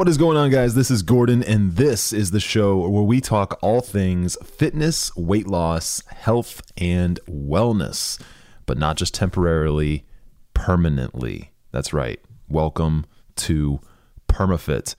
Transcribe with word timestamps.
What 0.00 0.08
is 0.08 0.16
going 0.16 0.36
on, 0.36 0.50
guys? 0.50 0.76
This 0.76 0.90
is 0.90 1.02
Gordon, 1.02 1.42
and 1.42 1.74
this 1.74 2.12
is 2.12 2.30
the 2.30 2.38
show 2.38 2.88
where 2.88 3.02
we 3.02 3.20
talk 3.20 3.58
all 3.60 3.80
things 3.80 4.36
fitness, 4.42 5.14
weight 5.16 5.46
loss, 5.48 6.00
health, 6.06 6.62
and 6.78 7.18
wellness, 7.28 8.18
but 8.66 8.78
not 8.78 8.96
just 8.96 9.14
temporarily, 9.14 10.06
permanently. 10.54 11.50
That's 11.72 11.92
right. 11.92 12.20
Welcome 12.48 13.04
to 13.36 13.80
PermaFit. 14.32 14.96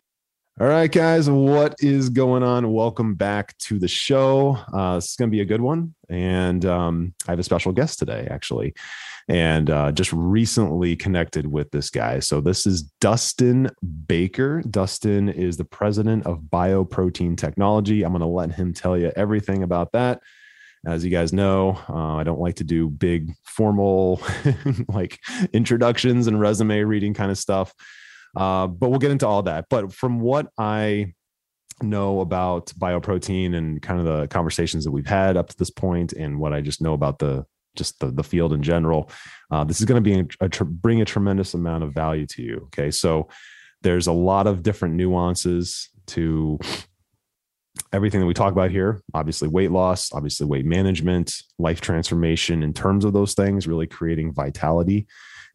All 0.60 0.68
right, 0.68 0.92
guys, 0.92 1.30
what 1.30 1.76
is 1.80 2.10
going 2.10 2.44
on? 2.44 2.72
Welcome 2.72 3.16
back 3.16 3.58
to 3.60 3.80
the 3.80 3.88
show. 3.88 4.58
Uh, 4.74 4.96
this 4.96 5.12
is 5.12 5.16
going 5.16 5.30
to 5.30 5.36
be 5.36 5.42
a 5.42 5.46
good 5.46 5.62
one. 5.62 5.96
And 6.10 6.66
um, 6.66 7.14
I 7.28 7.32
have 7.32 7.40
a 7.40 7.44
special 7.44 7.72
guest 7.72 8.00
today, 8.00 8.28
actually 8.30 8.76
and 9.28 9.70
uh, 9.70 9.92
just 9.92 10.12
recently 10.14 10.96
connected 10.96 11.48
with 11.48 11.72
this 11.72 11.90
guy. 11.90 12.20
So 12.20 12.42
this 12.42 12.66
is 12.66 12.84
Dustin 13.00 13.70
Baker. 14.08 14.62
Dustin 14.70 15.30
is 15.30 15.58
the 15.58 15.66
president 15.66 16.26
of 16.26 16.42
Bioprotein 16.42 17.38
Technology. 17.38 18.04
I'm 18.04 18.12
going 18.12 18.22
to 18.22 18.28
let 18.28 18.52
him 18.52 18.74
tell 18.74 18.98
you 18.98 19.12
everything 19.16 19.64
about 19.64 19.92
that. 19.94 20.22
As 20.86 21.06
you 21.06 21.12
guys 21.12 21.32
know, 21.32 21.80
uh, 21.88 22.16
I 22.16 22.24
don't 22.24 22.40
like 22.40 22.56
to 22.56 22.64
do 22.64 22.90
big 22.90 23.32
formal 23.44 24.22
like 24.88 25.20
introductions 25.54 26.28
and 26.28 26.40
resume 26.40 26.82
reading 26.82 27.14
kind 27.14 27.30
of 27.30 27.38
stuff. 27.38 27.74
Uh, 28.36 28.68
but 28.68 28.90
we'll 28.90 29.00
get 29.00 29.12
into 29.12 29.28
all 29.28 29.44
that. 29.44 29.66
But 29.70 29.94
from 29.94 30.20
what 30.20 30.48
I 30.58 31.14
know 31.84 32.22
about 32.22 32.68
bioprotein 32.78 33.56
and 33.56 33.82
kind 33.82 34.00
of 34.00 34.06
the 34.06 34.28
conversations 34.28 34.86
that 34.86 34.92
we've 34.92 35.08
had 35.08 35.38
up 35.38 35.50
to 35.50 35.58
this 35.58 35.72
point 35.72 36.14
and 36.14 36.40
what 36.40 36.54
I 36.54 36.62
just 36.62 36.82
know 36.82 36.94
about 36.94 37.20
the 37.20 37.46
just 37.76 38.00
the, 38.00 38.08
the 38.12 38.24
field 38.24 38.54
in 38.54 38.62
general. 38.62 39.10
Uh, 39.50 39.64
this 39.64 39.80
is 39.80 39.86
going 39.86 40.04
to 40.04 40.26
be 40.26 40.36
a, 40.42 40.46
a 40.46 40.66
bring 40.66 41.02
a 41.02 41.06
tremendous 41.06 41.54
amount 41.54 41.84
of 41.84 41.94
value 41.94 42.28
to 42.28 42.42
you. 42.42 42.58
Okay, 42.66 42.92
so 42.92 43.30
there's 43.82 44.08
a 44.08 44.12
lot 44.12 44.48
of 44.48 44.62
different 44.62 44.96
nuances 44.96 45.90
to 46.08 46.60
everything 47.94 48.20
that 48.20 48.26
we 48.26 48.34
talk 48.34 48.52
about 48.52 48.72
here. 48.72 49.02
Obviously, 49.14 49.48
weight 49.48 49.72
loss, 49.72 50.12
obviously 50.12 50.46
weight 50.46 50.66
management, 50.66 51.34
life 51.58 51.82
transformation. 51.82 52.64
In 52.64 52.74
terms 52.74 53.06
of 53.06 53.14
those 53.14 53.34
things, 53.34 53.68
really 53.68 53.88
creating 53.88 54.34
vitality. 54.34 55.08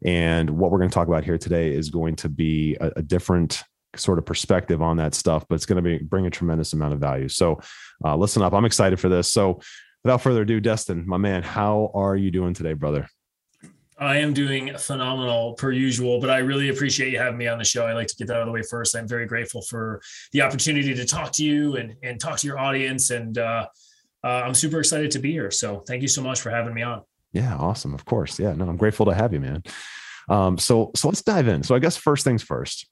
And 0.05 0.51
what 0.51 0.71
we're 0.71 0.79
going 0.79 0.91
to 0.91 0.95
talk 0.95 1.09
about 1.09 1.25
here 1.25 1.39
today 1.39 1.73
is 1.73 1.91
going 1.91 2.17
to 2.17 2.29
be 2.29 2.77
a, 2.81 2.93
a 2.97 3.03
different 3.03 3.63
sort 3.97 4.19
of 4.19 4.27
perspective 4.27 4.83
on 4.83 4.99
that 4.99 5.15
stuff, 5.15 5.47
but 5.49 5.55
it's 5.55 5.67
going 5.67 5.83
to 5.83 5.99
be 5.99 5.99
bring 5.99 6.27
a 6.27 6.31
tremendous 6.31 6.73
amount 6.73 6.93
of 6.93 7.01
value. 7.01 7.29
So, 7.29 7.61
uh, 8.05 8.17
listen 8.17 8.43
up. 8.43 8.53
I'm 8.53 8.65
excited 8.65 9.01
for 9.01 9.09
this. 9.09 9.33
So, 9.33 9.61
without 10.05 10.21
further 10.21 10.43
ado, 10.43 10.61
Dustin, 10.61 11.05
my 11.07 11.17
man, 11.17 11.43
how 11.43 11.91
are 11.95 12.17
you 12.17 12.31
doing 12.31 12.55
today, 12.55 12.75
brother? 12.75 13.09
I 13.99 14.19
am 14.19 14.35
doing 14.35 14.77
phenomenal 14.77 15.55
per 15.55 15.73
usual, 15.73 16.21
but 16.21 16.29
I 16.29 16.39
really 16.39 16.69
appreciate 16.69 17.13
you 17.13 17.19
having 17.19 17.39
me 17.39 17.47
on 17.47 17.59
the 17.59 17.65
show. 17.65 17.87
I 17.87 17.95
like 17.95 18.09
to 18.09 18.17
get 18.17 18.29
that 18.29 18.37
out 18.37 18.43
of 18.43 18.47
the 18.47 18.53
way 18.53 18.63
first. 18.63 18.95
I'm 18.95 19.09
very 19.09 19.27
grateful 19.27 19.63
for 19.63 20.03
the 20.33 20.43
opportunity 20.43 20.95
to 20.95 21.07
talk 21.07 21.33
to 21.33 21.45
you 21.45 21.77
and, 21.77 21.95
and 22.03 22.21
talk 22.21 22.39
to 22.41 22.47
your 22.47 22.59
audience. 22.59 23.09
And 23.09 23.39
uh, 23.39 23.67
uh, 24.23 24.27
I'm 24.27 24.55
super 24.55 24.81
excited 24.81 25.13
to 25.13 25.19
be 25.19 25.33
here. 25.33 25.51
So 25.51 25.81
thank 25.87 26.03
you 26.03 26.09
so 26.09 26.23
much 26.23 26.43
for 26.43 26.51
having 26.51 26.75
me 26.75 26.83
on. 26.83 27.03
Yeah, 27.37 27.55
awesome. 27.57 27.93
Of 27.93 28.07
course. 28.07 28.39
Yeah, 28.39 28.55
no, 28.55 28.67
I'm 28.67 28.79
grateful 28.79 29.05
to 29.07 29.15
have 29.15 29.35
you, 29.35 29.41
man. 29.41 29.63
Um, 30.31 30.57
so, 30.57 30.91
so 30.97 31.09
let's 31.09 31.23
dive 31.23 31.49
in. 31.49 31.63
So 31.63 31.75
I 31.75 31.79
guess 31.79 31.95
first 31.95 32.25
things 32.25 32.43
first, 32.43 32.89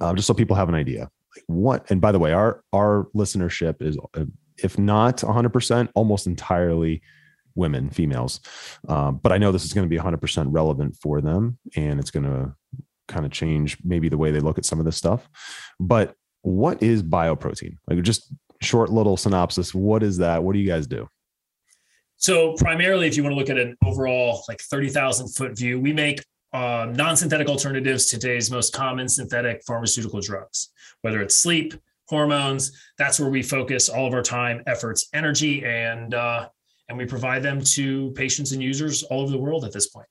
um, 0.00 0.16
just 0.16 0.26
so 0.26 0.34
people 0.34 0.56
have 0.56 0.68
an 0.68 0.74
idea, 0.74 1.08
like 1.36 1.44
what, 1.46 1.88
and 1.88 2.00
by 2.00 2.10
the 2.10 2.18
way, 2.18 2.32
our, 2.32 2.64
our 2.72 3.06
listenership 3.14 3.80
is 3.80 3.96
uh, 4.14 4.24
if 4.58 4.78
not 4.80 5.18
100%, 5.18 5.88
almost 5.94 6.26
entirely 6.26 7.02
women, 7.54 7.88
females. 7.88 8.40
Uh, 8.88 9.12
but 9.12 9.30
I 9.30 9.38
know 9.38 9.52
this 9.52 9.64
is 9.64 9.72
going 9.72 9.88
to 9.88 9.88
be 9.88 10.02
100% 10.02 10.46
relevant 10.50 10.96
for 10.96 11.20
them 11.20 11.58
and 11.76 12.00
it's 12.00 12.10
going 12.10 12.24
to 12.24 12.52
kind 13.06 13.24
of 13.24 13.30
change 13.30 13.78
maybe 13.84 14.08
the 14.08 14.18
way 14.18 14.32
they 14.32 14.40
look 14.40 14.58
at 14.58 14.64
some 14.64 14.80
of 14.80 14.84
this 14.84 14.96
stuff. 14.96 15.28
But 15.78 16.14
what 16.42 16.82
is 16.82 17.00
bioprotein? 17.02 17.76
Like 17.86 18.02
just 18.02 18.34
short 18.60 18.90
little 18.90 19.16
synopsis. 19.16 19.72
What 19.72 20.02
is 20.02 20.18
that? 20.18 20.42
What 20.42 20.54
do 20.54 20.58
you 20.58 20.66
guys 20.66 20.88
do? 20.88 21.08
So 22.16 22.54
primarily, 22.54 23.06
if 23.06 23.16
you 23.16 23.22
want 23.22 23.34
to 23.34 23.38
look 23.38 23.50
at 23.50 23.58
an 23.58 23.76
overall 23.84 24.42
like 24.48 24.60
30,000 24.60 25.28
foot 25.28 25.56
view, 25.56 25.80
we 25.80 25.92
make 25.92 26.24
uh, 26.52 26.90
non-synthetic 26.94 27.48
alternatives 27.48 28.06
to 28.06 28.18
today's 28.18 28.50
most 28.50 28.72
common 28.72 29.08
synthetic 29.08 29.62
pharmaceutical 29.66 30.20
drugs, 30.20 30.70
whether 31.02 31.20
it's 31.20 31.36
sleep, 31.36 31.74
hormones. 32.08 32.72
That's 32.98 33.20
where 33.20 33.28
we 33.28 33.42
focus 33.42 33.88
all 33.88 34.06
of 34.06 34.14
our 34.14 34.22
time, 34.22 34.62
efforts, 34.66 35.08
energy, 35.12 35.64
and 35.64 36.14
uh, 36.14 36.48
and 36.88 36.96
we 36.96 37.04
provide 37.04 37.42
them 37.42 37.60
to 37.60 38.12
patients 38.12 38.52
and 38.52 38.62
users 38.62 39.02
all 39.02 39.22
over 39.22 39.32
the 39.32 39.38
world 39.38 39.64
at 39.64 39.72
this 39.72 39.88
point. 39.88 40.06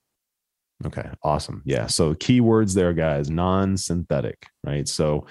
Okay, 0.85 1.09
awesome. 1.23 1.61
Yeah. 1.66 1.87
So 1.87 2.13
keywords 2.13 2.75
there, 2.75 2.93
guys, 2.93 3.29
non-synthetic, 3.29 4.45
right? 4.63 4.87
So 4.87 5.25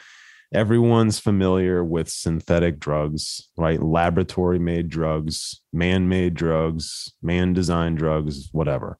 everyone's 0.54 1.18
familiar 1.18 1.84
with 1.84 2.08
synthetic 2.08 2.78
drugs, 2.78 3.48
right? 3.56 3.82
Laboratory 3.82 4.58
made 4.58 4.88
drugs, 4.88 5.60
man 5.72 6.08
made 6.08 6.34
drugs, 6.34 7.12
man 7.22 7.52
designed 7.52 7.98
drugs, 7.98 8.48
whatever. 8.52 8.98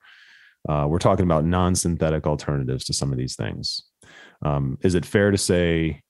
Uh, 0.69 0.87
we're 0.89 0.99
talking 0.99 1.25
about 1.25 1.45
non 1.45 1.75
synthetic 1.75 2.27
alternatives 2.27 2.85
to 2.85 2.93
some 2.93 3.13
of 3.13 3.19
these 3.19 3.37
things. 3.37 3.83
Um, 4.43 4.79
is 4.83 4.95
it 4.95 5.07
fair 5.07 5.31
to 5.31 5.39
say 5.39 6.03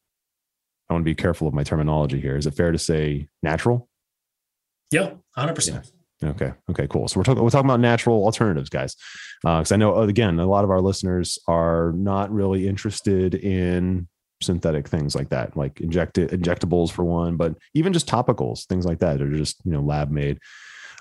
I 0.88 0.93
want 0.93 1.03
to 1.03 1.10
be 1.10 1.15
careful 1.15 1.49
of 1.49 1.55
my 1.55 1.62
terminology 1.65 2.21
here. 2.21 2.37
Is 2.37 2.47
it 2.47 2.55
fair 2.55 2.72
to 2.72 2.78
say 2.78 3.28
natural? 3.43 3.88
Yeah, 4.91 5.12
hundred 5.34 5.55
percent. 5.55 5.91
Okay. 6.22 6.53
Okay. 6.71 6.87
Cool. 6.87 7.09
So 7.09 7.19
we're 7.19 7.25
talking 7.25 7.43
we're 7.43 7.50
talking 7.50 7.69
about 7.69 7.81
natural 7.81 8.25
alternatives, 8.25 8.69
guys, 8.69 8.94
because 9.43 9.72
uh, 9.72 9.75
I 9.75 9.78
know 9.78 9.99
again 9.99 10.38
a 10.38 10.47
lot 10.47 10.65
of 10.65 10.71
our 10.71 10.81
listeners 10.81 11.38
are 11.49 11.93
not 11.97 12.31
really 12.31 12.69
interested 12.69 13.34
in 13.34 14.09
synthetic 14.44 14.88
things 14.88 15.15
like 15.15 15.31
that, 15.31 15.56
like 15.56 15.81
injected 15.81 16.31
injectables 16.31 16.91
for 16.91 17.05
one, 17.05 17.37
but 17.37 17.56
even 17.75 17.93
just 17.93 18.09
topicals, 18.09 18.66
things 18.66 18.84
like 18.84 18.99
that, 19.00 19.21
are 19.21 19.31
just 19.32 19.60
you 19.65 19.72
know 19.72 19.81
lab 19.81 20.10
made. 20.10 20.38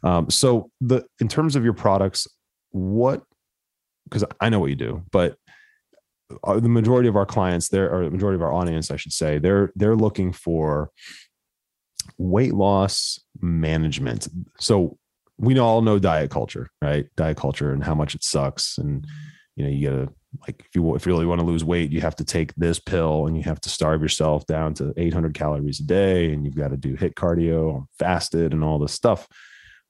Um, 0.04 0.30
so 0.30 0.70
the 0.82 1.06
in 1.20 1.28
terms 1.28 1.56
of 1.56 1.64
your 1.64 1.74
products, 1.74 2.28
what? 2.72 3.24
Because 4.06 4.26
I 4.42 4.50
know 4.50 4.60
what 4.60 4.70
you 4.70 4.76
do, 4.76 5.04
but 5.12 5.38
the 6.46 6.70
majority 6.70 7.08
of 7.10 7.16
our 7.16 7.26
clients 7.26 7.70
there 7.70 7.92
or 7.92 8.06
the 8.06 8.12
majority 8.12 8.36
of 8.36 8.42
our 8.42 8.54
audience 8.54 8.92
i 8.92 8.96
should 8.96 9.14
say 9.14 9.38
they're 9.38 9.72
they're 9.76 9.96
looking 9.96 10.32
for 10.32 10.90
weight 12.18 12.54
loss 12.54 13.20
management 13.42 14.28
so 14.60 14.98
we 15.38 15.58
all 15.58 15.82
know 15.82 16.00
diet 16.00 16.30
culture 16.30 16.70
right 16.82 17.08
diet 17.16 17.38
culture 17.38 17.72
and 17.72 17.84
how 17.84 17.96
much 17.96 18.16
it 18.16 18.24
sucks 18.24 18.78
and 18.78 19.06
you 19.56 19.64
know 19.64 19.70
you 19.70 19.90
gotta 19.90 20.10
like 20.42 20.62
if 20.66 20.76
you 20.76 20.96
if 20.96 21.06
you 21.06 21.12
really 21.12 21.26
want 21.26 21.40
to 21.40 21.46
lose 21.46 21.64
weight 21.64 21.92
you 21.92 22.02
have 22.02 22.16
to 22.16 22.26
take 22.26 22.54
this 22.56 22.80
pill 22.80 23.28
and 23.28 23.38
you 23.38 23.44
have 23.44 23.62
to 23.62 23.70
starve 23.70 24.02
yourself 24.02 24.46
down 24.46 24.74
to 24.74 24.94
800 24.98 25.34
calories 25.34 25.80
a 25.80 25.84
day 25.84 26.32
and 26.32 26.46
you've 26.46 26.56
got 26.56 26.70
to 26.70 26.78
do 26.78 26.96
HIIT 26.96 27.14
cardio 27.14 27.86
fasted 27.98 28.54
and 28.54 28.64
all 28.64 28.80
this 28.80 28.94
stuff. 28.94 29.28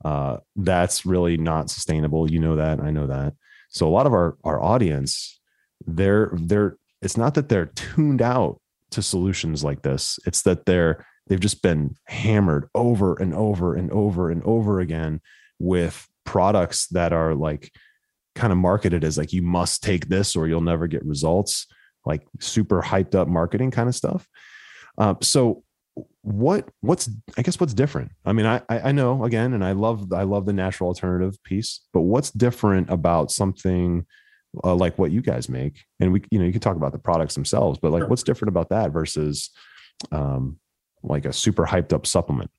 Uh, 0.03 0.37
that's 0.55 1.05
really 1.05 1.37
not 1.37 1.69
sustainable. 1.69 2.29
You 2.29 2.39
know 2.39 2.57
that 2.57 2.81
i 2.81 2.91
know 2.91 3.07
that. 3.07 3.33
So 3.69 3.87
a 3.87 3.91
lot 3.91 4.05
of 4.05 4.13
our 4.13 4.37
our 4.43 4.61
audience 4.61 5.39
they're 5.85 6.31
they're 6.33 6.77
it's 7.01 7.17
not 7.17 7.33
that 7.35 7.49
they're 7.49 7.67
tuned 7.67 8.21
out 8.21 8.59
to 8.91 9.01
solutions 9.01 9.63
like 9.63 9.81
this. 9.81 10.19
It's 10.25 10.43
that 10.43 10.65
they're 10.65 11.05
they've 11.27 11.39
just 11.39 11.61
been 11.61 11.95
hammered 12.05 12.67
over 12.75 13.15
and 13.15 13.33
over 13.33 13.75
and 13.75 13.91
over 13.91 14.29
and 14.29 14.43
over 14.43 14.79
again 14.79 15.21
with 15.59 16.07
products 16.25 16.87
that 16.87 17.13
are 17.13 17.35
like 17.35 17.71
kind 18.35 18.51
of 18.51 18.57
marketed 18.57 19.03
as 19.03 19.17
like 19.17 19.33
you 19.33 19.41
must 19.41 19.83
take 19.83 20.07
this 20.07 20.35
or 20.35 20.47
you'll 20.47 20.61
never 20.61 20.87
get 20.87 21.05
results 21.05 21.67
like 22.05 22.25
super 22.39 22.81
hyped 22.81 23.15
up 23.15 23.27
marketing 23.27 23.71
kind 23.71 23.87
of 23.87 23.95
stuff. 23.95 24.27
Um, 24.97 25.17
so 25.21 25.63
what 26.21 26.67
what's 26.81 27.07
i 27.37 27.41
guess 27.43 27.59
what's 27.59 27.73
different? 27.73 28.11
I 28.25 28.33
mean 28.33 28.45
I, 28.45 28.61
I 28.69 28.91
know 28.91 29.23
again 29.25 29.53
and 29.53 29.63
i 29.63 29.73
love 29.73 30.11
i 30.11 30.23
love 30.23 30.45
the 30.45 30.53
natural 30.53 30.87
alternative 30.87 31.37
piece 31.43 31.81
but 31.93 32.01
what's 32.01 32.31
different 32.31 32.89
about 32.89 33.29
something 33.29 34.05
uh, 34.63 34.75
like 34.75 34.97
what 34.97 35.11
you 35.11 35.21
guys 35.21 35.49
make? 35.49 35.83
And 35.99 36.13
we 36.13 36.23
you 36.31 36.39
know 36.39 36.45
you 36.45 36.51
can 36.51 36.61
talk 36.61 36.77
about 36.77 36.93
the 36.93 36.99
products 36.99 37.35
themselves 37.35 37.79
but 37.79 37.91
like 37.91 38.01
sure. 38.01 38.07
what's 38.07 38.23
different 38.23 38.49
about 38.49 38.69
that 38.69 38.91
versus 38.91 39.51
um 40.11 40.59
like 41.03 41.25
a 41.25 41.33
super 41.33 41.65
hyped 41.65 41.93
up 41.93 42.07
supplement? 42.07 42.49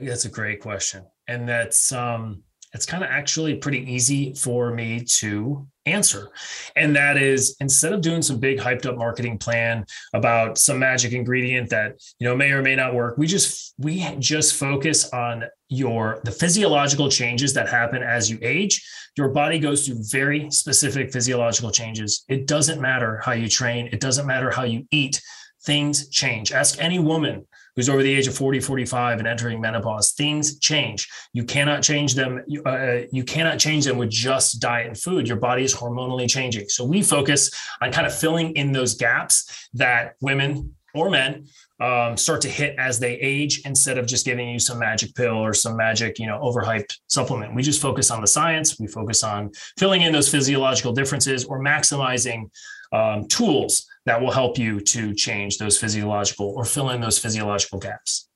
That's 0.00 0.24
a 0.24 0.30
great 0.30 0.60
question. 0.60 1.04
And 1.28 1.48
that's 1.48 1.92
um 1.92 2.44
it's 2.74 2.86
kind 2.86 3.04
of 3.04 3.10
actually 3.10 3.54
pretty 3.54 3.90
easy 3.90 4.34
for 4.34 4.72
me 4.72 5.00
to 5.04 5.66
answer. 5.86 6.30
And 6.76 6.96
that 6.96 7.16
is 7.16 7.56
instead 7.60 7.92
of 7.92 8.00
doing 8.00 8.20
some 8.20 8.38
big 8.38 8.58
hyped 8.58 8.86
up 8.86 8.96
marketing 8.96 9.38
plan 9.38 9.84
about 10.12 10.58
some 10.58 10.78
magic 10.78 11.12
ingredient 11.12 11.70
that, 11.70 12.00
you 12.18 12.28
know, 12.28 12.34
may 12.34 12.50
or 12.50 12.62
may 12.62 12.74
not 12.74 12.94
work, 12.94 13.16
we 13.16 13.26
just 13.26 13.74
we 13.78 14.04
just 14.18 14.56
focus 14.56 15.10
on 15.12 15.44
your 15.68 16.20
the 16.24 16.32
physiological 16.32 17.08
changes 17.08 17.54
that 17.54 17.68
happen 17.68 18.02
as 18.02 18.28
you 18.28 18.38
age. 18.42 18.84
Your 19.16 19.28
body 19.28 19.58
goes 19.60 19.86
through 19.86 20.02
very 20.10 20.50
specific 20.50 21.12
physiological 21.12 21.70
changes. 21.70 22.24
It 22.28 22.46
doesn't 22.46 22.80
matter 22.80 23.20
how 23.24 23.32
you 23.32 23.48
train, 23.48 23.88
it 23.92 24.00
doesn't 24.00 24.26
matter 24.26 24.50
how 24.50 24.64
you 24.64 24.86
eat. 24.90 25.22
Things 25.64 26.08
change. 26.08 26.52
Ask 26.52 26.82
any 26.82 26.98
woman 26.98 27.46
who's 27.76 27.88
over 27.88 28.02
the 28.02 28.12
age 28.12 28.26
of 28.26 28.34
40, 28.34 28.60
45 28.60 29.18
and 29.18 29.28
entering 29.28 29.60
menopause, 29.60 30.12
things 30.12 30.58
change. 30.58 31.08
You 31.32 31.44
cannot 31.44 31.82
change 31.82 32.14
them. 32.14 32.42
Uh, 32.64 33.00
you 33.10 33.24
cannot 33.24 33.58
change 33.58 33.84
them 33.84 33.98
with 33.98 34.10
just 34.10 34.60
diet 34.60 34.86
and 34.86 34.98
food. 34.98 35.26
Your 35.26 35.36
body 35.38 35.64
is 35.64 35.74
hormonally 35.74 36.28
changing. 36.28 36.68
So 36.68 36.84
we 36.84 37.02
focus 37.02 37.50
on 37.80 37.92
kind 37.92 38.06
of 38.06 38.16
filling 38.16 38.54
in 38.56 38.72
those 38.72 38.94
gaps 38.94 39.68
that 39.74 40.14
women 40.20 40.74
or 40.94 41.10
men 41.10 41.46
um, 41.80 42.16
start 42.16 42.40
to 42.42 42.48
hit 42.48 42.76
as 42.78 43.00
they 43.00 43.14
age 43.14 43.62
instead 43.64 43.98
of 43.98 44.06
just 44.06 44.24
giving 44.24 44.48
you 44.48 44.60
some 44.60 44.78
magic 44.78 45.14
pill 45.14 45.34
or 45.34 45.52
some 45.52 45.76
magic, 45.76 46.18
you 46.20 46.26
know, 46.26 46.38
overhyped 46.38 46.98
supplement. 47.08 47.54
We 47.54 47.62
just 47.62 47.82
focus 47.82 48.10
on 48.10 48.20
the 48.20 48.26
science. 48.28 48.78
We 48.78 48.86
focus 48.86 49.24
on 49.24 49.50
filling 49.76 50.02
in 50.02 50.12
those 50.12 50.28
physiological 50.28 50.92
differences 50.92 51.44
or 51.44 51.58
maximizing 51.58 52.50
um, 52.92 53.26
tools 53.26 53.88
that 54.06 54.20
will 54.20 54.30
help 54.30 54.58
you 54.58 54.80
to 54.80 55.14
change 55.14 55.58
those 55.58 55.78
physiological 55.78 56.48
or 56.56 56.64
fill 56.64 56.90
in 56.90 57.00
those 57.00 57.18
physiological 57.18 57.78
gaps. 57.78 58.28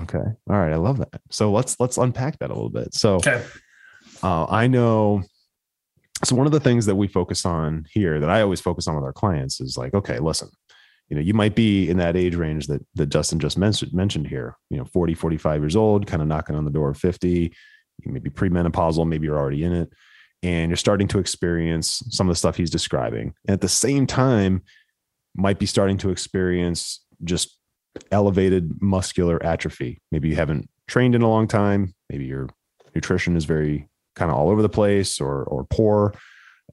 Okay. 0.00 0.18
All 0.18 0.56
right. 0.56 0.72
I 0.72 0.76
love 0.76 0.98
that. 0.98 1.20
So 1.30 1.50
let's 1.50 1.78
let's 1.80 1.96
unpack 1.96 2.38
that 2.38 2.50
a 2.50 2.54
little 2.54 2.68
bit. 2.68 2.94
So 2.94 3.16
okay. 3.16 3.42
uh, 4.22 4.46
I 4.46 4.66
know 4.66 5.22
so 6.24 6.34
one 6.34 6.46
of 6.46 6.52
the 6.52 6.60
things 6.60 6.86
that 6.86 6.96
we 6.96 7.06
focus 7.06 7.46
on 7.46 7.86
here 7.90 8.20
that 8.20 8.28
I 8.28 8.42
always 8.42 8.60
focus 8.60 8.88
on 8.88 8.96
with 8.96 9.04
our 9.04 9.12
clients 9.12 9.60
is 9.60 9.76
like, 9.76 9.94
okay, 9.94 10.18
listen, 10.18 10.48
you 11.08 11.16
know, 11.16 11.22
you 11.22 11.32
might 11.32 11.54
be 11.54 11.88
in 11.88 11.96
that 11.98 12.16
age 12.16 12.34
range 12.34 12.66
that 12.66 12.84
that 12.96 13.06
Justin 13.06 13.38
just 13.38 13.56
mentioned 13.56 13.92
mentioned 13.94 14.26
here, 14.26 14.56
you 14.68 14.76
know, 14.76 14.84
40, 14.84 15.14
45 15.14 15.62
years 15.62 15.76
old, 15.76 16.06
kind 16.06 16.20
of 16.20 16.28
knocking 16.28 16.56
on 16.56 16.64
the 16.64 16.70
door 16.70 16.90
of 16.90 16.98
50, 16.98 17.52
you 18.04 18.12
may 18.12 18.20
be 18.20 18.30
premenopausal, 18.30 19.08
maybe 19.08 19.26
you're 19.26 19.38
already 19.38 19.64
in 19.64 19.72
it 19.72 19.90
and 20.42 20.70
you're 20.70 20.76
starting 20.76 21.08
to 21.08 21.18
experience 21.18 22.02
some 22.10 22.28
of 22.28 22.32
the 22.32 22.38
stuff 22.38 22.56
he's 22.56 22.70
describing. 22.70 23.34
And 23.46 23.54
at 23.54 23.60
the 23.60 23.68
same 23.68 24.06
time, 24.06 24.62
might 25.34 25.58
be 25.58 25.66
starting 25.66 25.98
to 25.98 26.10
experience 26.10 27.04
just 27.24 27.58
elevated 28.10 28.80
muscular 28.80 29.42
atrophy. 29.42 30.00
Maybe 30.10 30.28
you 30.28 30.36
haven't 30.36 30.68
trained 30.86 31.14
in 31.14 31.22
a 31.22 31.28
long 31.28 31.46
time. 31.48 31.94
Maybe 32.10 32.24
your 32.24 32.48
nutrition 32.94 33.36
is 33.36 33.44
very 33.44 33.88
kind 34.16 34.30
of 34.30 34.36
all 34.36 34.50
over 34.50 34.62
the 34.62 34.68
place 34.68 35.20
or 35.20 35.44
or 35.44 35.64
poor 35.64 36.14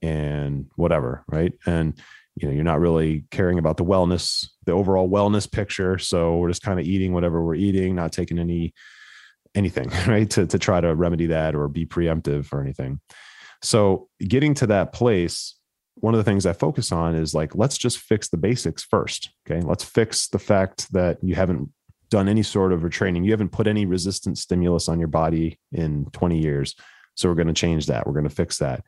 and 0.01 0.67
whatever, 0.75 1.23
right? 1.27 1.53
And 1.65 1.99
you 2.35 2.47
know, 2.47 2.53
you're 2.53 2.63
not 2.63 2.81
really 2.81 3.23
caring 3.31 3.59
about 3.59 3.77
the 3.77 3.85
wellness, 3.85 4.45
the 4.65 4.73
overall 4.73 5.09
wellness 5.09 5.49
picture. 5.49 5.97
So 5.97 6.37
we're 6.37 6.49
just 6.49 6.63
kind 6.63 6.79
of 6.79 6.85
eating 6.85 7.13
whatever 7.13 7.41
we're 7.41 7.55
eating, 7.55 7.95
not 7.95 8.11
taking 8.11 8.39
any 8.39 8.73
anything, 9.53 9.89
right? 10.07 10.29
To 10.31 10.45
to 10.47 10.59
try 10.59 10.81
to 10.81 10.95
remedy 10.95 11.27
that 11.27 11.55
or 11.55 11.67
be 11.67 11.85
preemptive 11.85 12.51
or 12.51 12.61
anything. 12.61 12.99
So 13.65 14.09
getting 14.19 14.53
to 14.55 14.67
that 14.67 14.93
place, 14.93 15.55
one 15.95 16.13
of 16.13 16.19
the 16.19 16.23
things 16.23 16.45
I 16.45 16.53
focus 16.53 16.91
on 16.91 17.15
is 17.15 17.33
like, 17.33 17.55
let's 17.55 17.77
just 17.77 17.97
fix 17.97 18.29
the 18.29 18.37
basics 18.37 18.83
first. 18.83 19.31
Okay. 19.49 19.59
Let's 19.65 19.83
fix 19.83 20.27
the 20.27 20.39
fact 20.39 20.91
that 20.93 21.17
you 21.23 21.33
haven't 21.33 21.69
done 22.11 22.29
any 22.29 22.43
sort 22.43 22.71
of 22.71 22.81
retraining. 22.81 23.25
You 23.25 23.31
haven't 23.31 23.51
put 23.51 23.65
any 23.65 23.87
resistant 23.87 24.37
stimulus 24.37 24.87
on 24.87 24.99
your 24.99 25.07
body 25.07 25.57
in 25.71 26.05
20 26.11 26.37
years. 26.37 26.75
So 27.15 27.27
we're 27.27 27.35
going 27.35 27.47
to 27.47 27.53
change 27.53 27.87
that. 27.87 28.05
We're 28.05 28.13
going 28.13 28.29
to 28.29 28.35
fix 28.35 28.59
that. 28.59 28.83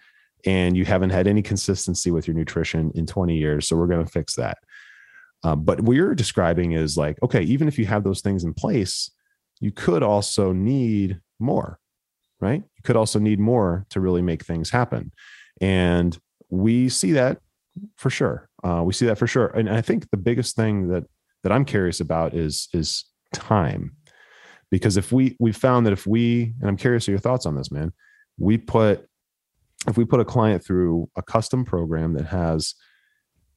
And 0.46 0.78
you 0.78 0.86
haven't 0.86 1.10
had 1.10 1.26
any 1.26 1.42
consistency 1.42 2.12
with 2.12 2.28
your 2.28 2.36
nutrition 2.36 2.92
in 2.94 3.08
20 3.08 3.36
years. 3.36 3.68
So 3.68 3.76
we're 3.76 3.88
going 3.88 4.06
to 4.06 4.12
fix 4.12 4.36
that. 4.36 4.60
Uh, 5.44 5.56
but 5.56 5.82
what 5.82 5.96
you're 5.96 6.14
describing 6.14 6.74
is 6.74 6.98
like, 6.98 7.18
okay, 7.24 7.42
even 7.42 7.68
if 7.68 7.80
you 7.80 7.88
have 7.88 8.04
those 8.04 8.22
things 8.22 8.44
in 8.44 8.54
place, 8.54 9.10
you 9.60 9.72
could 9.72 10.04
also 10.04 10.52
need 10.52 11.20
more 11.40 11.80
right? 12.40 12.64
Could 12.88 12.96
also 12.96 13.20
need 13.20 13.38
more 13.38 13.86
to 13.90 14.00
really 14.00 14.22
make 14.22 14.46
things 14.46 14.70
happen. 14.70 15.12
And 15.60 16.18
we 16.50 16.88
see 16.88 17.12
that 17.12 17.42
for 17.98 18.10
sure. 18.10 18.48
Uh, 18.64 18.82
we 18.86 18.94
see 18.94 19.06
that 19.08 19.18
for 19.18 19.28
sure. 19.28 19.48
And 19.48 19.70
I 19.70 19.82
think 19.82 20.10
the 20.10 20.16
biggest 20.16 20.56
thing 20.56 20.88
that 20.88 21.04
that 21.44 21.52
I'm 21.52 21.66
curious 21.66 22.00
about 22.00 22.34
is 22.34 22.70
is 22.72 23.04
time. 23.34 23.98
Because 24.72 24.96
if 24.96 25.12
we 25.12 25.36
we 25.38 25.52
found 25.52 25.86
that 25.86 25.92
if 25.92 26.08
we 26.08 26.54
and 26.62 26.70
I'm 26.70 26.78
curious 26.78 27.10
of 27.10 27.12
your 27.12 27.20
thoughts 27.20 27.46
on 27.46 27.58
this, 27.58 27.70
man, 27.70 27.92
we 28.38 28.58
put 28.58 29.06
if 29.86 29.98
we 29.98 30.06
put 30.06 30.22
a 30.22 30.26
client 30.26 30.64
through 30.64 31.10
a 31.18 31.22
custom 31.22 31.66
program 31.66 32.14
that 32.14 32.28
has 32.28 32.74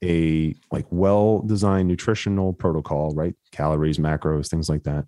a 0.03 0.57
like 0.73 0.87
well 0.91 1.39
designed 1.43 1.87
nutritional 1.87 2.53
protocol, 2.53 3.15
right? 3.15 3.37
Calories, 3.53 3.99
macros, 3.99 4.49
things 4.49 4.69
like 4.69 4.83
that. 4.83 5.05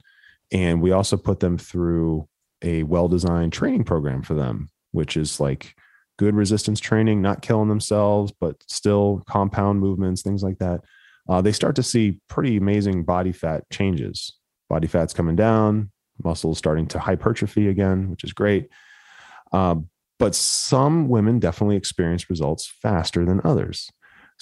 And 0.53 0.81
we 0.81 0.93
also 0.93 1.17
put 1.17 1.41
them 1.41 1.59
through 1.59 2.29
a 2.63 2.83
well 2.85 3.09
designed 3.09 3.53
training 3.53 3.85
program 3.85 4.23
for 4.23 4.35
them, 4.35 4.69
which 4.93 5.17
is 5.17 5.41
like 5.41 5.75
good 6.19 6.35
resistance 6.35 6.81
training, 6.81 7.23
not 7.23 7.43
killing 7.43 7.69
themselves, 7.69 8.33
but 8.41 8.57
still 8.69 9.23
compound 9.29 9.81
movements, 9.81 10.23
things 10.23 10.43
like 10.43 10.59
that. 10.59 10.83
Uh, 11.29 11.41
they 11.41 11.53
start 11.53 11.77
to 11.77 11.83
see 11.83 12.21
pretty 12.29 12.57
amazing 12.57 13.05
body 13.05 13.33
fat 13.33 13.65
changes. 13.71 14.35
Body 14.69 14.87
fat's 14.87 15.15
coming 15.15 15.37
down, 15.37 15.91
muscles 16.23 16.59
starting 16.59 16.87
to 16.89 16.99
hypertrophy 16.99 17.69
again, 17.69 18.11
which 18.11 18.25
is 18.25 18.33
great. 18.33 18.69
Uh, 19.53 19.77
but 20.19 20.35
some 20.35 21.09
women 21.09 21.39
definitely 21.39 21.77
experience 21.77 22.31
results 22.31 22.67
faster 22.67 23.25
than 23.25 23.41
others. 23.45 23.91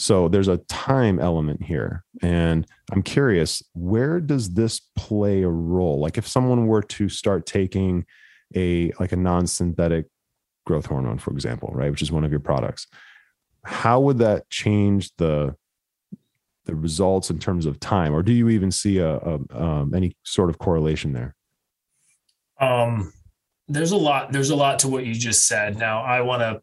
So 0.00 0.28
there's 0.28 0.48
a 0.48 0.56
time 0.56 1.20
element 1.20 1.62
here. 1.62 2.04
And 2.22 2.66
I'm 2.90 3.02
curious, 3.02 3.62
where 3.74 4.18
does 4.18 4.54
this 4.54 4.80
play 4.96 5.42
a 5.42 5.48
role? 5.50 6.00
Like 6.00 6.16
if 6.16 6.26
someone 6.26 6.66
were 6.66 6.80
to 6.84 7.10
start 7.10 7.44
taking 7.44 8.06
a 8.56 8.92
like 8.98 9.12
a 9.12 9.16
non-synthetic 9.16 10.06
growth 10.64 10.86
hormone, 10.86 11.18
for 11.18 11.32
example, 11.32 11.70
right, 11.74 11.90
which 11.90 12.00
is 12.00 12.10
one 12.10 12.24
of 12.24 12.30
your 12.30 12.40
products, 12.40 12.86
how 13.62 14.00
would 14.00 14.16
that 14.18 14.48
change 14.48 15.14
the 15.18 15.54
the 16.64 16.74
results 16.74 17.28
in 17.28 17.38
terms 17.38 17.66
of 17.66 17.78
time, 17.78 18.14
or 18.14 18.22
do 18.22 18.32
you 18.32 18.48
even 18.48 18.70
see 18.70 18.96
a, 18.98 19.16
a 19.16 19.38
um, 19.50 19.92
any 19.94 20.16
sort 20.22 20.48
of 20.48 20.58
correlation 20.58 21.12
there? 21.12 21.36
Um, 22.58 23.12
there's 23.68 23.92
a 23.92 23.98
lot. 23.98 24.32
There's 24.32 24.50
a 24.50 24.56
lot 24.56 24.78
to 24.78 24.88
what 24.88 25.04
you 25.04 25.12
just 25.12 25.46
said. 25.46 25.76
Now, 25.76 26.02
I 26.02 26.22
want 26.22 26.40
to 26.40 26.62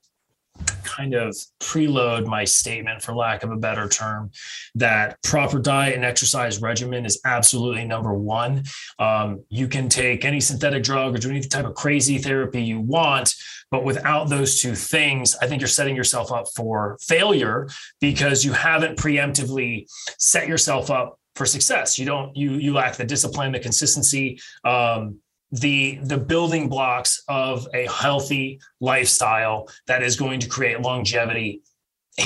kind 0.84 1.14
of 1.14 1.36
preload 1.60 2.26
my 2.26 2.44
statement, 2.44 3.02
for 3.02 3.14
lack 3.14 3.44
of 3.44 3.52
a 3.52 3.56
better 3.56 3.88
term, 3.88 4.32
that 4.76 5.22
proper 5.22 5.60
diet 5.60 5.96
and 5.96 6.04
exercise 6.04 6.62
regimen 6.62 7.06
is 7.06 7.22
absolutely 7.26 7.86
number 7.86 8.14
one. 8.14 8.64
Um, 8.98 9.44
you 9.50 9.68
can 9.68 9.90
take 9.90 10.26
any 10.26 10.40
synthetic 10.40 10.84
drug 10.84 11.16
or 11.16 11.20
do 11.20 11.30
any 11.30 11.42
type 11.42 11.66
of 11.66 11.76
crazy 11.76 12.18
therapy 12.18 12.64
you 12.64 12.80
want, 12.80 13.36
but 13.70 13.84
without 13.84 14.30
those 14.30 14.62
two 14.62 14.76
things, 14.76 15.36
I 15.42 15.48
think 15.48 15.62
you're 15.62 15.68
setting 15.68 15.96
yourself 15.96 16.32
up 16.32 16.46
for 16.56 16.98
failure 17.02 17.68
because 18.02 18.44
you 18.44 18.54
haven't 18.54 18.98
preemptively 18.98 19.86
set 20.18 20.48
yourself 20.48 20.90
up 20.90 21.20
for 21.36 21.46
success. 21.46 22.00
You 22.00 22.06
don't 22.06 22.36
you 22.36 22.54
you 22.54 22.74
lack 22.74 22.96
the 22.96 23.06
discipline, 23.06 23.52
the 23.52 23.60
consistency. 23.60 24.40
Um, 24.64 25.20
the 25.52 26.00
the 26.04 26.18
building 26.18 26.68
blocks 26.68 27.24
of 27.28 27.68
a 27.74 27.88
healthy 27.88 28.60
lifestyle 28.82 29.68
that 29.88 30.04
is 30.04 30.16
going 30.16 30.40
to 30.42 30.50
create 30.50 30.82
longevity 30.82 31.62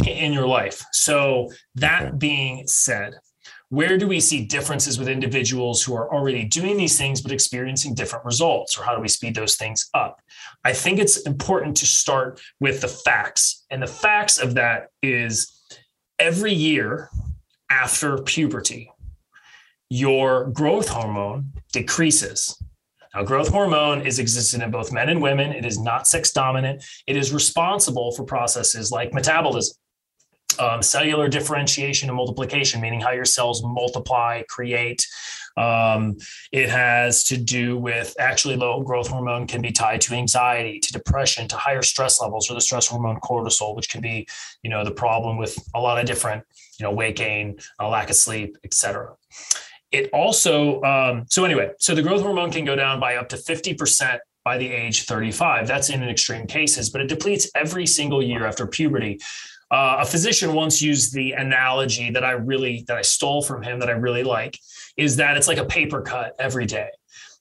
in 0.07 0.33
your 0.33 0.47
life. 0.47 0.83
So 0.91 1.51
that 1.75 2.17
being 2.17 2.65
said, 2.67 3.15
where 3.69 3.97
do 3.97 4.07
we 4.07 4.19
see 4.19 4.45
differences 4.45 4.97
with 4.97 5.07
individuals 5.07 5.83
who 5.83 5.95
are 5.95 6.13
already 6.13 6.43
doing 6.43 6.77
these 6.77 6.97
things 6.97 7.21
but 7.21 7.31
experiencing 7.31 7.93
different 7.93 8.25
results 8.25 8.77
or 8.77 8.83
how 8.83 8.95
do 8.95 9.01
we 9.01 9.07
speed 9.07 9.35
those 9.35 9.55
things 9.55 9.89
up? 9.93 10.19
I 10.65 10.73
think 10.73 10.99
it's 10.99 11.21
important 11.21 11.77
to 11.77 11.85
start 11.85 12.41
with 12.59 12.81
the 12.81 12.87
facts. 12.87 13.65
And 13.69 13.81
the 13.81 13.87
facts 13.87 14.39
of 14.39 14.55
that 14.55 14.87
is 15.01 15.61
every 16.19 16.53
year 16.53 17.09
after 17.69 18.17
puberty, 18.17 18.91
your 19.89 20.45
growth 20.47 20.89
hormone 20.89 21.53
decreases 21.71 22.61
now, 23.13 23.23
growth 23.23 23.49
hormone 23.49 24.05
is 24.05 24.19
existent 24.19 24.63
in 24.63 24.71
both 24.71 24.93
men 24.93 25.09
and 25.09 25.21
women. 25.21 25.51
It 25.51 25.65
is 25.65 25.77
not 25.77 26.07
sex 26.07 26.31
dominant. 26.31 26.83
It 27.07 27.17
is 27.17 27.33
responsible 27.33 28.13
for 28.13 28.23
processes 28.23 28.91
like 28.91 29.13
metabolism. 29.13 29.75
um, 30.59 30.81
cellular 30.81 31.27
differentiation 31.27 32.09
and 32.09 32.15
multiplication, 32.15 32.81
meaning 32.81 33.01
how 33.01 33.11
your 33.11 33.25
cells 33.25 33.63
multiply, 33.63 34.43
create. 34.49 35.05
Um, 35.57 36.17
it 36.51 36.69
has 36.69 37.23
to 37.25 37.37
do 37.37 37.77
with 37.77 38.15
actually 38.19 38.55
low 38.55 38.81
growth 38.81 39.07
hormone 39.07 39.47
can 39.47 39.61
be 39.61 39.71
tied 39.71 40.01
to 40.01 40.13
anxiety, 40.13 40.79
to 40.79 40.93
depression, 40.93 41.47
to 41.49 41.57
higher 41.57 41.81
stress 41.81 42.21
levels, 42.21 42.49
or 42.49 42.53
the 42.53 42.61
stress 42.61 42.87
hormone 42.87 43.19
cortisol, 43.19 43.75
which 43.75 43.89
can 43.89 44.01
be, 44.01 44.27
you 44.63 44.69
know, 44.69 44.83
the 44.83 44.91
problem 44.91 45.37
with 45.37 45.57
a 45.75 45.79
lot 45.79 45.99
of 45.99 46.05
different, 46.05 46.43
you 46.79 46.83
know, 46.83 46.91
weight 46.91 47.15
gain, 47.15 47.57
a 47.79 47.87
lack 47.87 48.09
of 48.09 48.15
sleep, 48.15 48.57
etc. 48.63 49.13
It 49.91 50.09
also, 50.13 50.81
um, 50.83 51.25
so 51.29 51.43
anyway, 51.43 51.71
so 51.77 51.93
the 51.93 52.01
growth 52.01 52.21
hormone 52.21 52.51
can 52.51 52.63
go 52.63 52.75
down 52.75 52.99
by 52.99 53.17
up 53.17 53.27
to 53.29 53.35
50% 53.35 54.19
by 54.43 54.57
the 54.57 54.67
age 54.67 55.03
35. 55.05 55.67
That's 55.67 55.89
in 55.89 56.01
extreme 56.03 56.47
cases, 56.47 56.89
but 56.89 57.01
it 57.01 57.07
depletes 57.07 57.49
every 57.55 57.85
single 57.85 58.23
year 58.23 58.45
after 58.45 58.65
puberty. 58.65 59.19
Uh, 59.69 59.97
a 59.99 60.05
physician 60.05 60.53
once 60.53 60.81
used 60.81 61.13
the 61.13 61.31
analogy 61.33 62.09
that 62.11 62.25
I 62.25 62.31
really 62.31 62.83
that 62.87 62.97
I 62.97 63.01
stole 63.01 63.41
from 63.41 63.63
him 63.63 63.79
that 63.79 63.89
I 63.89 63.93
really 63.93 64.23
like 64.23 64.59
is 64.97 65.15
that 65.17 65.37
it's 65.37 65.47
like 65.47 65.59
a 65.59 65.65
paper 65.65 66.01
cut 66.01 66.35
every 66.39 66.65
day, 66.65 66.89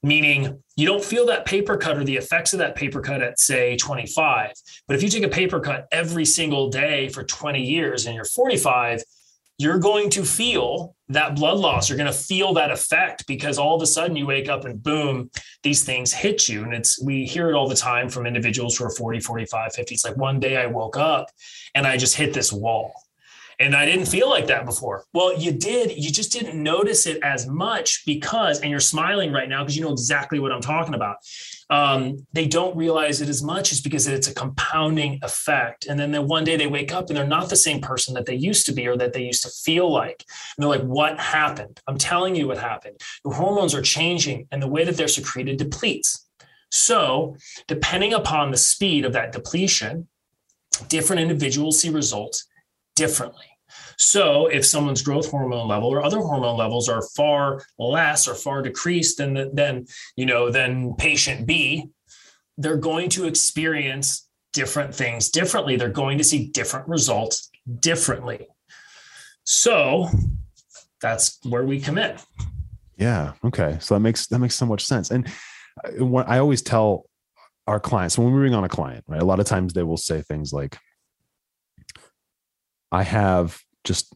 meaning 0.02 0.62
you 0.76 0.87
don't 0.87 1.04
feel 1.04 1.26
that 1.26 1.45
paper 1.45 1.76
cut 1.76 1.97
or 1.97 2.04
the 2.04 2.16
effects 2.16 2.52
of 2.52 2.61
that 2.61 2.76
paper 2.76 3.00
cut 3.00 3.21
at 3.21 3.40
say 3.40 3.76
25, 3.76 4.52
but 4.87 4.95
if 4.95 5.02
you 5.02 5.09
take 5.09 5.25
a 5.25 5.28
paper 5.28 5.59
cut 5.59 5.88
every 5.90 6.25
single 6.25 6.71
day 6.71 7.09
for 7.09 7.25
20 7.25 7.64
years 7.64 8.07
and 8.07 8.14
you're 8.14 8.25
45, 8.25 9.02
you're 9.60 9.78
going 9.78 10.08
to 10.08 10.24
feel 10.24 10.96
that 11.10 11.36
blood 11.36 11.58
loss. 11.58 11.90
You're 11.90 11.98
going 11.98 12.10
to 12.10 12.18
feel 12.18 12.54
that 12.54 12.70
effect 12.70 13.26
because 13.26 13.58
all 13.58 13.76
of 13.76 13.82
a 13.82 13.86
sudden 13.86 14.16
you 14.16 14.26
wake 14.26 14.48
up 14.48 14.64
and 14.64 14.82
boom, 14.82 15.30
these 15.62 15.84
things 15.84 16.14
hit 16.14 16.48
you. 16.48 16.64
And 16.64 16.72
it's, 16.72 16.98
we 17.04 17.26
hear 17.26 17.50
it 17.50 17.54
all 17.54 17.68
the 17.68 17.74
time 17.74 18.08
from 18.08 18.26
individuals 18.26 18.78
who 18.78 18.84
are 18.84 18.90
40, 18.90 19.20
45, 19.20 19.74
50. 19.74 19.94
It's 19.94 20.02
like 20.02 20.16
one 20.16 20.40
day 20.40 20.56
I 20.56 20.64
woke 20.64 20.96
up 20.96 21.26
and 21.74 21.86
I 21.86 21.98
just 21.98 22.16
hit 22.16 22.32
this 22.32 22.50
wall. 22.50 22.94
And 23.60 23.76
I 23.76 23.84
didn't 23.84 24.06
feel 24.06 24.28
like 24.28 24.46
that 24.46 24.64
before. 24.64 25.04
Well, 25.12 25.38
you 25.38 25.52
did. 25.52 25.96
You 25.96 26.10
just 26.10 26.32
didn't 26.32 26.60
notice 26.60 27.06
it 27.06 27.22
as 27.22 27.46
much 27.46 28.04
because, 28.06 28.60
and 28.60 28.70
you're 28.70 28.80
smiling 28.80 29.32
right 29.32 29.48
now 29.48 29.62
because 29.62 29.76
you 29.76 29.84
know 29.84 29.92
exactly 29.92 30.40
what 30.40 30.50
I'm 30.50 30.62
talking 30.62 30.94
about 30.94 31.18
um, 31.70 32.26
they 32.32 32.46
don't 32.46 32.76
realize 32.76 33.20
it 33.20 33.28
as 33.28 33.44
much 33.44 33.70
is 33.70 33.80
because 33.80 34.08
it's 34.08 34.26
a 34.26 34.34
compounding 34.34 35.20
effect. 35.22 35.86
And 35.86 35.98
then, 35.98 36.10
then 36.10 36.26
one 36.26 36.42
day 36.42 36.56
they 36.56 36.66
wake 36.66 36.92
up 36.92 37.08
and 37.08 37.16
they're 37.16 37.26
not 37.26 37.48
the 37.48 37.56
same 37.56 37.80
person 37.80 38.12
that 38.14 38.26
they 38.26 38.34
used 38.34 38.66
to 38.66 38.72
be 38.72 38.88
or 38.88 38.96
that 38.96 39.12
they 39.12 39.22
used 39.22 39.44
to 39.44 39.50
feel 39.50 39.90
like. 39.90 40.24
And 40.56 40.62
they're 40.62 40.78
like, 40.78 40.82
what 40.82 41.18
happened? 41.20 41.80
I'm 41.86 41.96
telling 41.96 42.34
you 42.34 42.48
what 42.48 42.58
happened. 42.58 43.00
Your 43.24 43.34
hormones 43.34 43.72
are 43.72 43.82
changing 43.82 44.48
and 44.50 44.60
the 44.60 44.68
way 44.68 44.84
that 44.84 44.96
they're 44.96 45.08
secreted 45.08 45.58
depletes. 45.58 46.26
So, 46.72 47.36
depending 47.68 48.14
upon 48.14 48.50
the 48.50 48.56
speed 48.56 49.04
of 49.04 49.12
that 49.12 49.32
depletion, 49.32 50.08
different 50.88 51.22
individuals 51.22 51.80
see 51.80 51.90
results 51.90 52.46
differently. 52.96 53.46
So 54.00 54.47
if 54.47 54.64
someone's 54.64 55.02
growth 55.02 55.30
hormone 55.30 55.69
level 55.69 55.90
or 55.90 56.02
other 56.02 56.21
hormone 56.21 56.57
levels 56.57 56.88
are 56.88 57.02
far 57.14 57.62
less 57.78 58.26
or 58.26 58.35
far 58.35 58.62
decreased 58.62 59.19
than 59.19 59.54
than 59.54 59.87
you 60.16 60.25
know 60.25 60.50
than 60.50 60.95
patient 60.95 61.47
B, 61.47 61.90
they're 62.57 62.78
going 62.78 63.11
to 63.11 63.26
experience 63.26 64.26
different 64.54 64.95
things 64.95 65.28
differently. 65.28 65.76
They're 65.76 65.90
going 65.90 66.16
to 66.16 66.25
see 66.25 66.49
different 66.49 66.88
results 66.88 67.50
differently. 67.78 68.49
So 69.45 70.09
that's 71.02 71.38
where 71.45 71.66
we 71.66 71.78
come 71.78 71.99
in. 71.99 72.16
Yeah. 72.97 73.35
Okay. 73.45 73.76
So 73.80 73.95
that 73.95 74.00
makes 74.00 74.28
that 74.28 74.38
makes 74.38 74.54
so 74.54 74.64
much 74.64 74.87
sense. 74.87 75.11
And 75.11 75.28
uh, 75.85 76.07
what 76.07 76.26
I 76.26 76.38
always 76.38 76.62
tell 76.62 77.04
our 77.66 77.78
clients 77.78 78.16
when 78.16 78.28
we 78.28 78.33
bring 78.33 78.54
on 78.54 78.64
a 78.64 78.69
client, 78.69 79.04
right? 79.07 79.21
A 79.21 79.26
lot 79.26 79.40
of 79.40 79.47
times 79.47 79.75
they 79.75 79.83
will 79.83 79.99
say 79.99 80.23
things 80.23 80.54
like, 80.54 80.78
"I 82.90 83.02
have 83.02 83.61
just 83.84 84.14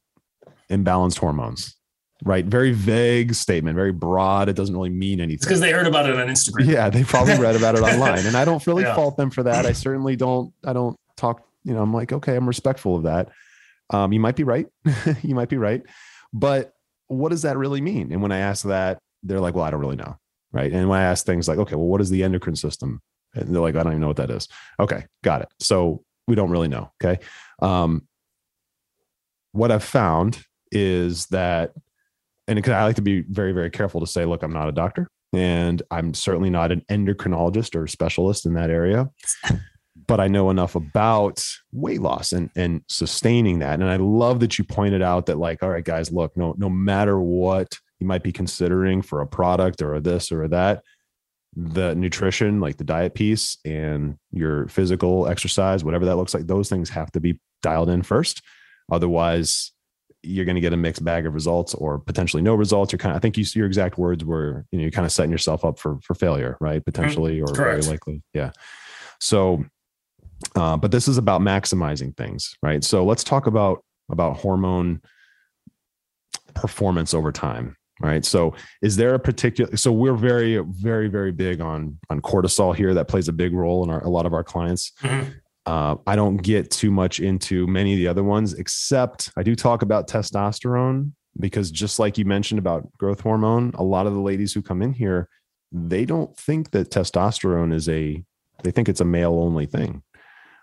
imbalanced 0.70 1.18
hormones 1.18 1.76
right? 2.24 2.44
Very 2.44 2.72
vague 2.72 3.34
statement 3.34 3.76
very 3.76 3.92
broad. 3.92 4.48
It 4.48 4.56
doesn't 4.56 4.74
really 4.74 4.90
mean 4.90 5.20
anything. 5.20 5.46
Because 5.46 5.60
they 5.60 5.72
heard 5.72 5.86
about 5.86 6.08
it 6.08 6.16
on 6.16 6.26
instagram. 6.28 6.66
Yeah 6.66 6.90
they 6.90 7.04
probably 7.04 7.38
read 7.38 7.56
about 7.56 7.76
it 7.76 7.82
online 7.82 8.26
and 8.26 8.36
i 8.36 8.44
don't 8.44 8.66
really 8.66 8.82
yeah. 8.82 8.94
fault 8.94 9.16
them 9.16 9.30
for 9.30 9.42
that. 9.44 9.66
I 9.66 9.72
certainly 9.86 10.16
don't 10.16 10.52
i 10.64 10.72
don't 10.72 10.96
talk 11.16 11.46
you 11.62 11.72
know 11.72 11.82
i'm 11.82 11.92
like 11.92 12.12
okay 12.12 12.34
i'm 12.36 12.46
respectful 12.46 12.96
of 12.96 13.04
that. 13.04 13.30
Um, 13.90 14.12
you 14.12 14.20
might 14.20 14.36
be 14.36 14.44
right. 14.44 14.66
You 15.22 15.34
might 15.34 15.50
be 15.50 15.58
right. 15.58 15.82
But 16.32 16.72
what 17.08 17.28
does 17.28 17.42
that 17.42 17.58
really 17.58 17.80
mean? 17.80 18.12
And 18.12 18.22
when 18.22 18.32
i 18.32 18.38
ask 18.38 18.64
that 18.64 18.98
they're 19.22 19.40
like 19.40 19.54
well 19.54 19.64
i 19.64 19.70
don't 19.70 19.80
really 19.80 19.96
know 19.96 20.16
right? 20.52 20.72
And 20.72 20.88
when 20.88 21.00
i 21.00 21.04
ask 21.04 21.26
things 21.26 21.48
like 21.48 21.58
okay 21.58 21.74
well 21.74 21.86
what 21.86 22.00
is 22.00 22.10
the 22.10 22.22
endocrine 22.22 22.56
system? 22.56 23.00
And 23.34 23.54
they're 23.54 23.62
like 23.62 23.76
i 23.76 23.82
don't 23.82 23.92
even 23.92 24.00
know 24.00 24.08
what 24.08 24.16
that 24.16 24.30
is. 24.30 24.48
Okay 24.80 25.04
got 25.22 25.42
it. 25.42 25.48
So 25.60 26.04
we 26.26 26.34
don't 26.34 26.50
really 26.50 26.68
know 26.68 26.90
okay? 27.02 27.22
Um, 27.60 28.06
what 29.54 29.70
I've 29.70 29.84
found 29.84 30.44
is 30.72 31.26
that, 31.26 31.72
and 32.48 32.56
because 32.56 32.72
I 32.72 32.82
like 32.82 32.96
to 32.96 33.02
be 33.02 33.22
very, 33.22 33.52
very 33.52 33.70
careful 33.70 34.00
to 34.00 34.06
say, 34.06 34.24
look, 34.24 34.42
I'm 34.42 34.52
not 34.52 34.68
a 34.68 34.72
doctor 34.72 35.08
and 35.32 35.80
I'm 35.92 36.12
certainly 36.12 36.50
not 36.50 36.72
an 36.72 36.82
endocrinologist 36.90 37.76
or 37.76 37.86
specialist 37.86 38.46
in 38.46 38.54
that 38.54 38.70
area, 38.70 39.08
but 40.08 40.18
I 40.18 40.26
know 40.26 40.50
enough 40.50 40.74
about 40.74 41.42
weight 41.72 42.02
loss 42.02 42.32
and, 42.32 42.50
and 42.56 42.82
sustaining 42.88 43.60
that. 43.60 43.74
And 43.80 43.88
I 43.88 43.96
love 43.96 44.40
that 44.40 44.58
you 44.58 44.64
pointed 44.64 45.02
out 45.02 45.26
that, 45.26 45.38
like, 45.38 45.62
all 45.62 45.70
right, 45.70 45.84
guys, 45.84 46.10
look, 46.10 46.36
no, 46.36 46.56
no 46.58 46.68
matter 46.68 47.20
what 47.20 47.78
you 48.00 48.08
might 48.08 48.24
be 48.24 48.32
considering 48.32 49.02
for 49.02 49.20
a 49.20 49.26
product 49.26 49.82
or 49.82 49.94
a 49.94 50.00
this 50.00 50.32
or 50.32 50.42
a 50.42 50.48
that, 50.48 50.82
the 51.54 51.94
nutrition, 51.94 52.60
like 52.60 52.76
the 52.76 52.84
diet 52.84 53.14
piece 53.14 53.56
and 53.64 54.16
your 54.32 54.66
physical 54.66 55.28
exercise, 55.28 55.84
whatever 55.84 56.06
that 56.06 56.16
looks 56.16 56.34
like, 56.34 56.48
those 56.48 56.68
things 56.68 56.90
have 56.90 57.12
to 57.12 57.20
be 57.20 57.38
dialed 57.62 57.88
in 57.88 58.02
first 58.02 58.42
Otherwise, 58.90 59.72
you're 60.22 60.44
going 60.44 60.54
to 60.54 60.60
get 60.60 60.72
a 60.72 60.76
mixed 60.76 61.04
bag 61.04 61.26
of 61.26 61.34
results 61.34 61.74
or 61.74 61.98
potentially 61.98 62.42
no 62.42 62.54
results. 62.54 62.92
You're 62.92 62.98
kind 62.98 63.12
of, 63.12 63.16
I 63.16 63.20
think 63.20 63.36
you, 63.36 63.44
your 63.54 63.66
exact 63.66 63.98
words 63.98 64.24
were, 64.24 64.64
you 64.70 64.78
know, 64.78 64.82
you're 64.82 64.90
kind 64.90 65.04
of 65.04 65.12
setting 65.12 65.30
yourself 65.30 65.64
up 65.64 65.78
for, 65.78 65.98
for 66.00 66.14
failure, 66.14 66.56
right? 66.60 66.80
Mm-hmm. 66.80 66.90
Potentially 66.90 67.40
or 67.40 67.46
Correct. 67.46 67.84
very 67.84 67.92
likely. 67.92 68.22
Yeah. 68.32 68.52
So, 69.20 69.64
uh, 70.56 70.76
but 70.76 70.90
this 70.90 71.08
is 71.08 71.18
about 71.18 71.40
maximizing 71.40 72.16
things, 72.16 72.56
right? 72.62 72.82
So 72.82 73.04
let's 73.04 73.24
talk 73.24 73.46
about, 73.46 73.84
about 74.10 74.38
hormone 74.38 75.00
performance 76.54 77.14
over 77.14 77.32
time. 77.32 77.76
Right. 78.00 78.24
So 78.24 78.54
is 78.82 78.96
there 78.96 79.14
a 79.14 79.20
particular, 79.20 79.76
so 79.76 79.92
we're 79.92 80.16
very, 80.16 80.58
very, 80.58 81.06
very 81.06 81.30
big 81.30 81.60
on, 81.60 81.96
on 82.10 82.20
cortisol 82.20 82.74
here. 82.74 82.92
That 82.92 83.06
plays 83.06 83.28
a 83.28 83.32
big 83.32 83.54
role 83.54 83.84
in 83.84 83.90
our, 83.90 84.02
a 84.02 84.08
lot 84.08 84.26
of 84.26 84.34
our 84.34 84.42
clients. 84.42 84.90
Mm-hmm. 85.00 85.30
Uh, 85.66 85.96
I 86.06 86.14
don't 86.16 86.36
get 86.36 86.70
too 86.70 86.90
much 86.90 87.20
into 87.20 87.66
many 87.66 87.94
of 87.94 87.98
the 87.98 88.08
other 88.08 88.22
ones, 88.22 88.54
except 88.54 89.30
I 89.36 89.42
do 89.42 89.56
talk 89.56 89.82
about 89.82 90.08
testosterone 90.08 91.12
because 91.40 91.70
just 91.70 91.98
like 91.98 92.18
you 92.18 92.24
mentioned 92.24 92.58
about 92.58 92.90
growth 92.98 93.20
hormone, 93.20 93.72
a 93.74 93.82
lot 93.82 94.06
of 94.06 94.14
the 94.14 94.20
ladies 94.20 94.52
who 94.52 94.62
come 94.62 94.82
in 94.82 94.92
here, 94.92 95.28
they 95.72 96.04
don't 96.04 96.36
think 96.36 96.70
that 96.72 96.90
testosterone 96.90 97.72
is 97.72 97.88
a, 97.88 98.22
they 98.62 98.70
think 98.70 98.88
it's 98.88 99.00
a 99.00 99.06
male 99.06 99.34
only 99.34 99.66
thing. 99.66 100.02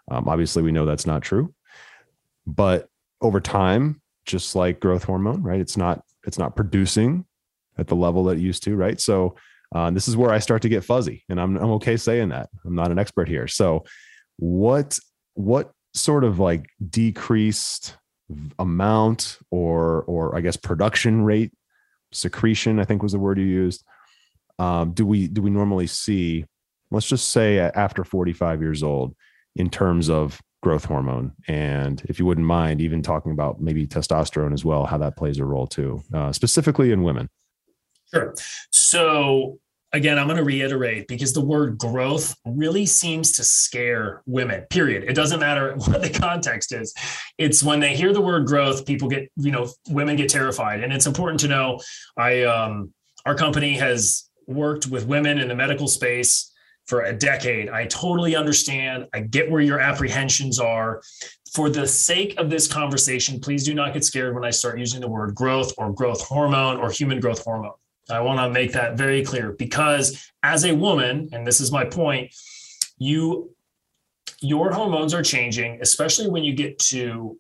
Um, 0.10 0.28
obviously, 0.28 0.64
we 0.64 0.72
know 0.72 0.86
that's 0.86 1.08
not 1.08 1.24
true, 1.24 1.54
but 2.46 2.88
over 3.22 3.40
time, 3.40 4.02
just 4.26 4.56
like 4.56 4.80
growth 4.80 5.04
hormone, 5.04 5.42
right? 5.42 5.60
It's 5.60 5.78
not, 5.78 6.04
it's 6.26 6.38
not 6.38 6.56
producing 6.56 7.26
at 7.78 7.88
the 7.88 7.96
level 7.96 8.26
that 8.26 8.38
it 8.38 8.42
used 8.42 8.64
to, 8.64 8.76
right? 8.76 9.00
So, 9.00 9.36
uh, 9.74 9.90
this 9.90 10.08
is 10.08 10.18
where 10.18 10.32
I 10.32 10.40
start 10.40 10.62
to 10.64 10.70
get 10.70 10.84
fuzzy, 10.84 11.24
and 11.30 11.40
I'm 11.40 11.56
I'm 11.56 11.72
okay 11.72 11.96
saying 11.96 12.30
that. 12.30 12.50
I'm 12.66 12.76
not 12.76 12.92
an 12.92 13.00
expert 13.00 13.30
here, 13.30 13.48
so 13.48 13.86
what 14.42 14.98
what 15.36 15.72
sort 15.94 16.24
of 16.24 16.40
like 16.40 16.66
decreased 16.90 17.96
amount 18.58 19.38
or 19.52 20.04
or 20.04 20.36
I 20.36 20.42
guess 20.42 20.58
production 20.58 21.24
rate 21.24 21.52
secretion 22.12 22.80
I 22.80 22.86
think 22.86 23.04
was 23.04 23.12
the 23.12 23.20
word 23.20 23.38
you 23.38 23.46
used 23.46 23.84
um, 24.58 24.94
do 24.94 25.06
we 25.06 25.28
do 25.28 25.42
we 25.42 25.52
normally 25.52 25.88
see 25.88 26.46
let's 26.90 27.08
just 27.08 27.30
say 27.30 27.60
after 27.60 28.04
45 28.04 28.62
years 28.62 28.84
old 28.84 29.16
in 29.56 29.70
terms 29.70 30.10
of 30.10 30.42
growth 30.64 30.86
hormone? 30.86 31.34
And 31.48 32.02
if 32.06 32.20
you 32.20 32.26
wouldn't 32.26 32.48
mind 32.48 32.82
even 32.82 33.02
talking 33.02 33.32
about 33.32 33.62
maybe 33.62 33.88
testosterone 33.88 34.54
as 34.54 34.66
well 34.66 34.86
how 34.86 34.98
that 34.98 35.18
plays 35.18 35.38
a 35.38 35.46
role 35.46 35.68
too 35.68 36.02
uh, 36.14 36.32
specifically 36.32 36.92
in 36.92 37.04
women. 37.04 37.30
Sure. 38.14 38.34
So 38.72 39.60
again, 39.94 40.18
I'm 40.18 40.28
going 40.28 40.38
to 40.38 40.44
reiterate 40.44 41.08
because 41.08 41.34
the 41.34 41.44
word 41.44 41.78
growth 41.78 42.36
really 42.46 42.86
seems 42.86 43.34
to 43.34 43.44
scare 43.44 44.22
women, 44.26 44.66
period. 44.70 45.04
It 45.04 45.14
doesn't 45.14 45.40
matter 45.40 45.76
what 45.78 46.02
the 46.02 46.10
context 46.10 46.74
is. 46.74 46.94
It's 47.38 47.64
when 47.64 47.80
they 47.80 47.96
hear 47.96 48.14
the 48.14 48.22
word 48.22 48.48
growth, 48.48 48.86
people 48.86 49.10
get, 49.10 49.32
you 49.36 49.52
know, 49.52 49.70
women 49.90 50.16
get 50.16 50.30
terrified. 50.30 50.84
And 50.84 50.94
it's 50.94 51.08
important 51.08 51.40
to 51.42 51.48
know 51.48 51.80
I, 52.18 52.44
um, 52.44 52.94
our 53.26 53.36
company 53.36 53.74
has 53.74 54.30
worked 54.48 54.88
with 54.88 55.06
women 55.06 55.40
in 55.40 55.48
the 55.48 55.56
medical 55.56 55.88
space 55.88 56.52
for 56.88 57.04
a 57.04 57.14
decade. 57.14 57.70
I 57.70 57.86
totally 57.86 58.36
understand. 58.36 59.08
I 59.14 59.22
get 59.22 59.50
where 59.50 59.62
your 59.62 59.80
apprehensions 59.80 60.60
are. 60.60 61.02
For 61.54 61.70
the 61.70 61.86
sake 61.86 62.40
of 62.40 62.50
this 62.50 62.68
conversation, 62.68 63.40
please 63.40 63.66
do 63.66 63.74
not 63.74 63.94
get 63.94 64.06
scared 64.06 64.34
when 64.34 64.46
I 64.46 64.50
start 64.50 64.80
using 64.80 65.02
the 65.02 65.08
word 65.08 65.36
growth 65.36 65.74
or 65.78 65.94
growth 65.94 66.22
hormone 66.22 66.78
or 66.78 66.90
human 66.90 67.20
growth 67.20 67.44
hormone. 67.44 67.74
I 68.12 68.22
want 68.22 68.40
to 68.40 68.50
make 68.50 68.74
that 68.74 68.98
very 68.98 69.24
clear 69.24 69.54
because 69.54 70.32
as 70.44 70.66
a 70.66 70.76
woman, 70.76 71.30
and 71.32 71.46
this 71.46 71.62
is 71.62 71.72
my 71.72 71.86
point, 71.86 72.34
you 72.98 73.52
your 74.44 74.72
hormones 74.72 75.14
are 75.14 75.22
changing, 75.22 75.80
especially 75.82 76.28
when 76.28 76.44
you 76.44 76.54
get 76.54 76.80
to 76.80 77.38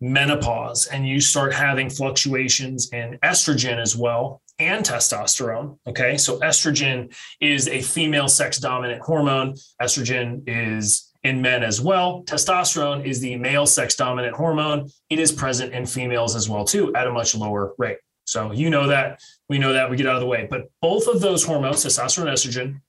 menopause 0.00 0.86
and 0.86 1.08
you 1.08 1.20
start 1.20 1.54
having 1.54 1.88
fluctuations 1.88 2.90
in 2.92 3.18
estrogen 3.22 3.80
as 3.80 3.96
well 3.96 4.42
and 4.58 4.84
testosterone. 4.84 5.78
Okay. 5.86 6.18
So 6.18 6.38
estrogen 6.40 7.14
is 7.40 7.68
a 7.68 7.80
female 7.80 8.28
sex 8.28 8.58
dominant 8.58 9.00
hormone. 9.00 9.54
Estrogen 9.80 10.42
is 10.46 11.12
in 11.22 11.40
men 11.40 11.62
as 11.62 11.80
well. 11.80 12.24
Testosterone 12.24 13.04
is 13.04 13.20
the 13.20 13.36
male 13.36 13.66
sex 13.66 13.94
dominant 13.94 14.34
hormone. 14.34 14.88
It 15.08 15.18
is 15.18 15.32
present 15.32 15.72
in 15.72 15.86
females 15.86 16.34
as 16.34 16.48
well, 16.48 16.64
too, 16.64 16.94
at 16.94 17.06
a 17.06 17.12
much 17.12 17.34
lower 17.34 17.74
rate. 17.78 17.98
So 18.32 18.52
you 18.52 18.70
know 18.70 18.86
that, 18.88 19.20
we 19.48 19.58
know 19.58 19.72
that, 19.72 19.90
we 19.90 19.96
get 19.96 20.06
out 20.06 20.14
of 20.14 20.20
the 20.20 20.26
way. 20.26 20.46
But 20.50 20.70
both 20.80 21.06
of 21.06 21.20
those 21.20 21.44
hormones, 21.44 21.84
testosterone 21.84 22.28
and 22.28 22.36
estrogen, 22.36 22.80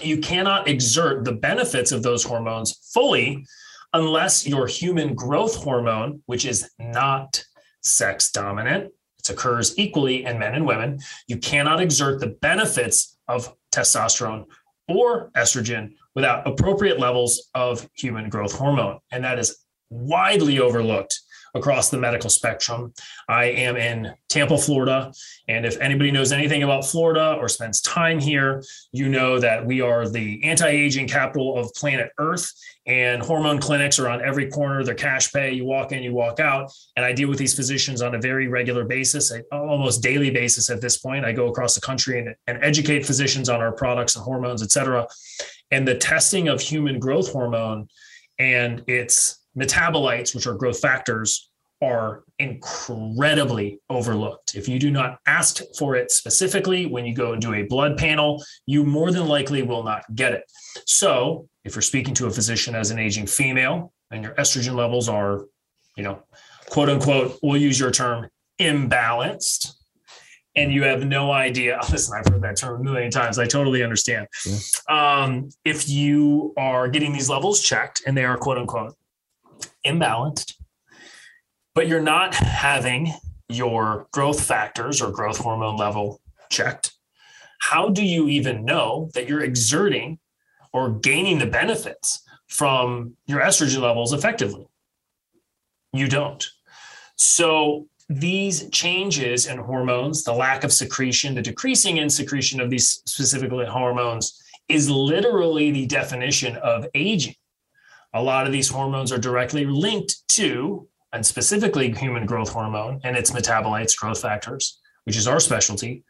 you 0.00 0.18
cannot 0.18 0.68
exert 0.68 1.24
the 1.24 1.32
benefits 1.32 1.92
of 1.92 2.02
those 2.02 2.24
hormones 2.24 2.90
fully 2.92 3.46
unless 3.92 4.46
your 4.46 4.66
human 4.66 5.14
growth 5.14 5.56
hormone, 5.56 6.22
which 6.26 6.44
is 6.44 6.70
not 6.78 7.44
sex 7.82 8.30
dominant, 8.30 8.90
it 9.18 9.30
occurs 9.30 9.78
equally 9.78 10.24
in 10.24 10.38
men 10.38 10.54
and 10.54 10.66
women, 10.66 10.98
you 11.26 11.36
cannot 11.36 11.80
exert 11.80 12.20
the 12.20 12.28
benefits 12.40 13.16
of 13.28 13.54
testosterone 13.70 14.44
or 14.88 15.30
estrogen 15.36 15.92
without 16.14 16.46
appropriate 16.46 16.98
levels 16.98 17.50
of 17.54 17.88
human 17.94 18.28
growth 18.28 18.52
hormone. 18.52 18.98
And 19.10 19.24
that 19.24 19.38
is 19.38 19.64
widely 19.90 20.58
overlooked 20.58 21.20
across 21.54 21.90
the 21.90 21.98
medical 21.98 22.30
spectrum. 22.30 22.92
I 23.28 23.44
am 23.44 23.76
in 23.76 24.12
Tampa, 24.28 24.56
Florida. 24.56 25.12
And 25.48 25.66
if 25.66 25.78
anybody 25.80 26.10
knows 26.10 26.32
anything 26.32 26.62
about 26.62 26.84
Florida 26.86 27.36
or 27.38 27.48
spends 27.48 27.80
time 27.82 28.18
here, 28.18 28.62
you 28.92 29.08
know 29.08 29.38
that 29.38 29.64
we 29.64 29.80
are 29.80 30.08
the 30.08 30.42
anti 30.44 30.68
aging 30.68 31.08
capital 31.08 31.58
of 31.58 31.72
planet 31.74 32.10
Earth. 32.18 32.50
And 32.86 33.22
hormone 33.22 33.60
clinics 33.60 34.00
are 34.00 34.08
on 34.08 34.22
every 34.22 34.50
corner. 34.50 34.82
They're 34.82 34.94
cash 34.94 35.32
pay. 35.32 35.52
You 35.52 35.64
walk 35.64 35.92
in, 35.92 36.02
you 36.02 36.12
walk 36.12 36.40
out. 36.40 36.72
And 36.96 37.04
I 37.04 37.12
deal 37.12 37.28
with 37.28 37.38
these 37.38 37.54
physicians 37.54 38.02
on 38.02 38.14
a 38.14 38.20
very 38.20 38.48
regular 38.48 38.84
basis, 38.84 39.32
almost 39.52 40.02
daily 40.02 40.30
basis 40.30 40.68
at 40.68 40.80
this 40.80 40.98
point. 40.98 41.24
I 41.24 41.32
go 41.32 41.48
across 41.48 41.74
the 41.74 41.80
country 41.80 42.18
and, 42.18 42.34
and 42.48 42.58
educate 42.62 43.06
physicians 43.06 43.48
on 43.48 43.60
our 43.60 43.72
products 43.72 44.16
and 44.16 44.24
hormones, 44.24 44.62
et 44.62 44.72
cetera. 44.72 45.06
And 45.70 45.86
the 45.86 45.94
testing 45.94 46.48
of 46.48 46.60
human 46.60 46.98
growth 46.98 47.30
hormone 47.30 47.88
and 48.38 48.82
its 48.88 49.41
metabolites, 49.56 50.34
which 50.34 50.46
are 50.46 50.54
growth 50.54 50.80
factors, 50.80 51.50
are 51.82 52.22
incredibly 52.38 53.80
overlooked. 53.90 54.54
If 54.54 54.68
you 54.68 54.78
do 54.78 54.90
not 54.90 55.18
ask 55.26 55.62
for 55.76 55.96
it 55.96 56.12
specifically 56.12 56.86
when 56.86 57.04
you 57.04 57.14
go 57.14 57.32
and 57.32 57.42
do 57.42 57.54
a 57.54 57.64
blood 57.64 57.96
panel, 57.96 58.42
you 58.66 58.84
more 58.84 59.10
than 59.10 59.26
likely 59.26 59.62
will 59.62 59.82
not 59.82 60.04
get 60.14 60.32
it. 60.32 60.44
So, 60.86 61.48
if 61.64 61.74
you're 61.74 61.82
speaking 61.82 62.14
to 62.14 62.26
a 62.26 62.30
physician 62.30 62.74
as 62.74 62.90
an 62.90 62.98
aging 62.98 63.26
female 63.26 63.92
and 64.10 64.22
your 64.22 64.34
estrogen 64.34 64.74
levels 64.74 65.08
are, 65.08 65.46
you 65.96 66.04
know, 66.04 66.22
quote 66.70 66.88
unquote, 66.88 67.38
we'll 67.42 67.60
use 67.60 67.78
your 67.78 67.90
term, 67.90 68.28
imbalanced, 68.60 69.72
and 70.54 70.72
you 70.72 70.84
have 70.84 71.04
no 71.04 71.32
idea. 71.32 71.80
Listen, 71.90 72.16
I've 72.16 72.32
heard 72.32 72.42
that 72.42 72.56
term 72.56 72.80
a 72.80 72.84
million 72.84 73.10
times. 73.10 73.38
I 73.38 73.46
totally 73.46 73.82
understand. 73.82 74.28
Yeah. 74.46 74.58
Um, 74.88 75.50
if 75.64 75.88
you 75.88 76.52
are 76.56 76.88
getting 76.88 77.12
these 77.12 77.28
levels 77.28 77.60
checked 77.60 78.02
and 78.06 78.16
they 78.16 78.24
are 78.24 78.36
quote 78.36 78.58
unquote 78.58 78.94
imbalanced, 79.86 80.54
but 81.74 81.88
you're 81.88 82.00
not 82.00 82.34
having 82.34 83.12
your 83.48 84.06
growth 84.12 84.42
factors 84.42 85.00
or 85.00 85.10
growth 85.10 85.38
hormone 85.38 85.76
level 85.76 86.20
checked, 86.50 86.92
how 87.60 87.88
do 87.88 88.04
you 88.04 88.28
even 88.28 88.64
know 88.64 89.10
that 89.14 89.28
you're 89.28 89.42
exerting 89.42 90.18
or 90.72 90.90
gaining 90.90 91.38
the 91.38 91.46
benefits 91.46 92.22
from 92.48 93.16
your 93.26 93.40
estrogen 93.40 93.80
levels 93.80 94.12
effectively? 94.12 94.66
You 95.92 96.08
don't. 96.08 96.44
So, 97.16 97.86
these 98.08 98.68
changes 98.70 99.46
in 99.46 99.58
hormones, 99.58 100.24
the 100.24 100.34
lack 100.34 100.64
of 100.64 100.72
secretion, 100.72 101.34
the 101.34 101.40
decreasing 101.40 101.96
in 101.96 102.10
secretion 102.10 102.60
of 102.60 102.68
these 102.68 103.00
specifically 103.06 103.64
hormones, 103.64 104.42
is 104.68 104.90
literally 104.90 105.70
the 105.70 105.86
definition 105.86 106.56
of 106.56 106.86
aging. 106.94 107.34
A 108.14 108.22
lot 108.22 108.46
of 108.46 108.52
these 108.52 108.68
hormones 108.68 109.12
are 109.12 109.18
directly 109.18 109.64
linked 109.64 110.28
to 110.30 110.88
and 111.12 111.24
specifically 111.24 111.92
human 111.92 112.26
growth 112.26 112.50
hormone 112.50 113.00
and 113.04 113.16
its 113.16 113.30
metabolites, 113.30 113.96
growth 113.96 114.20
factors, 114.20 114.80
which 115.04 115.16
is 115.16 115.26
our 115.26 115.40
specialty, 115.40 116.04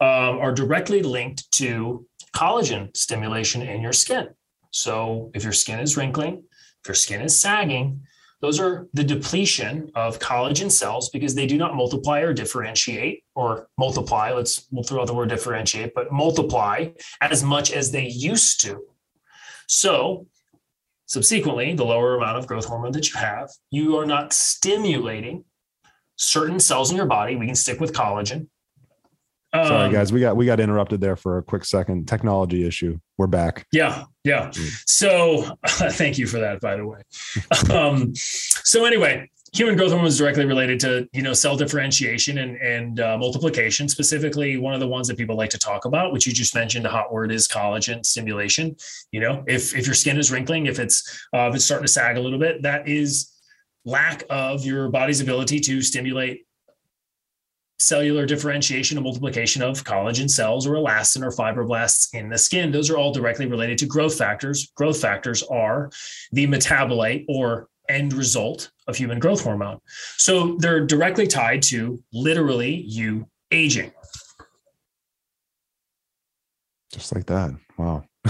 um, 0.00 0.38
are 0.38 0.52
directly 0.52 1.02
linked 1.02 1.50
to 1.52 2.06
collagen 2.34 2.94
stimulation 2.96 3.62
in 3.62 3.80
your 3.80 3.92
skin. 3.92 4.28
So 4.70 5.30
if 5.34 5.42
your 5.42 5.52
skin 5.52 5.80
is 5.80 5.96
wrinkling, 5.96 6.42
if 6.82 6.88
your 6.88 6.94
skin 6.94 7.20
is 7.20 7.38
sagging, 7.38 8.00
those 8.40 8.58
are 8.58 8.86
the 8.94 9.04
depletion 9.04 9.90
of 9.94 10.18
collagen 10.18 10.70
cells 10.70 11.10
because 11.10 11.34
they 11.34 11.46
do 11.46 11.58
not 11.58 11.76
multiply 11.76 12.20
or 12.20 12.32
differentiate 12.32 13.22
or 13.34 13.68
multiply. 13.76 14.32
Let's 14.32 14.66
we'll 14.70 14.84
throw 14.84 15.02
out 15.02 15.08
the 15.08 15.14
word 15.14 15.28
differentiate, 15.28 15.92
but 15.94 16.10
multiply 16.10 16.88
as 17.20 17.44
much 17.44 17.70
as 17.72 17.90
they 17.90 18.06
used 18.06 18.62
to. 18.62 18.80
So 19.66 20.26
Subsequently, 21.10 21.74
the 21.74 21.84
lower 21.84 22.14
amount 22.14 22.38
of 22.38 22.46
growth 22.46 22.66
hormone 22.66 22.92
that 22.92 23.12
you 23.12 23.18
have, 23.18 23.50
you 23.72 23.96
are 23.96 24.06
not 24.06 24.32
stimulating 24.32 25.44
certain 26.14 26.60
cells 26.60 26.92
in 26.92 26.96
your 26.96 27.06
body. 27.06 27.34
We 27.34 27.46
can 27.46 27.56
stick 27.56 27.80
with 27.80 27.92
collagen. 27.92 28.46
Um, 29.52 29.66
Sorry, 29.66 29.90
guys, 29.90 30.12
we 30.12 30.20
got 30.20 30.36
we 30.36 30.46
got 30.46 30.60
interrupted 30.60 31.00
there 31.00 31.16
for 31.16 31.38
a 31.38 31.42
quick 31.42 31.64
second. 31.64 32.06
Technology 32.06 32.64
issue. 32.64 33.00
We're 33.18 33.26
back. 33.26 33.66
Yeah, 33.72 34.04
yeah. 34.22 34.50
Mm. 34.50 34.82
So, 34.86 35.58
thank 35.66 36.16
you 36.16 36.28
for 36.28 36.38
that, 36.38 36.60
by 36.60 36.76
the 36.76 36.86
way. 36.86 37.00
um, 37.74 38.14
so 38.14 38.84
anyway, 38.84 39.28
human 39.52 39.76
growth 39.76 39.90
hormone 39.90 40.06
is 40.06 40.18
directly 40.18 40.44
related 40.44 40.78
to 40.80 41.08
you 41.12 41.22
know 41.22 41.32
cell 41.32 41.56
differentiation 41.56 42.38
and 42.38 42.56
and 42.58 43.00
uh, 43.00 43.16
multiplication 43.18 43.88
specifically 43.88 44.56
one 44.56 44.74
of 44.74 44.80
the 44.80 44.86
ones 44.86 45.08
that 45.08 45.16
people 45.16 45.36
like 45.36 45.50
to 45.50 45.58
talk 45.58 45.84
about 45.84 46.12
which 46.12 46.26
you 46.26 46.32
just 46.32 46.54
mentioned 46.54 46.84
the 46.84 46.88
hot 46.88 47.12
word 47.12 47.32
is 47.32 47.48
collagen 47.48 48.04
stimulation. 48.04 48.76
You 49.12 49.20
know 49.20 49.44
if 49.46 49.74
if 49.74 49.86
your 49.86 49.94
skin 49.94 50.18
is 50.18 50.30
wrinkling 50.30 50.66
if 50.66 50.78
it's 50.78 51.26
uh, 51.34 51.48
if 51.48 51.56
it's 51.56 51.64
starting 51.64 51.86
to 51.86 51.92
sag 51.92 52.16
a 52.16 52.20
little 52.20 52.38
bit 52.38 52.62
that 52.62 52.88
is 52.88 53.32
lack 53.84 54.24
of 54.30 54.64
your 54.64 54.88
body's 54.88 55.20
ability 55.20 55.58
to 55.60 55.82
stimulate 55.82 56.46
cellular 57.78 58.26
differentiation 58.26 58.98
and 58.98 59.04
multiplication 59.04 59.62
of 59.62 59.82
collagen 59.84 60.28
cells 60.30 60.66
or 60.66 60.74
elastin 60.74 61.24
or 61.24 61.30
fibroblasts 61.30 62.14
in 62.14 62.28
the 62.28 62.36
skin. 62.36 62.70
Those 62.70 62.90
are 62.90 62.98
all 62.98 63.10
directly 63.10 63.46
related 63.46 63.78
to 63.78 63.86
growth 63.86 64.18
factors. 64.18 64.70
Growth 64.76 65.00
factors 65.00 65.42
are 65.44 65.90
the 66.30 66.46
metabolite 66.46 67.24
or 67.26 67.68
end 67.90 68.12
result 68.12 68.70
of 68.86 68.96
human 68.96 69.18
growth 69.18 69.42
hormone. 69.42 69.78
So 70.16 70.56
they're 70.58 70.86
directly 70.86 71.26
tied 71.26 71.62
to 71.64 72.02
literally 72.12 72.74
you 72.74 73.26
aging. 73.50 73.92
Just 76.92 77.14
like 77.14 77.26
that. 77.26 77.50
Wow. 77.78 78.04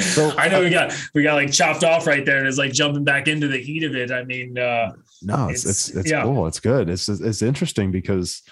so 0.00 0.36
I 0.36 0.48
know 0.48 0.60
we 0.60 0.70
got 0.70 0.94
we 1.14 1.22
got 1.22 1.34
like 1.34 1.50
chopped 1.50 1.82
off 1.82 2.06
right 2.06 2.26
there, 2.26 2.38
and 2.38 2.46
it's 2.46 2.58
like 2.58 2.72
jumping 2.72 3.04
back 3.04 3.26
into 3.26 3.48
the 3.48 3.56
heat 3.56 3.82
of 3.82 3.96
it. 3.96 4.10
I 4.10 4.24
mean, 4.24 4.58
uh, 4.58 4.92
no, 5.22 5.48
it's 5.48 5.64
it's 5.64 5.88
it's, 5.88 5.96
it's 5.98 6.10
yeah. 6.10 6.22
cool. 6.22 6.46
It's 6.46 6.60
good. 6.60 6.90
It's 6.90 7.08
it's 7.08 7.40
interesting 7.40 7.90
because 7.90 8.42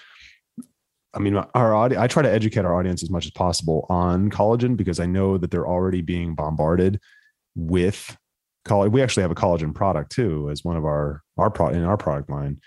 I 1.13 1.19
mean, 1.19 1.35
our 1.35 1.75
audience, 1.75 2.01
I 2.01 2.07
try 2.07 2.21
to 2.21 2.31
educate 2.31 2.65
our 2.65 2.75
audience 2.75 3.03
as 3.03 3.09
much 3.09 3.25
as 3.25 3.31
possible 3.31 3.85
on 3.89 4.29
collagen 4.29 4.77
because 4.77 4.99
I 4.99 5.05
know 5.05 5.37
that 5.37 5.51
they're 5.51 5.67
already 5.67 6.01
being 6.01 6.35
bombarded 6.35 6.99
with 7.55 8.15
collagen. 8.67 8.91
We 8.91 9.01
actually 9.01 9.23
have 9.23 9.31
a 9.31 9.35
collagen 9.35 9.73
product 9.73 10.11
too, 10.11 10.49
as 10.51 10.63
one 10.63 10.77
of 10.77 10.85
our 10.85 11.23
our 11.37 11.49
product 11.49 11.77
in 11.77 11.83
our 11.83 11.97
product 11.97 12.29
line, 12.29 12.59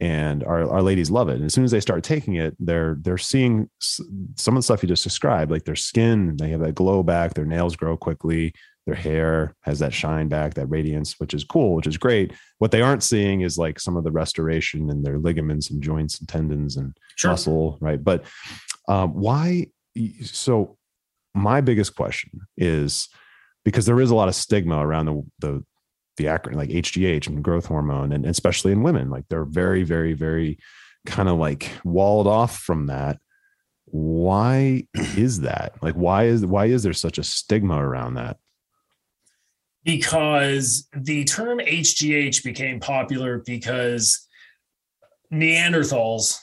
and 0.00 0.42
our 0.44 0.68
our 0.70 0.82
ladies 0.82 1.10
love 1.10 1.28
it. 1.28 1.36
And 1.36 1.44
as 1.44 1.54
soon 1.54 1.64
as 1.64 1.70
they 1.70 1.80
start 1.80 2.02
taking 2.02 2.34
it, 2.34 2.56
they're 2.58 2.96
they're 3.00 3.18
seeing 3.18 3.68
some 3.80 4.56
of 4.56 4.58
the 4.58 4.62
stuff 4.62 4.82
you 4.82 4.88
just 4.88 5.04
described, 5.04 5.50
like 5.50 5.64
their 5.64 5.76
skin, 5.76 6.36
they 6.36 6.50
have 6.50 6.60
that 6.60 6.74
glow 6.74 7.02
back, 7.02 7.34
their 7.34 7.44
nails 7.44 7.76
grow 7.76 7.96
quickly, 7.96 8.52
their 8.86 8.94
hair 8.94 9.54
has 9.62 9.78
that 9.78 9.94
shine 9.94 10.28
back, 10.28 10.54
that 10.54 10.66
radiance, 10.66 11.18
which 11.18 11.34
is 11.34 11.44
cool, 11.44 11.74
which 11.74 11.86
is 11.86 11.96
great. 11.96 12.32
What 12.58 12.72
they 12.72 12.82
aren't 12.82 13.02
seeing 13.02 13.42
is 13.42 13.56
like 13.58 13.78
some 13.78 13.96
of 13.96 14.04
the 14.04 14.10
restoration 14.10 14.90
in 14.90 15.02
their 15.02 15.18
ligaments 15.18 15.70
and 15.70 15.82
joints 15.82 16.18
and 16.18 16.28
tendons 16.28 16.76
and 16.76 16.96
sure. 17.16 17.30
muscle, 17.30 17.78
right? 17.80 18.02
But 18.02 18.24
um, 18.88 19.14
why? 19.14 19.68
So 20.22 20.76
my 21.34 21.60
biggest 21.60 21.94
question 21.94 22.40
is 22.56 23.08
because 23.64 23.86
there 23.86 24.00
is 24.00 24.10
a 24.10 24.14
lot 24.14 24.28
of 24.28 24.34
stigma 24.34 24.84
around 24.84 25.06
the 25.06 25.22
the 25.38 25.64
the 26.16 26.24
acronym 26.24 26.56
like 26.56 26.68
HGH 26.68 27.26
and 27.26 27.42
growth 27.42 27.66
hormone, 27.66 28.12
and 28.12 28.26
especially 28.26 28.72
in 28.72 28.82
women, 28.82 29.10
like 29.10 29.24
they're 29.28 29.44
very, 29.44 29.82
very, 29.82 30.12
very 30.12 30.58
kind 31.06 31.28
of 31.28 31.38
like 31.38 31.70
walled 31.84 32.26
off 32.26 32.58
from 32.58 32.86
that. 32.86 33.18
Why 33.86 34.86
is 34.94 35.40
that? 35.40 35.74
Like, 35.82 35.94
why 35.94 36.24
is 36.24 36.44
why 36.46 36.66
is 36.66 36.82
there 36.82 36.92
such 36.92 37.18
a 37.18 37.24
stigma 37.24 37.76
around 37.76 38.14
that? 38.14 38.38
Because 39.84 40.88
the 40.94 41.24
term 41.24 41.58
HGH 41.58 42.44
became 42.44 42.78
popular 42.78 43.42
because 43.44 44.26
Neanderthals 45.32 46.38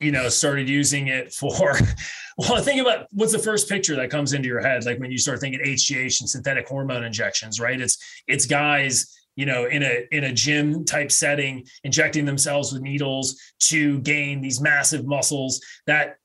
you 0.00 0.12
know, 0.12 0.28
started 0.28 0.68
using 0.68 1.08
it 1.08 1.32
for, 1.32 1.78
well, 2.38 2.62
think 2.62 2.80
about 2.80 3.06
what's 3.12 3.32
the 3.32 3.38
first 3.38 3.68
picture 3.68 3.96
that 3.96 4.10
comes 4.10 4.32
into 4.32 4.48
your 4.48 4.60
head, 4.60 4.84
like 4.84 4.98
when 4.98 5.10
you 5.10 5.18
start 5.18 5.40
thinking 5.40 5.60
HGH 5.60 6.20
and 6.20 6.28
synthetic 6.28 6.68
hormone 6.68 7.04
injections, 7.04 7.60
right? 7.60 7.80
It's 7.80 7.98
it's 8.26 8.46
guys, 8.46 9.18
you 9.38 9.46
know 9.46 9.66
in 9.66 9.84
a 9.84 10.06
in 10.10 10.24
a 10.24 10.32
gym 10.32 10.84
type 10.84 11.12
setting 11.12 11.64
injecting 11.84 12.24
themselves 12.24 12.72
with 12.72 12.82
needles 12.82 13.40
to 13.60 14.00
gain 14.00 14.40
these 14.40 14.60
massive 14.60 15.06
muscles 15.06 15.64
that 15.86 16.16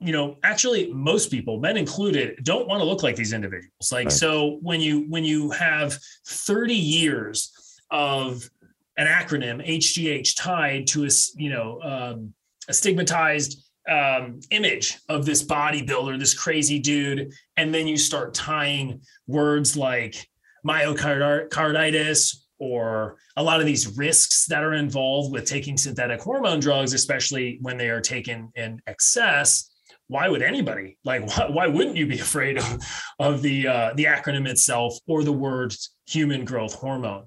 you 0.00 0.12
know 0.12 0.36
actually 0.42 0.90
most 0.90 1.30
people 1.30 1.60
men 1.60 1.76
included 1.76 2.42
don't 2.42 2.66
want 2.66 2.80
to 2.80 2.84
look 2.84 3.02
like 3.02 3.16
these 3.16 3.34
individuals 3.34 3.92
like 3.92 4.06
right. 4.06 4.12
so 4.12 4.58
when 4.62 4.80
you 4.80 5.04
when 5.10 5.24
you 5.24 5.50
have 5.50 5.98
30 6.26 6.74
years 6.74 7.52
of 7.90 8.48
an 8.96 9.06
acronym 9.06 9.64
hgh 9.66 10.34
tied 10.34 10.86
to 10.86 11.04
a 11.04 11.10
you 11.36 11.50
know 11.50 11.80
um, 11.82 12.32
a 12.68 12.74
stigmatized 12.74 13.64
um, 13.88 14.40
image 14.50 14.98
of 15.08 15.26
this 15.26 15.44
bodybuilder 15.44 16.18
this 16.18 16.34
crazy 16.34 16.78
dude. 16.78 17.32
And 17.56 17.74
then 17.74 17.86
you 17.86 17.96
start 17.96 18.34
tying 18.34 19.02
words 19.26 19.76
like 19.76 20.26
myocarditis 20.66 22.36
or 22.58 23.16
a 23.36 23.42
lot 23.42 23.60
of 23.60 23.66
these 23.66 23.96
risks 23.96 24.46
that 24.46 24.62
are 24.62 24.74
involved 24.74 25.32
with 25.32 25.44
taking 25.44 25.76
synthetic 25.76 26.20
hormone 26.20 26.60
drugs 26.60 26.92
especially 26.92 27.58
when 27.60 27.76
they 27.76 27.90
are 27.90 28.00
taken 28.00 28.50
in 28.54 28.80
excess. 28.86 29.70
Why 30.06 30.28
would 30.28 30.42
anybody 30.42 30.96
like 31.04 31.26
why, 31.36 31.48
why 31.50 31.66
wouldn't 31.66 31.96
you 31.96 32.06
be 32.06 32.18
afraid 32.18 32.58
of, 32.58 32.78
of 33.18 33.42
the 33.42 33.68
uh, 33.68 33.94
the 33.94 34.04
acronym 34.04 34.48
itself 34.48 34.94
or 35.06 35.24
the 35.24 35.32
word 35.32 35.74
human 36.06 36.44
growth 36.44 36.74
hormone? 36.74 37.24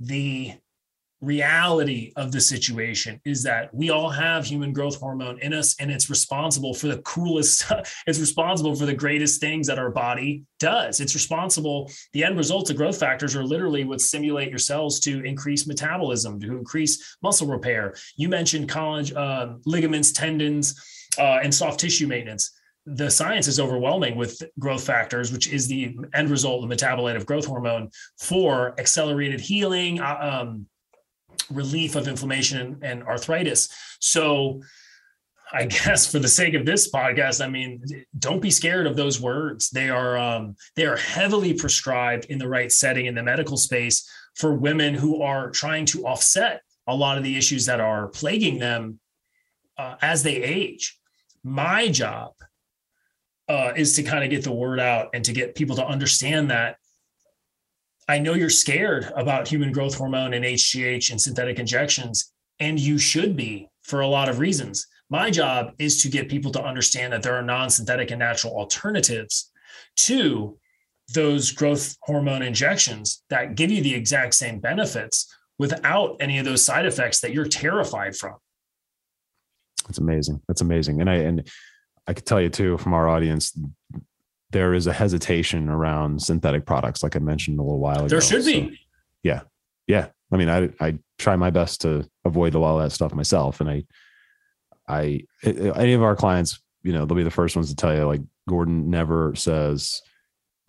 The 0.00 0.54
reality 1.20 2.12
of 2.16 2.30
the 2.30 2.40
situation 2.40 3.20
is 3.24 3.42
that 3.42 3.72
we 3.74 3.88
all 3.90 4.10
have 4.10 4.44
human 4.44 4.72
growth 4.72 4.96
hormone 4.96 5.38
in 5.40 5.54
us 5.54 5.74
and 5.80 5.90
it's 5.90 6.10
responsible 6.10 6.74
for 6.74 6.88
the 6.88 6.98
coolest 6.98 7.64
it's 8.06 8.20
responsible 8.20 8.74
for 8.74 8.84
the 8.84 8.94
greatest 8.94 9.40
things 9.40 9.66
that 9.66 9.78
our 9.78 9.90
body 9.90 10.44
does. 10.60 11.00
It's 11.00 11.14
responsible 11.14 11.90
the 12.12 12.24
end 12.24 12.36
result 12.36 12.68
of 12.70 12.76
growth 12.76 12.98
factors 12.98 13.34
are 13.34 13.44
literally 13.44 13.84
what 13.84 14.00
stimulate 14.00 14.50
your 14.50 14.58
cells 14.58 15.00
to 15.00 15.24
increase 15.24 15.66
metabolism 15.66 16.38
to 16.40 16.56
increase 16.56 17.16
muscle 17.22 17.46
repair. 17.48 17.94
You 18.16 18.28
mentioned 18.28 18.68
collagen 18.68 19.16
uh, 19.16 19.54
ligaments 19.64 20.12
tendons 20.12 20.74
uh, 21.18 21.40
and 21.42 21.54
soft 21.54 21.80
tissue 21.80 22.06
maintenance. 22.06 22.52
The 22.84 23.10
science 23.10 23.48
is 23.48 23.58
overwhelming 23.58 24.16
with 24.16 24.40
growth 24.58 24.84
factors, 24.84 25.32
which 25.32 25.48
is 25.52 25.66
the 25.66 25.96
end 26.14 26.30
result, 26.30 26.68
the 26.68 26.72
metabolite 26.72 27.16
of 27.16 27.26
growth 27.26 27.46
hormone 27.46 27.90
for 28.20 28.78
accelerated 28.78 29.40
healing, 29.40 30.00
uh, 30.00 30.44
um, 30.44 30.66
relief 31.50 31.96
of 31.96 32.08
inflammation 32.08 32.78
and 32.82 33.02
arthritis. 33.02 33.68
So, 34.00 34.62
I 35.52 35.66
guess 35.66 36.10
for 36.10 36.18
the 36.18 36.28
sake 36.28 36.54
of 36.54 36.66
this 36.66 36.90
podcast, 36.90 37.44
I 37.44 37.48
mean, 37.48 37.80
don't 38.18 38.42
be 38.42 38.50
scared 38.50 38.86
of 38.86 38.96
those 38.96 39.20
words. 39.20 39.70
They 39.70 39.88
are 39.90 40.18
um, 40.18 40.56
they 40.74 40.86
are 40.86 40.96
heavily 40.96 41.54
prescribed 41.54 42.26
in 42.26 42.38
the 42.38 42.48
right 42.48 42.70
setting 42.70 43.06
in 43.06 43.14
the 43.14 43.22
medical 43.22 43.56
space 43.56 44.08
for 44.34 44.54
women 44.54 44.94
who 44.94 45.22
are 45.22 45.50
trying 45.50 45.86
to 45.86 46.06
offset 46.06 46.62
a 46.88 46.94
lot 46.94 47.16
of 47.16 47.24
the 47.24 47.36
issues 47.36 47.66
that 47.66 47.80
are 47.80 48.08
plaguing 48.08 48.58
them 48.58 48.98
uh, 49.78 49.96
as 50.02 50.22
they 50.22 50.42
age 50.42 50.98
my 51.46 51.88
job 51.88 52.32
uh, 53.48 53.72
is 53.76 53.94
to 53.94 54.02
kind 54.02 54.24
of 54.24 54.30
get 54.30 54.42
the 54.42 54.52
word 54.52 54.80
out 54.80 55.10
and 55.14 55.24
to 55.24 55.32
get 55.32 55.54
people 55.54 55.76
to 55.76 55.86
understand 55.86 56.50
that 56.50 56.76
I 58.08 58.18
know 58.18 58.34
you're 58.34 58.50
scared 58.50 59.10
about 59.16 59.48
human 59.48 59.72
growth 59.72 59.96
hormone 59.96 60.34
and 60.34 60.44
HGH 60.44 61.10
and 61.10 61.20
synthetic 61.20 61.58
injections, 61.58 62.32
and 62.60 62.78
you 62.78 62.98
should 62.98 63.36
be 63.36 63.68
for 63.82 64.00
a 64.00 64.06
lot 64.06 64.28
of 64.28 64.38
reasons. 64.38 64.86
My 65.10 65.30
job 65.30 65.72
is 65.78 66.02
to 66.02 66.08
get 66.08 66.28
people 66.28 66.50
to 66.52 66.62
understand 66.62 67.12
that 67.12 67.22
there 67.22 67.34
are 67.34 67.42
non 67.42 67.70
synthetic 67.70 68.10
and 68.10 68.18
natural 68.18 68.56
alternatives 68.56 69.50
to 69.96 70.58
those 71.14 71.52
growth 71.52 71.96
hormone 72.02 72.42
injections 72.42 73.22
that 73.30 73.54
give 73.54 73.70
you 73.70 73.82
the 73.82 73.94
exact 73.94 74.34
same 74.34 74.58
benefits 74.58 75.32
without 75.58 76.16
any 76.20 76.38
of 76.38 76.44
those 76.44 76.64
side 76.64 76.86
effects 76.86 77.20
that 77.20 77.32
you're 77.32 77.46
terrified 77.46 78.16
from. 78.16 78.34
That's 79.86 79.98
amazing. 79.98 80.42
That's 80.48 80.60
amazing. 80.60 81.00
And 81.00 81.08
I 81.08 81.14
and 81.16 81.48
I 82.08 82.12
could 82.12 82.26
tell 82.26 82.40
you 82.40 82.50
too 82.50 82.78
from 82.78 82.92
our 82.92 83.08
audience, 83.08 83.56
there 84.50 84.74
is 84.74 84.86
a 84.86 84.92
hesitation 84.92 85.68
around 85.68 86.22
synthetic 86.22 86.66
products, 86.66 87.02
like 87.02 87.16
I 87.16 87.18
mentioned 87.18 87.58
a 87.58 87.62
little 87.62 87.80
while 87.80 88.00
ago. 88.00 88.08
There 88.08 88.20
should 88.20 88.44
so, 88.44 88.50
be. 88.50 88.78
Yeah. 89.22 89.42
Yeah. 89.86 90.08
I 90.32 90.36
mean, 90.36 90.48
I 90.48 90.70
I 90.80 90.98
try 91.18 91.36
my 91.36 91.50
best 91.50 91.82
to 91.82 92.08
avoid 92.24 92.54
a 92.54 92.58
lot 92.58 92.76
of 92.76 92.82
that 92.82 92.90
stuff 92.90 93.14
myself. 93.14 93.60
And 93.60 93.70
I 93.70 93.84
I 94.88 95.24
any 95.44 95.94
of 95.94 96.02
our 96.02 96.16
clients, 96.16 96.60
you 96.82 96.92
know, 96.92 97.04
they'll 97.04 97.16
be 97.16 97.22
the 97.22 97.30
first 97.30 97.56
ones 97.56 97.68
to 97.70 97.76
tell 97.76 97.94
you, 97.94 98.04
like 98.04 98.22
Gordon 98.48 98.90
never 98.90 99.34
says, 99.34 100.00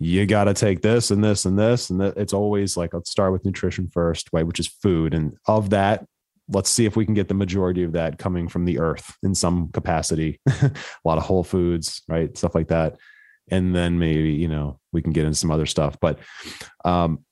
you 0.00 0.26
got 0.26 0.44
to 0.44 0.54
take 0.54 0.82
this 0.82 1.10
and 1.10 1.22
this 1.22 1.44
and 1.44 1.58
this. 1.58 1.90
And 1.90 2.00
that 2.00 2.16
it's 2.16 2.32
always 2.32 2.76
like, 2.76 2.94
let's 2.94 3.10
start 3.10 3.32
with 3.32 3.44
nutrition 3.44 3.88
first, 3.88 4.28
right? 4.32 4.46
Which 4.46 4.60
is 4.60 4.68
food. 4.68 5.14
And 5.14 5.36
of 5.46 5.70
that, 5.70 6.04
let's 6.48 6.70
see 6.70 6.86
if 6.86 6.96
we 6.96 7.04
can 7.04 7.14
get 7.14 7.28
the 7.28 7.34
majority 7.34 7.82
of 7.82 7.92
that 7.92 8.18
coming 8.18 8.48
from 8.48 8.64
the 8.64 8.78
earth 8.78 9.16
in 9.22 9.34
some 9.34 9.68
capacity 9.68 10.40
a 10.46 10.72
lot 11.04 11.18
of 11.18 11.24
whole 11.24 11.44
foods 11.44 12.02
right 12.08 12.36
stuff 12.36 12.54
like 12.54 12.68
that 12.68 12.96
and 13.50 13.74
then 13.74 13.98
maybe 13.98 14.32
you 14.32 14.48
know 14.48 14.78
we 14.92 15.02
can 15.02 15.12
get 15.12 15.24
into 15.24 15.38
some 15.38 15.50
other 15.50 15.66
stuff. 15.66 15.98
But 16.00 16.18
um 16.84 17.24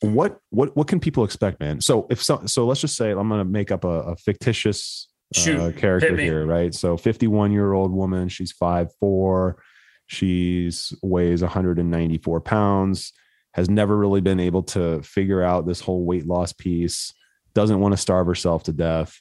what 0.00 0.38
what 0.50 0.76
what 0.76 0.88
can 0.88 1.00
people 1.00 1.24
expect 1.24 1.60
man? 1.60 1.80
So 1.80 2.06
if 2.10 2.22
so 2.22 2.42
so 2.46 2.66
let's 2.66 2.80
just 2.80 2.96
say 2.96 3.10
i'm 3.10 3.28
going 3.28 3.40
to 3.40 3.44
make 3.44 3.70
up 3.70 3.84
a, 3.84 3.88
a 3.88 4.16
fictitious 4.16 5.08
uh, 5.36 5.72
character 5.76 6.16
here 6.16 6.44
right? 6.44 6.74
So 6.74 6.96
51 6.96 7.52
year 7.52 7.72
old 7.72 7.92
woman 7.92 8.28
she's 8.28 8.52
five 8.52 8.88
four. 8.98 9.62
She's 10.06 10.92
weighs 11.02 11.42
194 11.42 12.40
pounds 12.40 13.12
has 13.54 13.68
never 13.68 13.96
really 13.96 14.20
been 14.20 14.40
able 14.40 14.62
to 14.62 15.02
figure 15.02 15.42
out 15.42 15.66
this 15.66 15.80
whole 15.80 16.04
weight 16.04 16.26
loss 16.26 16.52
piece 16.52 17.12
doesn't 17.54 17.80
want 17.80 17.92
to 17.92 17.98
starve 17.98 18.26
herself 18.26 18.64
to 18.64 18.72
death. 18.72 19.20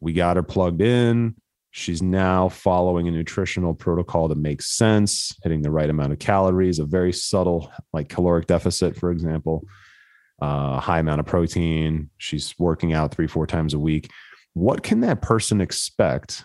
We 0.00 0.12
got 0.12 0.36
her 0.36 0.42
plugged 0.42 0.82
in. 0.82 1.34
She's 1.76 2.00
now 2.00 2.48
following 2.48 3.08
a 3.08 3.10
nutritional 3.10 3.74
protocol 3.74 4.28
that 4.28 4.38
makes 4.38 4.66
sense, 4.66 5.36
hitting 5.42 5.60
the 5.60 5.72
right 5.72 5.90
amount 5.90 6.12
of 6.12 6.20
calories, 6.20 6.78
a 6.78 6.84
very 6.84 7.12
subtle, 7.12 7.68
like 7.92 8.08
caloric 8.08 8.46
deficit, 8.46 8.96
for 8.96 9.10
example, 9.10 9.66
uh, 10.40 10.78
high 10.78 11.00
amount 11.00 11.18
of 11.18 11.26
protein. 11.26 12.10
She's 12.16 12.54
working 12.60 12.92
out 12.92 13.12
three, 13.12 13.26
four 13.26 13.44
times 13.48 13.74
a 13.74 13.78
week. 13.80 14.08
What 14.52 14.84
can 14.84 15.00
that 15.00 15.20
person 15.20 15.60
expect 15.60 16.44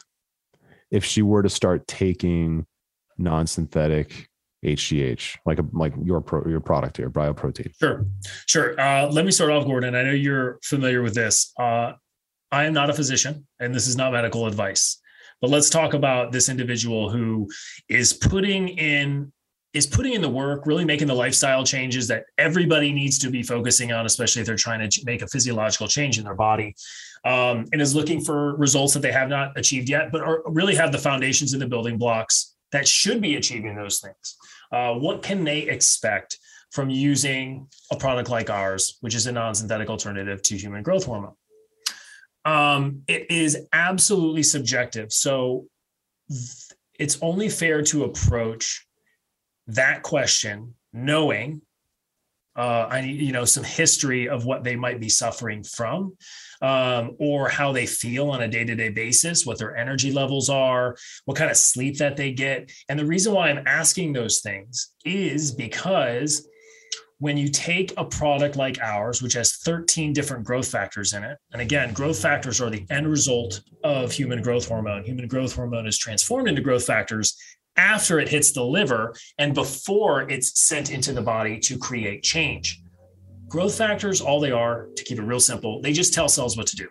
if 0.89 1.05
she 1.05 1.21
were 1.21 1.43
to 1.43 1.49
start 1.49 1.85
taking 1.85 2.65
non 3.19 3.45
synthetic 3.45 4.29
HGH, 4.65 5.37
like 5.45 5.59
a 5.59 5.65
like 5.73 5.93
your 6.03 6.21
pro, 6.21 6.43
your 6.49 6.59
product 6.59 6.97
here, 6.97 7.11
Bioprotein. 7.11 7.71
Sure, 7.77 8.03
sure. 8.47 8.81
Uh, 8.81 9.07
let 9.11 9.25
me 9.25 9.31
start 9.31 9.51
off, 9.51 9.67
Gordon. 9.67 9.93
I 9.93 10.01
know 10.01 10.11
you're 10.11 10.57
familiar 10.63 11.03
with 11.03 11.13
this. 11.13 11.53
Uh, 11.59 11.93
I 12.51 12.65
am 12.65 12.73
not 12.73 12.89
a 12.89 12.93
physician, 12.93 13.45
and 13.59 13.75
this 13.75 13.87
is 13.87 13.95
not 13.95 14.11
medical 14.11 14.47
advice. 14.47 14.99
But 15.41 15.49
let's 15.49 15.69
talk 15.69 15.93
about 15.93 16.31
this 16.31 16.49
individual 16.49 17.09
who 17.09 17.49
is 17.87 18.13
putting 18.13 18.69
in 18.69 19.31
is 19.73 19.85
putting 19.85 20.13
in 20.13 20.21
the 20.21 20.29
work, 20.29 20.65
really 20.65 20.83
making 20.83 21.07
the 21.07 21.13
lifestyle 21.13 21.63
changes 21.63 22.07
that 22.07 22.23
everybody 22.39 22.91
needs 22.91 23.19
to 23.19 23.29
be 23.29 23.43
focusing 23.43 23.91
on, 23.91 24.05
especially 24.05 24.39
if 24.39 24.47
they're 24.47 24.55
trying 24.55 24.89
to 24.89 25.01
make 25.05 25.21
a 25.21 25.27
physiological 25.27 25.87
change 25.87 26.17
in 26.17 26.23
their 26.23 26.33
body, 26.33 26.73
um, 27.23 27.65
and 27.71 27.79
is 27.79 27.93
looking 27.93 28.19
for 28.19 28.55
results 28.55 28.93
that 28.93 29.01
they 29.01 29.11
have 29.11 29.29
not 29.29 29.57
achieved 29.57 29.87
yet, 29.87 30.11
but 30.11 30.21
are, 30.21 30.41
really 30.47 30.73
have 30.73 30.91
the 30.91 30.97
foundations 30.97 31.53
and 31.53 31.61
the 31.61 31.67
building 31.67 31.99
blocks 31.99 32.55
that 32.71 32.87
should 32.87 33.21
be 33.21 33.35
achieving 33.35 33.75
those 33.75 33.99
things. 33.99 34.37
Uh, 34.71 34.93
what 34.95 35.21
can 35.21 35.43
they 35.43 35.59
expect 35.59 36.39
from 36.71 36.89
using 36.89 37.67
a 37.91 37.95
product 37.95 38.29
like 38.29 38.49
ours, 38.49 38.97
which 39.01 39.15
is 39.15 39.27
a 39.27 39.31
non 39.31 39.53
synthetic 39.53 39.89
alternative 39.89 40.41
to 40.43 40.57
human 40.57 40.81
growth 40.83 41.05
hormone? 41.05 41.33
Um, 42.49 43.03
it 43.07 43.29
is 43.29 43.67
absolutely 43.73 44.43
subjective. 44.43 45.13
So 45.13 45.67
th- 46.29 46.79
it's 46.97 47.19
only 47.21 47.49
fair 47.49 47.83
to 47.83 48.05
approach 48.05 48.87
that 49.67 50.01
question 50.01 50.73
knowing 50.91 51.61
uh, 52.55 52.87
I 52.89 53.01
need, 53.01 53.21
you 53.21 53.31
know, 53.31 53.45
some 53.45 53.63
history 53.63 54.27
of 54.27 54.45
what 54.45 54.63
they 54.63 54.75
might 54.75 54.99
be 54.99 55.07
suffering 55.07 55.63
from, 55.63 56.17
um, 56.61 57.15
or 57.17 57.47
how 57.47 57.71
they 57.71 57.85
feel 57.85 58.31
on 58.31 58.41
a 58.41 58.49
day 58.49 58.65
to 58.65 58.75
day 58.75 58.89
basis, 58.89 59.45
what 59.45 59.59
their 59.59 59.77
energy 59.77 60.11
levels 60.11 60.49
are, 60.49 60.97
what 61.25 61.37
kind 61.37 61.49
of 61.49 61.55
sleep 61.55 61.99
that 61.99 62.17
they 62.17 62.33
get. 62.33 62.69
And 62.89 62.99
the 62.99 63.05
reason 63.05 63.33
why 63.33 63.49
I'm 63.49 63.65
asking 63.65 64.11
those 64.11 64.41
things 64.41 64.91
is 65.05 65.51
because 65.51 66.49
when 67.19 67.37
you 67.37 67.49
take 67.49 67.93
a 67.97 68.05
product 68.05 68.55
like 68.55 68.79
ours, 68.81 69.21
which 69.21 69.33
has 69.33 69.57
13 69.57 70.13
different 70.13 70.45
growth 70.45 70.69
factors 70.69 71.13
in 71.13 71.23
it, 71.23 71.37
and 71.51 71.61
again, 71.61 71.93
growth 71.93 72.21
factors 72.21 72.61
are 72.61 72.69
the 72.69 72.85
end 72.89 73.07
result 73.07 73.61
of 73.83 74.11
human 74.11 74.41
growth 74.41 74.67
hormone. 74.67 75.03
Human 75.03 75.27
growth 75.27 75.53
hormone 75.53 75.85
is 75.85 75.97
transformed 75.97 76.47
into 76.47 76.61
growth 76.61 76.85
factors 76.85 77.37
after 77.75 78.19
it 78.19 78.29
hits 78.29 78.51
the 78.51 78.63
liver 78.63 79.13
and 79.37 79.53
before 79.53 80.29
it's 80.29 80.59
sent 80.59 80.91
into 80.91 81.11
the 81.11 81.21
body 81.21 81.59
to 81.59 81.77
create 81.77 82.23
change. 82.23 82.81
Growth 83.47 83.77
factors, 83.77 84.21
all 84.21 84.39
they 84.39 84.51
are, 84.51 84.87
to 84.95 85.03
keep 85.03 85.19
it 85.19 85.23
real 85.23 85.39
simple, 85.39 85.81
they 85.81 85.91
just 85.91 86.13
tell 86.13 86.29
cells 86.29 86.55
what 86.55 86.67
to 86.67 86.75
do. 86.77 86.87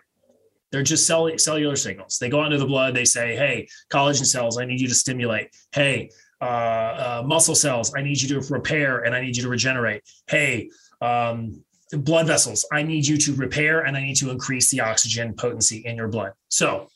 They're 0.71 0.83
just 0.83 1.07
cell- 1.07 1.37
cellular 1.37 1.75
signals. 1.75 2.19
They 2.19 2.29
go 2.29 2.43
into 2.45 2.59
the 2.59 2.65
blood. 2.65 2.93
They 2.93 3.05
say, 3.05 3.35
hey, 3.35 3.67
collagen 3.91 4.27
cells, 4.27 4.59
I 4.59 4.65
need 4.65 4.79
you 4.79 4.87
to 4.87 4.93
stimulate. 4.93 5.49
Hey, 5.71 6.11
uh, 6.41 6.45
uh, 6.45 7.23
muscle 7.25 7.55
cells, 7.55 7.93
I 7.95 8.01
need 8.01 8.21
you 8.21 8.39
to 8.39 8.53
repair 8.53 8.99
and 8.99 9.15
I 9.15 9.21
need 9.21 9.35
you 9.35 9.43
to 9.43 9.49
regenerate. 9.49 10.03
Hey, 10.27 10.69
um, 11.01 11.63
blood 11.91 12.27
vessels. 12.27 12.65
I 12.71 12.83
need 12.83 13.07
you 13.07 13.17
to 13.17 13.33
repair 13.35 13.81
and 13.81 13.97
I 13.97 14.01
need 14.01 14.15
to 14.17 14.29
increase 14.29 14.69
the 14.69 14.81
oxygen 14.81 15.33
potency 15.33 15.83
in 15.85 15.95
your 15.95 16.07
blood. 16.07 16.33
So, 16.49 16.87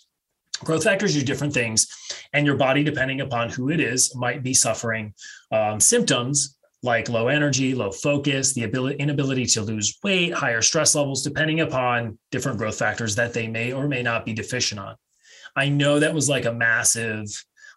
growth 0.64 0.84
factors 0.84 1.14
do 1.14 1.24
different 1.24 1.54
things, 1.54 1.88
and 2.32 2.46
your 2.46 2.56
body, 2.56 2.84
depending 2.84 3.22
upon 3.22 3.50
who 3.50 3.70
it 3.70 3.80
is, 3.80 4.16
might 4.16 4.44
be 4.44 4.54
suffering 4.54 5.14
um, 5.52 5.80
symptoms 5.80 6.58
like 6.84 7.08
low 7.08 7.30
energy, 7.30 7.74
low 7.74 7.92
focus, 7.92 8.54
the 8.54 8.64
ability, 8.64 8.98
inability 8.98 9.46
to 9.46 9.62
lose 9.62 9.98
weight, 10.04 10.34
higher 10.34 10.62
stress 10.62 10.96
levels, 10.96 11.24
depending 11.24 11.62
upon 11.62 12.20
different 12.30 12.58
growth 12.58 12.78
factors 12.78 13.16
that 13.16 13.34
they 13.34 13.48
may 13.48 13.72
or 13.72 13.88
may 13.88 14.04
not 14.04 14.26
be 14.26 14.34
deficient 14.34 14.80
on. 14.80 14.96
I 15.56 15.70
know 15.70 16.00
that 16.00 16.14
was 16.14 16.30
like 16.30 16.46
a 16.46 16.54
massive 16.54 17.28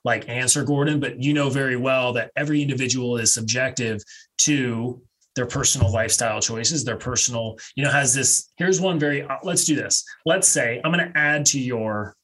like 0.07 0.29
answer, 0.29 0.63
Gordon, 0.63 1.01
but 1.01 1.21
you 1.21 1.35
know 1.35 1.51
very 1.51 1.77
well 1.77 2.13
that 2.13 2.31
every 2.37 2.63
individual 2.63 3.19
is 3.19 3.35
subjective 3.35 4.01
to 4.39 5.03
their 5.35 5.47
personal 5.47 5.93
lifestyle 5.93 6.41
choices, 6.41 6.85
their 6.85 6.97
personal, 6.97 7.59
you 7.75 7.83
know, 7.85 7.91
has 7.91 8.15
this. 8.15 8.53
Here's 8.57 8.81
one 8.81 9.01
very. 9.01 9.23
Uh, 9.23 9.37
let's 9.43 9.65
do 9.65 9.75
this. 9.75 10.05
Let's 10.25 10.49
say 10.49 10.81
I'm 10.85 10.93
going 10.93 11.13
to 11.13 11.19
add 11.19 11.45
to 11.47 11.61
your 11.61 12.15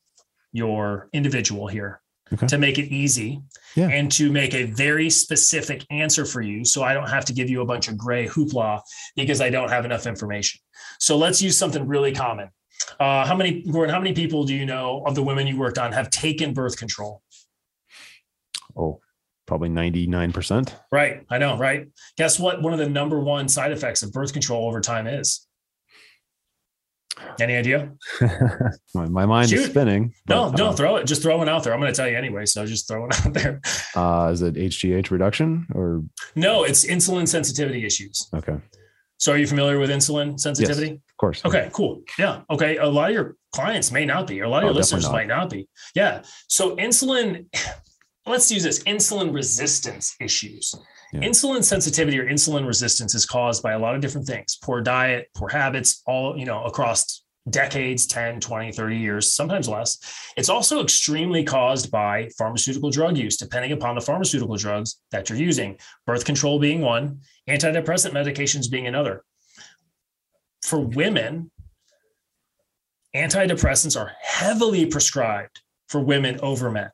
your 0.53 1.09
individual 1.13 1.67
here 1.67 2.01
okay. 2.33 2.47
to 2.47 2.57
make 2.57 2.79
it 2.79 2.87
easy 2.93 3.43
yeah. 3.75 3.89
and 3.89 4.13
to 4.13 4.31
make 4.31 4.55
a 4.55 4.65
very 4.65 5.11
specific 5.11 5.85
answer 5.91 6.25
for 6.25 6.41
you, 6.41 6.65
so 6.65 6.85
I 6.85 6.95
don't 6.95 7.11
have 7.11 7.25
to 7.27 7.33
give 7.33 7.51
you 7.51 7.63
a 7.63 7.67
bunch 7.67 7.89
of 7.89 7.99
gray 7.99 8.29
hoopla 8.29 8.81
because 9.17 9.41
I 9.41 9.51
don't 9.51 9.71
have 9.71 9.85
enough 9.85 10.07
information. 10.07 10.61
So 11.01 11.19
let's 11.19 11.43
use 11.43 11.59
something 11.59 11.85
really 11.87 12.13
common. 12.13 12.49
Uh, 13.01 13.27
how 13.27 13.37
many, 13.37 13.63
Gordon? 13.63 13.93
How 13.93 14.01
many 14.01 14.15
people 14.15 14.45
do 14.45 14.55
you 14.55 14.67
know 14.67 15.03
of 15.05 15.17
the 15.17 15.23
women 15.23 15.49
you 15.49 15.59
worked 15.59 15.79
on 15.79 15.91
have 15.93 16.11
taken 16.11 16.55
birth 16.55 16.77
control? 16.77 17.23
Oh, 18.77 19.01
probably 19.47 19.69
99%. 19.69 20.73
Right. 20.91 21.25
I 21.31 21.39
know. 21.39 21.57
Right. 21.57 21.89
Guess 22.17 22.39
what? 22.39 22.63
One 22.63 22.73
of 22.73 22.79
the 22.79 22.89
number 22.89 23.21
one 23.21 23.49
side 23.49 23.73
effects 23.73 24.03
of 24.03 24.13
birth 24.13 24.33
control 24.33 24.69
over 24.69 24.81
time 24.81 25.07
is. 25.07 25.47
Any 27.41 27.57
idea? 27.57 27.93
my, 28.95 29.07
my, 29.07 29.27
mind 29.27 29.51
Shoot. 29.51 29.61
is 29.61 29.67
spinning. 29.67 30.15
No, 30.29 30.51
don't 30.51 30.71
uh, 30.71 30.73
throw 30.73 30.97
it. 30.97 31.07
Just 31.07 31.23
throw 31.23 31.43
it 31.43 31.49
out 31.49 31.63
there. 31.63 31.75
I'm 31.75 31.81
going 31.81 31.93
to 31.93 31.97
tell 31.97 32.09
you 32.09 32.17
anyway. 32.17 32.47
So 32.47 32.65
just 32.65 32.89
throw 32.89 33.07
it 33.07 33.15
out 33.27 33.35
there. 33.35 33.61
Uh, 33.95 34.31
is 34.33 34.43
it 34.43 34.55
HGH 34.55 35.11
reduction 35.11 35.67
or? 35.75 36.03
No, 36.35 36.65
it's 36.65 36.85
insulin 36.87 37.29
sensitivity 37.29 37.85
issues. 37.85 38.29
Okay. 38.35 38.57
So 39.19 39.33
are 39.33 39.39
you 39.39 39.47
familiar 39.47 39.79
with 39.79 39.91
insulin 39.91 40.41
sensitivity? 40.41 40.87
Yes, 40.89 40.97
of 40.97 41.17
course. 41.17 41.45
Okay, 41.45 41.71
cool. 41.73 42.03
Yeah. 42.19 42.41
Okay. 42.51 42.79
A 42.79 42.87
lot 42.87 43.11
of 43.11 43.15
your 43.15 43.37
clients 43.55 43.93
may 43.93 44.05
not 44.05 44.27
be, 44.27 44.41
or 44.41 44.45
a 44.45 44.49
lot 44.49 44.65
of 44.65 44.65
oh, 44.65 44.67
your 44.69 44.75
listeners 44.75 45.05
not. 45.05 45.13
might 45.13 45.29
not 45.29 45.49
be. 45.49 45.69
Yeah. 45.95 46.23
So 46.49 46.75
insulin, 46.77 47.47
let's 48.27 48.51
use 48.51 48.63
this 48.63 48.83
insulin 48.85 49.35
resistance 49.35 50.15
issues. 50.21 50.75
Yeah. 51.13 51.21
Insulin 51.21 51.63
sensitivity 51.63 52.19
or 52.19 52.27
insulin 52.27 52.67
resistance 52.67 53.15
is 53.15 53.27
caused 53.27 53.63
by 53.63 53.73
a 53.73 53.79
lot 53.79 53.95
of 53.95 54.01
different 54.01 54.27
things 54.27 54.59
poor 54.63 54.81
diet, 54.81 55.29
poor 55.35 55.49
habits, 55.49 56.03
all, 56.07 56.39
you 56.39 56.47
know, 56.47 56.65
across 56.65 57.23
decades 57.51 58.07
10, 58.07 58.41
20, 58.41 58.73
30 58.73 58.97
years, 58.97 59.33
sometimes 59.33 59.69
less. 59.69 59.99
It's 60.37 60.49
also 60.49 60.83
extremely 60.83 61.43
caused 61.43 61.91
by 61.91 62.29
pharmaceutical 62.39 62.91
drug 62.91 63.17
use, 63.17 63.37
depending 63.37 63.73
upon 63.73 63.95
the 63.97 64.01
pharmaceutical 64.01 64.57
drugs 64.57 65.01
that 65.11 65.29
you're 65.29 65.39
using, 65.39 65.77
birth 66.07 66.25
control 66.25 66.61
being 66.61 66.81
one, 66.81 67.21
antidepressant 67.49 68.13
medications 68.13 68.71
being 68.71 68.87
another. 68.87 69.25
For 70.63 70.79
women, 70.79 71.51
antidepressants 73.15 74.01
are 74.01 74.13
heavily 74.23 74.87
prescribed 74.87 75.61
for 75.89 76.01
women 76.01 76.39
over 76.43 76.71
men. 76.71 76.91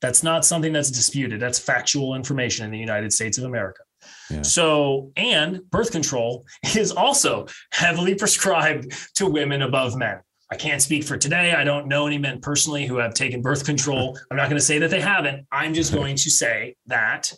That's 0.00 0.22
not 0.22 0.44
something 0.44 0.72
that's 0.72 0.90
disputed. 0.90 1.40
That's 1.40 1.58
factual 1.58 2.14
information 2.14 2.64
in 2.64 2.70
the 2.70 2.78
United 2.78 3.12
States 3.12 3.38
of 3.38 3.44
America. 3.44 3.82
Yeah. 4.30 4.42
So, 4.42 5.12
and 5.16 5.60
birth 5.70 5.90
control 5.90 6.44
is 6.76 6.92
also 6.92 7.46
heavily 7.72 8.14
prescribed 8.14 8.92
to 9.16 9.26
women 9.26 9.62
above 9.62 9.96
men. 9.96 10.20
I 10.50 10.56
can't 10.56 10.80
speak 10.80 11.04
for 11.04 11.18
today. 11.18 11.52
I 11.52 11.64
don't 11.64 11.88
know 11.88 12.06
any 12.06 12.16
men 12.16 12.40
personally 12.40 12.86
who 12.86 12.96
have 12.96 13.12
taken 13.12 13.42
birth 13.42 13.66
control. 13.66 14.18
I'm 14.30 14.36
not 14.36 14.48
going 14.48 14.58
to 14.58 14.64
say 14.64 14.78
that 14.78 14.90
they 14.90 15.00
haven't. 15.00 15.46
I'm 15.52 15.74
just 15.74 15.92
going 15.92 16.16
to 16.16 16.30
say 16.30 16.76
that 16.86 17.32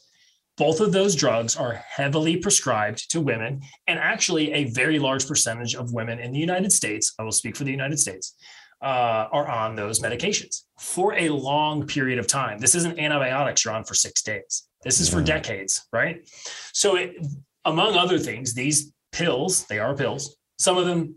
both 0.56 0.80
of 0.80 0.92
those 0.92 1.16
drugs 1.16 1.56
are 1.56 1.72
heavily 1.72 2.36
prescribed 2.36 3.10
to 3.10 3.20
women. 3.20 3.62
And 3.86 3.98
actually, 3.98 4.52
a 4.52 4.64
very 4.64 4.98
large 4.98 5.26
percentage 5.26 5.74
of 5.74 5.92
women 5.92 6.20
in 6.20 6.32
the 6.32 6.38
United 6.38 6.70
States, 6.70 7.14
I 7.18 7.22
will 7.22 7.32
speak 7.32 7.56
for 7.56 7.64
the 7.64 7.70
United 7.70 7.98
States, 7.98 8.36
uh, 8.82 9.28
are 9.30 9.48
on 9.48 9.76
those 9.76 10.00
medications 10.00 10.62
for 10.78 11.14
a 11.14 11.28
long 11.28 11.86
period 11.86 12.18
of 12.18 12.26
time. 12.26 12.58
This 12.58 12.74
isn't 12.74 12.98
antibiotics 12.98 13.64
you're 13.64 13.74
on 13.74 13.84
for 13.84 13.94
six 13.94 14.22
days. 14.22 14.68
This 14.82 15.00
is 15.00 15.08
for 15.08 15.22
decades, 15.22 15.86
right? 15.92 16.26
So, 16.72 16.96
it, 16.96 17.16
among 17.64 17.96
other 17.96 18.18
things, 18.18 18.54
these 18.54 18.92
pills, 19.12 19.66
they 19.66 19.78
are 19.78 19.94
pills. 19.94 20.36
Some 20.58 20.78
of 20.78 20.86
them, 20.86 21.16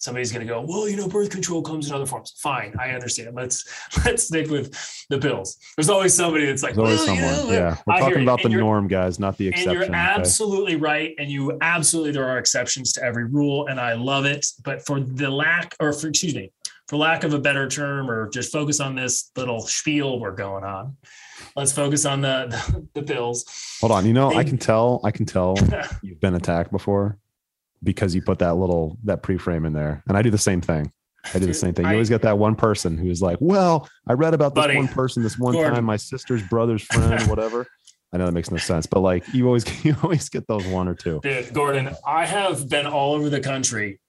somebody's 0.00 0.32
going 0.32 0.44
to 0.44 0.52
go, 0.52 0.62
well, 0.62 0.88
you 0.88 0.96
know, 0.96 1.06
birth 1.06 1.30
control 1.30 1.62
comes 1.62 1.88
in 1.88 1.94
other 1.94 2.06
forms. 2.06 2.32
Fine, 2.38 2.74
I 2.80 2.90
understand. 2.90 3.36
Let's 3.36 3.64
let's 4.04 4.24
stick 4.24 4.50
with 4.50 4.74
the 5.08 5.18
pills. 5.18 5.58
There's 5.76 5.88
always 5.88 6.14
somebody 6.14 6.46
that's 6.46 6.62
like, 6.62 6.74
There's 6.74 7.00
always 7.00 7.06
well, 7.06 7.06
someone. 7.06 7.46
You 7.46 7.60
know, 7.60 7.68
yeah, 7.68 7.76
we're 7.86 7.98
talking 8.00 8.22
about 8.22 8.42
the 8.42 8.48
norm, 8.48 8.88
guys, 8.88 9.20
not 9.20 9.36
the 9.36 9.48
exception. 9.48 9.82
And 9.82 9.86
you're 9.86 9.94
absolutely 9.94 10.74
okay? 10.74 10.82
right, 10.82 11.14
and 11.18 11.30
you 11.30 11.56
absolutely 11.60 12.12
there 12.12 12.28
are 12.28 12.38
exceptions 12.38 12.92
to 12.94 13.04
every 13.04 13.26
rule, 13.26 13.66
and 13.68 13.78
I 13.78 13.92
love 13.92 14.24
it. 14.24 14.46
But 14.64 14.84
for 14.84 15.00
the 15.00 15.30
lack, 15.30 15.76
or 15.78 15.92
for 15.92 16.08
excuse 16.08 16.34
me, 16.34 16.50
for 16.88 16.96
lack 16.96 17.22
of 17.22 17.34
a 17.34 17.38
better 17.38 17.68
term, 17.68 18.10
or 18.10 18.28
just 18.30 18.50
focus 18.50 18.80
on 18.80 18.96
this 18.96 19.30
little 19.36 19.60
spiel 19.60 20.18
we're 20.18 20.32
going 20.32 20.64
on. 20.64 20.96
Let's 21.56 21.72
focus 21.72 22.06
on 22.06 22.22
the 22.22 22.46
the, 22.94 23.00
the 23.00 23.02
pills. 23.02 23.44
Hold 23.80 23.92
on, 23.92 24.06
you 24.06 24.14
know, 24.14 24.30
they, 24.30 24.36
I 24.36 24.44
can 24.44 24.56
tell, 24.56 25.00
I 25.04 25.10
can 25.10 25.26
tell 25.26 25.56
you've 26.02 26.20
been 26.20 26.34
attacked 26.34 26.72
before 26.72 27.18
because 27.82 28.14
you 28.14 28.22
put 28.22 28.38
that 28.40 28.56
little 28.56 28.98
that 29.04 29.22
pre-frame 29.22 29.64
in 29.64 29.72
there, 29.72 30.02
and 30.08 30.16
I 30.16 30.22
do 30.22 30.30
the 30.30 30.38
same 30.38 30.60
thing. 30.60 30.92
I 31.34 31.38
do 31.38 31.46
the 31.46 31.54
same 31.54 31.74
thing. 31.74 31.84
You 31.84 31.90
I, 31.90 31.94
always 31.94 32.08
get 32.08 32.22
that 32.22 32.38
one 32.38 32.54
person 32.54 32.96
who's 32.96 33.20
like, 33.20 33.38
"Well, 33.40 33.88
I 34.08 34.14
read 34.14 34.34
about 34.34 34.54
this 34.54 34.62
buddy, 34.62 34.76
one 34.76 34.88
person 34.88 35.22
this 35.22 35.38
one 35.38 35.54
time, 35.54 35.84
my 35.84 35.96
sister's 35.96 36.42
brother's 36.42 36.82
friend, 36.82 37.22
whatever." 37.28 37.66
I 38.12 38.16
know 38.16 38.26
that 38.26 38.32
makes 38.32 38.50
no 38.50 38.56
sense, 38.56 38.86
but 38.86 39.00
like 39.00 39.24
you 39.32 39.46
always 39.46 39.84
you 39.84 39.96
always 40.02 40.28
get 40.28 40.46
those 40.46 40.66
one 40.66 40.88
or 40.88 40.94
two. 40.94 41.20
Dude, 41.22 41.52
Gordon, 41.52 41.94
I 42.06 42.26
have 42.26 42.68
been 42.68 42.86
all 42.86 43.14
over 43.14 43.28
the 43.28 43.40
country 43.40 44.00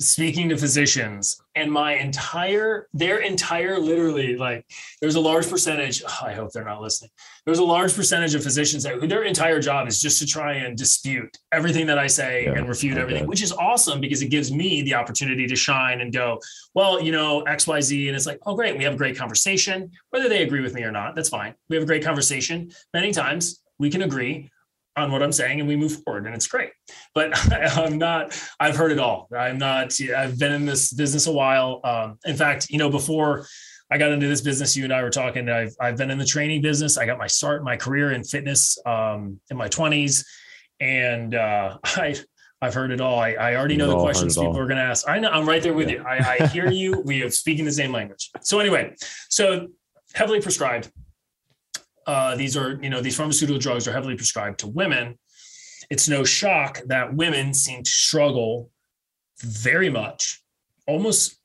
speaking 0.00 0.48
to 0.48 0.56
physicians 0.56 1.40
and 1.54 1.70
my 1.70 1.94
entire 1.94 2.88
their 2.92 3.20
entire 3.20 3.78
literally 3.78 4.36
like 4.36 4.66
there's 5.00 5.14
a 5.14 5.20
large 5.20 5.48
percentage 5.48 6.02
oh, 6.04 6.18
i 6.22 6.32
hope 6.32 6.50
they're 6.52 6.64
not 6.64 6.82
listening. 6.82 7.10
There's 7.46 7.58
a 7.58 7.64
large 7.64 7.94
percentage 7.94 8.34
of 8.34 8.42
physicians 8.42 8.84
that 8.84 9.06
their 9.08 9.24
entire 9.24 9.60
job 9.60 9.86
is 9.86 10.00
just 10.00 10.18
to 10.20 10.26
try 10.26 10.54
and 10.54 10.76
dispute 10.76 11.36
everything 11.52 11.86
that 11.86 11.98
i 11.98 12.06
say 12.06 12.44
yeah, 12.44 12.54
and 12.54 12.68
refute 12.68 12.98
everything 12.98 13.26
which 13.26 13.42
is 13.42 13.52
awesome 13.52 14.00
because 14.00 14.22
it 14.22 14.28
gives 14.28 14.50
me 14.50 14.82
the 14.82 14.94
opportunity 14.94 15.46
to 15.46 15.54
shine 15.54 16.00
and 16.00 16.12
go 16.12 16.40
well 16.74 17.00
you 17.00 17.12
know 17.12 17.44
xyz 17.46 18.06
and 18.08 18.16
it's 18.16 18.26
like 18.26 18.40
oh 18.46 18.56
great 18.56 18.76
we 18.76 18.84
have 18.84 18.94
a 18.94 18.96
great 18.96 19.16
conversation. 19.16 19.90
Whether 20.10 20.28
they 20.28 20.42
agree 20.42 20.60
with 20.60 20.74
me 20.74 20.82
or 20.82 20.92
not 20.92 21.14
that's 21.14 21.28
fine. 21.28 21.54
We 21.68 21.76
have 21.76 21.82
a 21.82 21.86
great 21.86 22.04
conversation. 22.04 22.70
Many 22.92 23.12
times 23.12 23.62
we 23.78 23.90
can 23.90 24.02
agree 24.02 24.50
on 24.96 25.10
what 25.10 25.22
I'm 25.22 25.32
saying 25.32 25.60
and 25.60 25.68
we 25.68 25.76
move 25.76 26.02
forward 26.04 26.26
and 26.26 26.34
it's 26.34 26.46
great. 26.46 26.70
But 27.14 27.32
I'm 27.76 27.98
not, 27.98 28.38
I've 28.60 28.76
heard 28.76 28.92
it 28.92 28.98
all. 28.98 29.28
I'm 29.36 29.58
not, 29.58 29.94
I've 30.16 30.38
been 30.38 30.52
in 30.52 30.66
this 30.66 30.92
business 30.92 31.26
a 31.26 31.32
while. 31.32 31.80
Um, 31.84 32.18
in 32.24 32.36
fact, 32.36 32.70
you 32.70 32.78
know, 32.78 32.90
before 32.90 33.46
I 33.90 33.98
got 33.98 34.12
into 34.12 34.28
this 34.28 34.40
business, 34.40 34.76
you 34.76 34.84
and 34.84 34.92
I 34.92 35.02
were 35.02 35.10
talking, 35.10 35.48
I've, 35.48 35.74
I've 35.80 35.96
been 35.96 36.10
in 36.10 36.18
the 36.18 36.24
training 36.24 36.62
business. 36.62 36.96
I 36.96 37.06
got 37.06 37.18
my 37.18 37.26
start, 37.26 37.64
my 37.64 37.76
career 37.76 38.12
in 38.12 38.24
fitness 38.24 38.78
um, 38.86 39.40
in 39.50 39.56
my 39.56 39.68
20s. 39.68 40.24
And 40.80 41.34
uh, 41.34 41.78
I, 41.84 42.16
I've 42.62 42.74
heard 42.74 42.92
it 42.92 43.00
all. 43.00 43.18
I, 43.18 43.32
I 43.32 43.56
already 43.56 43.76
know 43.76 43.88
the 43.88 44.00
questions 44.00 44.36
people 44.36 44.58
are 44.58 44.66
going 44.66 44.78
to 44.78 44.82
ask. 44.82 45.08
I 45.08 45.18
know 45.18 45.28
I'm 45.28 45.46
right 45.46 45.62
there 45.62 45.74
with 45.74 45.90
yeah. 45.90 45.96
you. 45.96 46.04
I, 46.04 46.38
I 46.40 46.46
hear 46.46 46.70
you. 46.70 47.02
We 47.04 47.22
are 47.22 47.30
speaking 47.30 47.64
the 47.64 47.72
same 47.72 47.92
language. 47.92 48.30
So 48.40 48.58
anyway, 48.58 48.94
so 49.28 49.68
heavily 50.14 50.40
prescribed 50.40 50.90
uh, 52.06 52.36
these 52.36 52.56
are, 52.56 52.78
you 52.82 52.90
know, 52.90 53.00
these 53.00 53.16
pharmaceutical 53.16 53.58
drugs 53.58 53.88
are 53.88 53.92
heavily 53.92 54.16
prescribed 54.16 54.60
to 54.60 54.66
women. 54.66 55.18
It's 55.90 56.08
no 56.08 56.24
shock 56.24 56.80
that 56.86 57.14
women 57.14 57.54
seem 57.54 57.82
to 57.82 57.90
struggle 57.90 58.70
very 59.40 59.90
much, 59.90 60.42
almost 60.86 61.38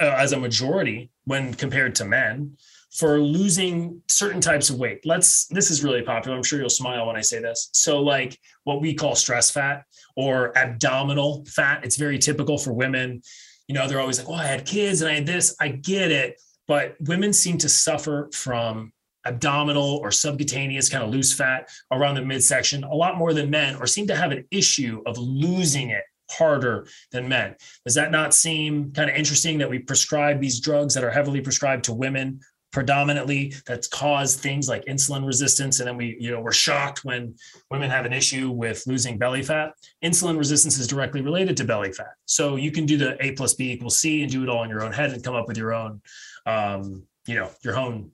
uh, 0.00 0.14
as 0.18 0.32
a 0.32 0.38
majority 0.38 1.10
when 1.24 1.54
compared 1.54 1.94
to 1.96 2.04
men, 2.04 2.56
for 2.92 3.18
losing 3.18 4.02
certain 4.08 4.40
types 4.40 4.68
of 4.68 4.78
weight. 4.78 5.04
Let's, 5.06 5.46
this 5.46 5.70
is 5.70 5.82
really 5.82 6.02
popular. 6.02 6.36
I'm 6.36 6.42
sure 6.42 6.60
you'll 6.60 6.68
smile 6.68 7.06
when 7.06 7.16
I 7.16 7.22
say 7.22 7.40
this. 7.40 7.70
So, 7.72 8.02
like 8.02 8.38
what 8.64 8.80
we 8.80 8.94
call 8.94 9.14
stress 9.14 9.50
fat 9.50 9.84
or 10.16 10.56
abdominal 10.56 11.44
fat, 11.46 11.84
it's 11.84 11.96
very 11.96 12.18
typical 12.18 12.58
for 12.58 12.72
women. 12.72 13.22
You 13.68 13.74
know, 13.74 13.88
they're 13.88 14.00
always 14.00 14.18
like, 14.18 14.28
oh, 14.28 14.34
I 14.34 14.44
had 14.44 14.66
kids 14.66 15.00
and 15.00 15.10
I 15.10 15.14
had 15.14 15.26
this. 15.26 15.56
I 15.60 15.68
get 15.68 16.10
it. 16.10 16.40
But 16.68 16.96
women 17.00 17.32
seem 17.32 17.58
to 17.58 17.68
suffer 17.68 18.28
from 18.32 18.92
abdominal 19.24 19.96
or 20.02 20.10
subcutaneous 20.10 20.88
kind 20.88 21.04
of 21.04 21.10
loose 21.10 21.32
fat 21.32 21.68
around 21.90 22.14
the 22.14 22.22
midsection 22.22 22.84
a 22.84 22.94
lot 22.94 23.16
more 23.16 23.32
than 23.32 23.50
men 23.50 23.76
or 23.76 23.86
seem 23.86 24.06
to 24.06 24.16
have 24.16 24.32
an 24.32 24.44
issue 24.50 25.02
of 25.06 25.16
losing 25.18 25.90
it 25.90 26.04
harder 26.30 26.86
than 27.10 27.28
men. 27.28 27.54
Does 27.84 27.94
that 27.94 28.10
not 28.10 28.34
seem 28.34 28.92
kind 28.92 29.10
of 29.10 29.16
interesting 29.16 29.58
that 29.58 29.70
we 29.70 29.78
prescribe 29.78 30.40
these 30.40 30.60
drugs 30.60 30.94
that 30.94 31.04
are 31.04 31.10
heavily 31.10 31.40
prescribed 31.40 31.84
to 31.84 31.92
women 31.92 32.40
predominantly 32.72 33.52
that's 33.66 33.86
caused 33.86 34.40
things 34.40 34.68
like 34.68 34.84
insulin 34.86 35.26
resistance? 35.26 35.80
And 35.80 35.88
then 35.88 35.96
we 35.96 36.16
you 36.18 36.30
know 36.30 36.40
we're 36.40 36.52
shocked 36.52 37.04
when 37.04 37.34
women 37.70 37.90
have 37.90 38.06
an 38.06 38.12
issue 38.12 38.50
with 38.50 38.86
losing 38.86 39.18
belly 39.18 39.42
fat. 39.42 39.72
Insulin 40.02 40.38
resistance 40.38 40.78
is 40.78 40.86
directly 40.86 41.20
related 41.20 41.56
to 41.58 41.64
belly 41.64 41.92
fat. 41.92 42.14
So 42.24 42.56
you 42.56 42.72
can 42.72 42.86
do 42.86 42.96
the 42.96 43.22
a 43.24 43.32
plus 43.32 43.54
b 43.54 43.72
equals 43.72 44.00
c 44.00 44.22
and 44.22 44.32
do 44.32 44.42
it 44.42 44.48
all 44.48 44.64
in 44.64 44.70
your 44.70 44.82
own 44.82 44.92
head 44.92 45.12
and 45.12 45.22
come 45.22 45.34
up 45.34 45.48
with 45.48 45.58
your 45.58 45.74
own 45.74 46.00
um, 46.46 47.02
you 47.26 47.34
know 47.34 47.50
your 47.62 47.78
own 47.78 48.10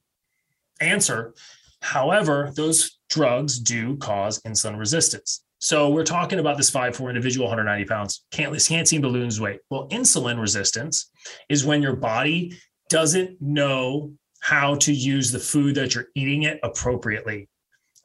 answer 0.80 1.34
however 1.80 2.52
those 2.56 2.98
drugs 3.08 3.58
do 3.58 3.96
cause 3.96 4.40
insulin 4.42 4.78
resistance 4.78 5.44
so 5.60 5.90
we're 5.90 6.04
talking 6.04 6.38
about 6.38 6.56
this 6.56 6.70
five 6.70 6.94
four 6.94 7.08
individual 7.08 7.46
190 7.46 7.88
pounds 7.88 8.24
can't 8.30 8.56
can't 8.66 8.88
seem 8.88 9.02
to 9.02 9.08
lose 9.08 9.40
weight 9.40 9.60
well 9.70 9.88
insulin 9.88 10.40
resistance 10.40 11.10
is 11.48 11.64
when 11.64 11.82
your 11.82 11.96
body 11.96 12.52
doesn't 12.88 13.40
know 13.40 14.12
how 14.40 14.76
to 14.76 14.92
use 14.92 15.30
the 15.30 15.38
food 15.38 15.74
that 15.74 15.94
you're 15.94 16.08
eating 16.14 16.44
it 16.44 16.60
appropriately. 16.62 17.48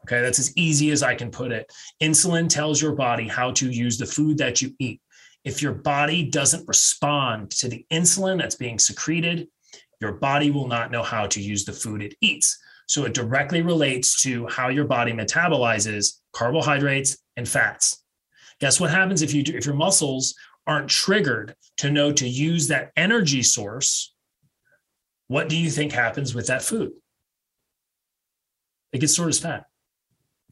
Okay, 0.03 0.21
that's 0.21 0.39
as 0.39 0.55
easy 0.57 0.91
as 0.91 1.01
I 1.01 1.15
can 1.15 1.31
put 1.31 1.51
it. 1.51 1.71
Insulin 2.01 2.49
tells 2.49 2.81
your 2.81 2.93
body 2.93 3.27
how 3.27 3.51
to 3.51 3.69
use 3.69 3.97
the 3.97 4.05
food 4.05 4.37
that 4.39 4.61
you 4.61 4.73
eat. 4.79 4.99
If 5.45 5.61
your 5.61 5.73
body 5.73 6.29
doesn't 6.29 6.67
respond 6.67 7.51
to 7.51 7.69
the 7.69 7.85
insulin 7.91 8.37
that's 8.37 8.55
being 8.55 8.79
secreted, 8.79 9.47
your 10.03 10.11
body 10.11 10.51
will 10.51 10.67
not 10.67 10.91
know 10.91 11.01
how 11.01 11.25
to 11.27 11.41
use 11.41 11.63
the 11.63 11.71
food 11.71 12.01
it 12.03 12.13
eats. 12.19 12.59
So 12.87 13.05
it 13.05 13.13
directly 13.13 13.61
relates 13.61 14.21
to 14.23 14.45
how 14.47 14.67
your 14.67 14.83
body 14.83 15.13
metabolizes 15.13 16.19
carbohydrates 16.33 17.17
and 17.37 17.47
fats. 17.47 18.03
Guess 18.59 18.81
what 18.81 18.89
happens 18.89 19.21
if 19.21 19.33
you 19.33 19.43
do, 19.43 19.55
if 19.55 19.65
your 19.65 19.75
muscles 19.75 20.35
aren't 20.67 20.89
triggered 20.89 21.55
to 21.77 21.89
know 21.89 22.11
to 22.11 22.27
use 22.27 22.67
that 22.67 22.91
energy 22.97 23.41
source 23.43 24.13
what 25.27 25.47
do 25.47 25.57
you 25.57 25.69
think 25.69 25.93
happens 25.93 26.35
with 26.35 26.47
that 26.47 26.61
food? 26.61 26.91
It 28.91 28.99
gets 28.99 29.13
stored 29.13 29.29
as 29.29 29.39
fat. 29.39 29.63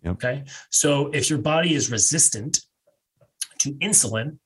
Yep. 0.04 0.14
Okay. 0.14 0.44
So 0.70 1.10
if 1.10 1.30
your 1.30 1.40
body 1.40 1.76
is 1.76 1.92
resistant 1.92 2.62
to 3.60 3.74
insulin, 3.74 4.38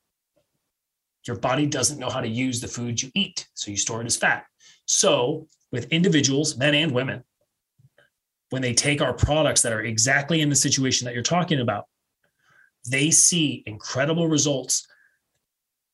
your 1.26 1.38
body 1.38 1.65
doesn't 1.68 2.00
know 2.00 2.10
how 2.10 2.22
to 2.22 2.28
use 2.28 2.60
the 2.60 2.68
food 2.68 3.02
you 3.02 3.12
eat. 3.13 3.48
So 3.54 3.72
you 3.72 3.78
store 3.78 4.02
it 4.02 4.08
as 4.08 4.18
fat. 4.18 4.46
So 4.86 5.48
with 5.71 5.91
individuals, 5.91 6.58
men 6.58 6.76
and 6.76 6.91
women, 6.91 7.24
when 8.50 8.62
they 8.62 8.74
take 8.74 9.02
our 9.02 9.13
products 9.13 9.62
that 9.63 9.74
are 9.74 9.82
exactly 9.82 10.41
in 10.41 10.50
the 10.50 10.56
situation 10.56 11.06
that 11.06 11.13
you're 11.13 11.24
talking 11.24 11.60
about, 11.60 11.86
they 12.89 13.12
see 13.12 13.63
incredible 13.65 14.28
results. 14.28 14.88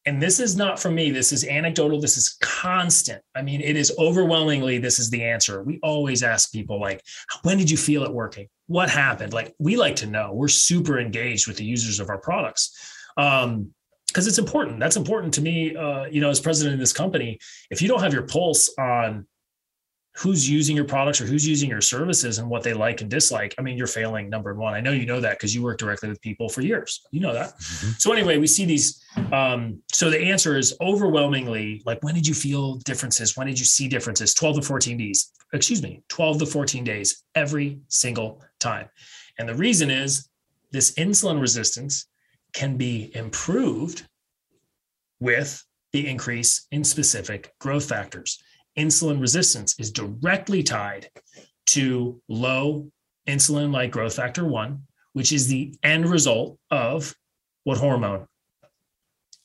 And 0.06 0.22
this 0.22 0.40
is 0.40 0.56
not 0.56 0.80
from 0.80 0.96
me. 0.96 1.12
This 1.12 1.32
is 1.32 1.46
anecdotal. 1.46 2.02
This 2.02 2.18
is 2.18 2.38
constant. 2.42 3.22
I 3.36 3.42
mean 3.42 3.62
it 3.62 3.78
is 3.78 3.94
overwhelmingly 3.98 4.80
this 4.80 5.00
is 5.00 5.10
the 5.10 5.24
answer. 5.24 5.64
We 5.64 5.80
always 5.84 6.24
ask 6.24 6.52
people 6.52 6.80
like 6.80 7.04
when 7.44 7.58
did 7.58 7.70
you 7.70 7.78
feel 7.78 8.04
it 8.04 8.14
working? 8.14 8.48
What 8.68 8.90
happened? 8.90 9.34
Like 9.34 9.54
we 9.60 9.78
like 9.78 9.96
to 9.98 10.08
know. 10.08 10.34
We're 10.34 10.48
super 10.48 11.00
engaged 11.00 11.48
with 11.48 11.58
the 11.58 11.66
users 11.66 12.00
of 12.00 12.10
our 12.10 12.18
products. 12.18 12.96
Um 13.16 13.74
because 14.12 14.28
it's 14.28 14.38
important 14.38 14.80
that's 14.80 14.98
important 14.98 15.34
to 15.34 15.42
me 15.42 15.76
uh 15.76 16.06
you 16.06 16.22
know 16.22 16.30
as 16.30 16.40
president 16.40 16.74
of 16.74 16.80
this 16.80 16.94
company 16.94 17.40
if 17.70 17.82
you 17.82 17.88
don't 17.88 18.02
have 18.02 18.14
your 18.14 18.24
pulse 18.24 18.74
on 18.78 19.26
who's 20.18 20.50
using 20.50 20.76
your 20.76 20.86
products 20.86 21.22
or 21.22 21.26
who's 21.26 21.48
using 21.48 21.70
your 21.70 21.82
services 21.82 22.38
and 22.38 22.50
what 22.50 22.64
they 22.64 22.74
like 22.74 23.02
and 23.02 23.10
dislike, 23.10 23.56
I 23.58 23.62
mean, 23.62 23.78
you're 23.78 23.88
failing 23.88 24.30
number 24.30 24.54
one. 24.54 24.74
I 24.74 24.82
know 24.82 24.92
you 24.92 25.06
know 25.06 25.22
that 25.22 25.38
because 25.38 25.56
you 25.56 25.64
work 25.64 25.78
directly 25.78 26.10
with 26.10 26.22
people 26.22 26.50
for 26.50 26.62
years. 26.62 27.02
You 27.12 27.22
know 27.22 27.34
that. 27.34 27.58
Mm-hmm. 27.58 27.92
So 27.98 28.12
anyway, 28.12 28.38
we 28.38 28.48
see 28.48 28.66
these. 28.66 29.04
Um, 29.32 29.82
so 29.92 30.10
the 30.10 30.20
answer 30.20 30.58
is 30.58 30.76
overwhelmingly 30.82 31.82
like, 31.86 32.04
when 32.04 32.14
did 32.14 32.28
you 32.28 32.34
feel 32.34 32.76
differences? 32.80 33.38
When 33.38 33.48
did 33.48 33.58
you 33.58 33.66
see 33.66 33.88
differences? 33.88 34.34
12 34.34 34.58
to 34.58 34.62
14 34.64 34.98
days, 34.98 35.32
excuse 35.54 35.82
me, 35.82 36.04
12 36.10 36.40
to 36.40 36.46
14 36.46 36.84
days 36.84 37.24
every 37.36 37.80
single 37.88 38.44
time. 38.60 38.90
And 39.40 39.48
the 39.48 39.56
reason 39.56 39.90
is 39.90 40.28
this 40.72 40.92
insulin 40.96 41.40
resistance 41.40 42.08
can 42.54 42.78
be 42.78 43.12
improved 43.16 44.08
with 45.20 45.64
the 45.94 46.08
increase 46.08 46.68
in 46.72 46.84
specific 46.84 47.54
growth 47.60 47.88
factors. 47.88 48.42
Insulin 48.78 49.20
resistance 49.20 49.78
is 49.80 49.92
directly 49.92 50.64
tied 50.64 51.10
to 51.68 52.22
low 52.28 52.90
insulin 53.28 53.72
like 53.72 53.92
growth 53.92 54.16
factor 54.16 54.46
1 54.46 54.82
which 55.14 55.32
is 55.32 55.48
the 55.48 55.76
end 55.84 56.10
result 56.10 56.58
of 56.70 57.14
what 57.64 57.78
hormone? 57.78 58.28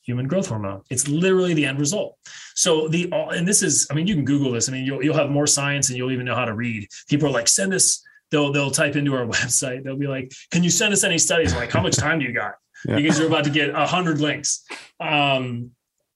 Human 0.03 0.27
growth 0.27 0.47
hormone. 0.47 0.81
It's 0.89 1.07
literally 1.07 1.53
the 1.53 1.65
end 1.65 1.79
result. 1.79 2.17
So 2.55 2.87
the 2.87 3.11
and 3.11 3.45
this 3.45 3.61
is 3.61 3.87
i 3.91 3.93
mean 3.93 4.07
you 4.07 4.15
can 4.15 4.23
google 4.25 4.53
this. 4.53 4.69
I 4.69 4.71
mean 4.71 4.85
you'll, 4.85 5.03
you'll 5.03 5.17
have 5.17 5.29
more 5.29 5.47
science 5.47 5.89
and 5.89 5.97
you'll 5.97 6.11
even 6.11 6.25
know 6.25 6.35
how 6.35 6.45
to 6.45 6.53
read. 6.53 6.87
People 7.09 7.27
are 7.27 7.31
like 7.31 7.47
send 7.47 7.73
us 7.73 8.01
they'll 8.31 8.51
they'll 8.53 8.71
type 8.71 8.95
into 8.95 9.13
our 9.13 9.25
website. 9.37 9.83
They'll 9.83 9.97
be 9.97 10.07
like 10.07 10.31
can 10.51 10.63
you 10.63 10.69
send 10.69 10.93
us 10.93 11.03
any 11.03 11.17
studies? 11.17 11.51
I'm 11.51 11.59
like 11.59 11.71
how 11.71 11.81
much 11.81 11.97
time 11.97 12.19
do 12.19 12.25
you 12.25 12.31
got 12.31 12.53
yeah. 12.85 12.95
because 12.95 13.17
you're 13.17 13.27
about 13.27 13.43
to 13.43 13.49
get 13.49 13.69
a 13.69 13.85
hundred 13.85 14.19
links. 14.21 14.65
Um 14.99 15.71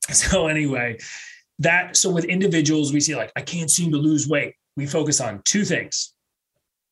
so 0.10 0.47
anyway 0.47 0.97
that 1.62 1.95
so 1.95 2.10
with 2.10 2.26
individuals 2.26 2.91
we 2.91 3.00
see 3.00 3.15
like 3.15 3.32
i 3.36 3.41
can't 3.41 3.71
seem 3.71 3.91
to 3.91 3.97
lose 3.97 4.28
weight. 4.28 4.56
We 4.76 4.86
focus 4.88 5.21
on 5.21 5.41
two 5.43 5.63
things. 5.63 6.13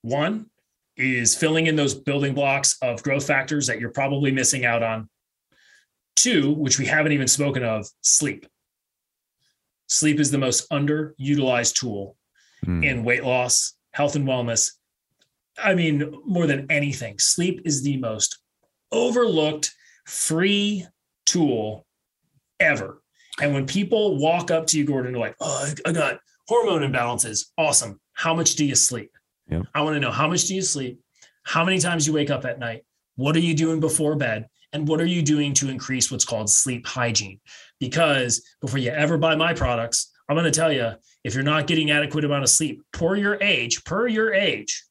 One 0.02 0.48
is 0.96 1.36
filling 1.36 1.68
in 1.68 1.76
those 1.76 1.94
building 1.94 2.34
blocks 2.34 2.78
of 2.82 3.02
growth 3.02 3.26
factors 3.26 3.68
that 3.68 3.80
you're 3.80 3.90
probably 3.90 4.32
missing 4.32 4.66
out 4.66 4.84
on. 4.84 5.10
Two 6.16 6.54
which 6.54 6.78
we 6.78 6.86
haven't 6.86 7.14
even 7.14 7.28
spoken 7.28 7.64
of 7.64 7.88
sleep. 8.02 8.46
Sleep 9.88 10.20
is 10.20 10.30
the 10.30 10.38
most 10.38 10.70
underutilized 10.70 11.74
tool 11.74 12.16
mm. 12.66 12.86
in 12.86 13.04
weight 13.04 13.24
loss 13.24 13.74
health 13.94 14.16
and 14.16 14.28
wellness. 14.28 14.74
I 15.58 15.74
mean 15.74 16.14
more 16.26 16.46
than 16.46 16.68
anything 16.70 17.18
sleep 17.18 17.62
is 17.66 17.82
the 17.82 17.98
most 17.98 18.40
overlooked 18.92 19.74
free 20.06 20.86
tool 21.26 21.86
ever 22.60 23.02
and 23.42 23.54
when 23.54 23.66
people 23.66 24.18
walk 24.18 24.52
up 24.52 24.68
to 24.68 24.78
you, 24.78 24.86
Gordon, 24.86 25.14
they're 25.14 25.22
like, 25.22 25.36
oh, 25.40 25.72
I 25.86 25.92
got 25.92 26.20
hormone 26.48 26.82
imbalances. 26.82 27.48
Awesome. 27.58 28.00
How 28.14 28.34
much 28.34 28.56
do 28.56 28.66
you 28.66 28.76
sleep? 28.76 29.12
Yep. 29.50 29.64
I 29.74 29.82
want 29.82 29.96
to 29.96 30.00
know 30.00 30.12
how 30.12 30.28
much 30.28 30.46
do 30.46 30.56
you 30.56 30.62
sleep? 30.62 31.00
How 31.44 31.64
many 31.64 31.80
times 31.80 32.06
you 32.06 32.14
wake 32.14 32.30
up 32.30 32.46
at 32.46 32.60
night? 32.60 32.84
What 33.16 33.36
are 33.36 33.42
you 33.42 33.54
doing 33.54 33.80
before 33.80 34.16
bed? 34.16 34.48
And 34.74 34.88
what 34.88 35.02
are 35.02 35.06
you 35.06 35.22
doing 35.22 35.54
to 35.56 35.70
increase 35.70 36.12
what's 36.12 36.26
called 36.26 36.50
sleep 36.50 36.86
hygiene? 36.86 37.40
Because 37.80 38.46
before 38.62 38.80
you 38.80 38.92
ever 38.92 39.18
buy 39.18 39.36
my 39.36 39.54
products, 39.54 40.12
I'm 40.28 40.36
going 40.36 40.46
to 40.46 40.52
tell 40.52 40.72
you 40.72 40.92
if 41.24 41.34
you're 41.34 41.44
not 41.44 41.66
getting 41.66 41.90
adequate 41.90 42.24
amount 42.24 42.44
of 42.44 42.50
sleep 42.50 42.84
per 42.92 43.16
your 43.16 43.42
age, 43.42 43.84
per 43.84 44.08
your 44.08 44.34
age, 44.34 44.84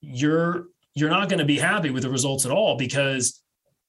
you're 0.00 0.66
you're 0.94 1.10
not 1.10 1.28
going 1.28 1.38
to 1.38 1.44
be 1.44 1.58
happy 1.58 1.90
with 1.90 2.02
the 2.02 2.10
results 2.10 2.44
at 2.44 2.52
all 2.52 2.76
because 2.76 3.42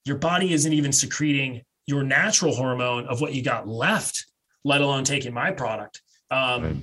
your 0.05 0.17
body 0.17 0.53
isn't 0.53 0.73
even 0.73 0.91
secreting 0.91 1.61
your 1.87 2.03
natural 2.03 2.53
hormone 2.53 3.05
of 3.07 3.21
what 3.21 3.33
you 3.33 3.43
got 3.43 3.67
left, 3.67 4.25
let 4.63 4.81
alone 4.81 5.03
taking 5.03 5.33
my 5.33 5.51
product. 5.51 6.01
Um, 6.29 6.63
right. 6.63 6.75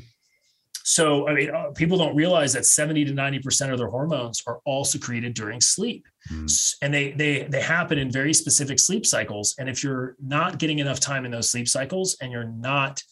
So, 0.88 1.28
I 1.28 1.34
mean, 1.34 1.50
uh, 1.50 1.70
people 1.74 1.98
don't 1.98 2.16
realize 2.16 2.54
that 2.54 2.64
70 2.64 3.04
to 3.04 3.12
90% 3.12 3.70
of 3.70 3.78
their 3.78 3.88
hormones 3.88 4.42
are 4.46 4.60
all 4.64 4.86
secreted 4.86 5.34
during 5.34 5.60
sleep. 5.60 6.06
Mm. 6.32 6.76
And 6.80 6.94
they, 6.94 7.12
they, 7.12 7.42
they 7.42 7.60
happen 7.60 7.98
in 7.98 8.10
very 8.10 8.32
specific 8.32 8.78
sleep 8.78 9.04
cycles. 9.04 9.54
And 9.58 9.68
if 9.68 9.84
you're 9.84 10.16
not 10.18 10.58
getting 10.58 10.78
enough 10.78 10.98
time 10.98 11.26
in 11.26 11.30
those 11.30 11.50
sleep 11.50 11.68
cycles 11.68 12.16
and 12.22 12.32
you're 12.32 12.48
not 12.48 13.02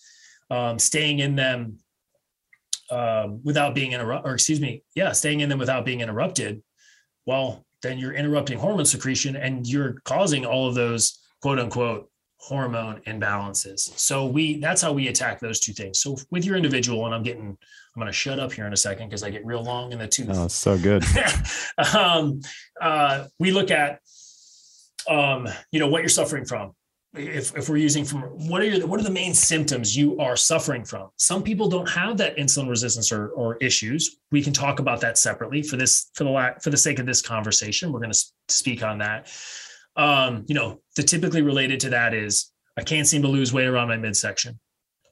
um, 0.50 0.78
staying 0.78 1.18
in 1.18 1.36
them 1.36 1.76
um, 2.90 3.40
without 3.44 3.74
being 3.74 3.92
interrupted, 3.92 4.30
or 4.30 4.34
excuse 4.34 4.58
me, 4.60 4.82
yeah, 4.94 5.12
staying 5.12 5.40
in 5.40 5.50
them 5.50 5.58
without 5.58 5.84
being 5.84 6.00
interrupted, 6.00 6.62
well, 7.26 7.64
then 7.82 7.98
you're 7.98 8.14
interrupting 8.14 8.58
hormone 8.58 8.86
secretion 8.86 9.36
and 9.36 9.66
you're 9.66 10.00
causing 10.04 10.46
all 10.46 10.68
of 10.68 10.74
those 10.74 11.18
quote 11.42 11.58
unquote 11.58 12.10
hormone 12.38 13.00
imbalances. 13.06 13.80
So 13.98 14.26
we 14.26 14.60
that's 14.60 14.80
how 14.80 14.92
we 14.92 15.08
attack 15.08 15.40
those 15.40 15.60
two 15.60 15.72
things. 15.72 16.00
So 16.00 16.16
with 16.30 16.44
your 16.44 16.56
individual, 16.56 17.06
and 17.06 17.14
I'm 17.14 17.22
getting 17.22 17.48
I'm 17.48 18.00
going 18.00 18.06
to 18.06 18.12
shut 18.12 18.38
up 18.38 18.52
here 18.52 18.66
in 18.66 18.72
a 18.72 18.76
second 18.76 19.08
because 19.08 19.22
I 19.22 19.30
get 19.30 19.44
real 19.44 19.62
long 19.62 19.92
in 19.92 19.98
the 19.98 20.06
tooth. 20.06 20.28
Oh, 20.30 20.48
so 20.48 20.78
good. 20.78 21.04
um, 21.94 22.40
uh, 22.80 23.24
we 23.38 23.50
look 23.50 23.70
at 23.70 24.00
um, 25.08 25.48
you 25.72 25.80
know 25.80 25.88
what 25.88 26.02
you're 26.02 26.08
suffering 26.08 26.44
from. 26.44 26.72
If, 27.16 27.56
if 27.56 27.68
we're 27.68 27.76
using 27.76 28.04
from 28.04 28.22
what 28.22 28.62
are 28.62 28.66
your 28.66 28.86
what 28.86 29.00
are 29.00 29.04
the 29.04 29.10
main 29.10 29.34
symptoms 29.34 29.96
you 29.96 30.18
are 30.18 30.36
suffering 30.36 30.84
from? 30.84 31.08
Some 31.16 31.42
people 31.42 31.68
don't 31.68 31.88
have 31.88 32.16
that 32.18 32.36
insulin 32.36 32.68
resistance 32.68 33.10
or, 33.12 33.28
or 33.28 33.56
issues. 33.56 34.18
We 34.30 34.42
can 34.42 34.52
talk 34.52 34.78
about 34.78 35.00
that 35.00 35.18
separately 35.18 35.62
for 35.62 35.76
this 35.76 36.10
for 36.14 36.24
the 36.24 36.30
lack 36.30 36.62
for 36.62 36.70
the 36.70 36.76
sake 36.76 36.98
of 36.98 37.06
this 37.06 37.22
conversation. 37.22 37.92
We're 37.92 38.00
going 38.00 38.12
to 38.12 38.24
speak 38.48 38.82
on 38.82 38.98
that 38.98 39.30
um, 39.96 40.44
you 40.46 40.54
know, 40.54 40.80
the 40.94 41.02
typically 41.02 41.42
related 41.42 41.80
to 41.80 41.90
that 41.90 42.14
is 42.14 42.52
I 42.76 42.82
can't 42.82 43.06
seem 43.06 43.22
to 43.22 43.28
lose 43.28 43.52
weight 43.52 43.66
around 43.66 43.88
my 43.88 43.96
midsection. 43.96 44.58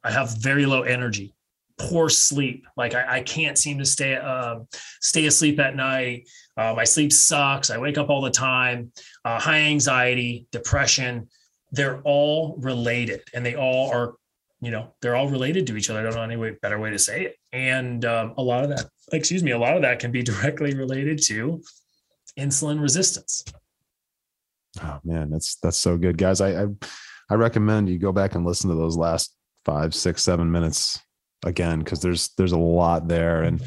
I 0.05 0.11
have 0.11 0.37
very 0.39 0.67
low 0.67 0.83
energy, 0.83 1.35
poor 1.79 2.11
sleep. 2.11 2.67
Like 2.77 2.95
I, 2.95 3.17
I 3.17 3.21
can't 3.23 3.57
seem 3.57 3.79
to 3.79 3.87
stay 3.87 4.17
uh, 4.17 4.61
stay 5.01 5.25
asleep 5.25 5.59
at 5.59 5.75
night. 5.75 6.29
Uh, 6.57 6.75
my 6.75 6.85
sleep 6.85 7.13
sucks. 7.13 7.71
I 7.71 7.79
wake 7.79 7.97
up 7.97 8.11
all 8.11 8.21
the 8.21 8.31
time. 8.31 8.93
Uh, 9.25 9.41
high 9.41 9.61
anxiety, 9.61 10.47
depression. 10.53 11.29
They're 11.75 12.01
all 12.03 12.57
related, 12.59 13.23
and 13.35 13.45
they 13.45 13.55
all 13.55 13.91
are 13.91 14.15
you 14.61 14.71
know 14.71 14.95
they're 15.01 15.17
all 15.17 15.29
related 15.29 15.67
to 15.69 15.77
each 15.77 15.91
other. 15.91 16.01
I 16.01 16.03
don't 16.05 16.15
know 16.15 16.23
any 16.23 16.37
way, 16.37 16.57
better 16.63 16.79
way 16.79 16.91
to 16.91 16.99
say 16.99 17.25
it. 17.25 17.37
And 17.53 18.05
um, 18.05 18.35
a 18.37 18.43
lot 18.43 18.65
of 18.65 18.71
that, 18.71 18.89
excuse 19.13 19.43
me, 19.43 19.51
a 19.51 19.59
lot 19.59 19.77
of 19.77 19.83
that 19.83 19.99
can 19.99 20.11
be 20.13 20.23
directly 20.31 20.75
related 20.75 21.23
to 21.25 21.63
insulin 22.39 22.81
resistance. 22.81 23.45
Oh 24.83 25.01
man, 25.05 25.31
that's 25.31 25.57
that's 25.57 25.77
so 25.77 25.97
good, 25.97 26.19
guys. 26.19 26.41
I, 26.41 26.65
I 26.65 26.67
I 27.31 27.35
recommend 27.35 27.89
you 27.89 27.99
go 27.99 28.13
back 28.13 28.35
and 28.35 28.45
listen 28.45 28.71
to 28.71 28.77
those 28.77 28.97
last 28.97 29.35
five, 29.65 29.95
six, 29.95 30.23
seven 30.23 30.51
minutes 30.51 31.01
again 31.45 31.81
because 31.81 32.01
there's 32.01 32.31
there's 32.37 32.53
a 32.53 32.59
lot 32.59 33.07
there 33.09 33.43
and 33.43 33.63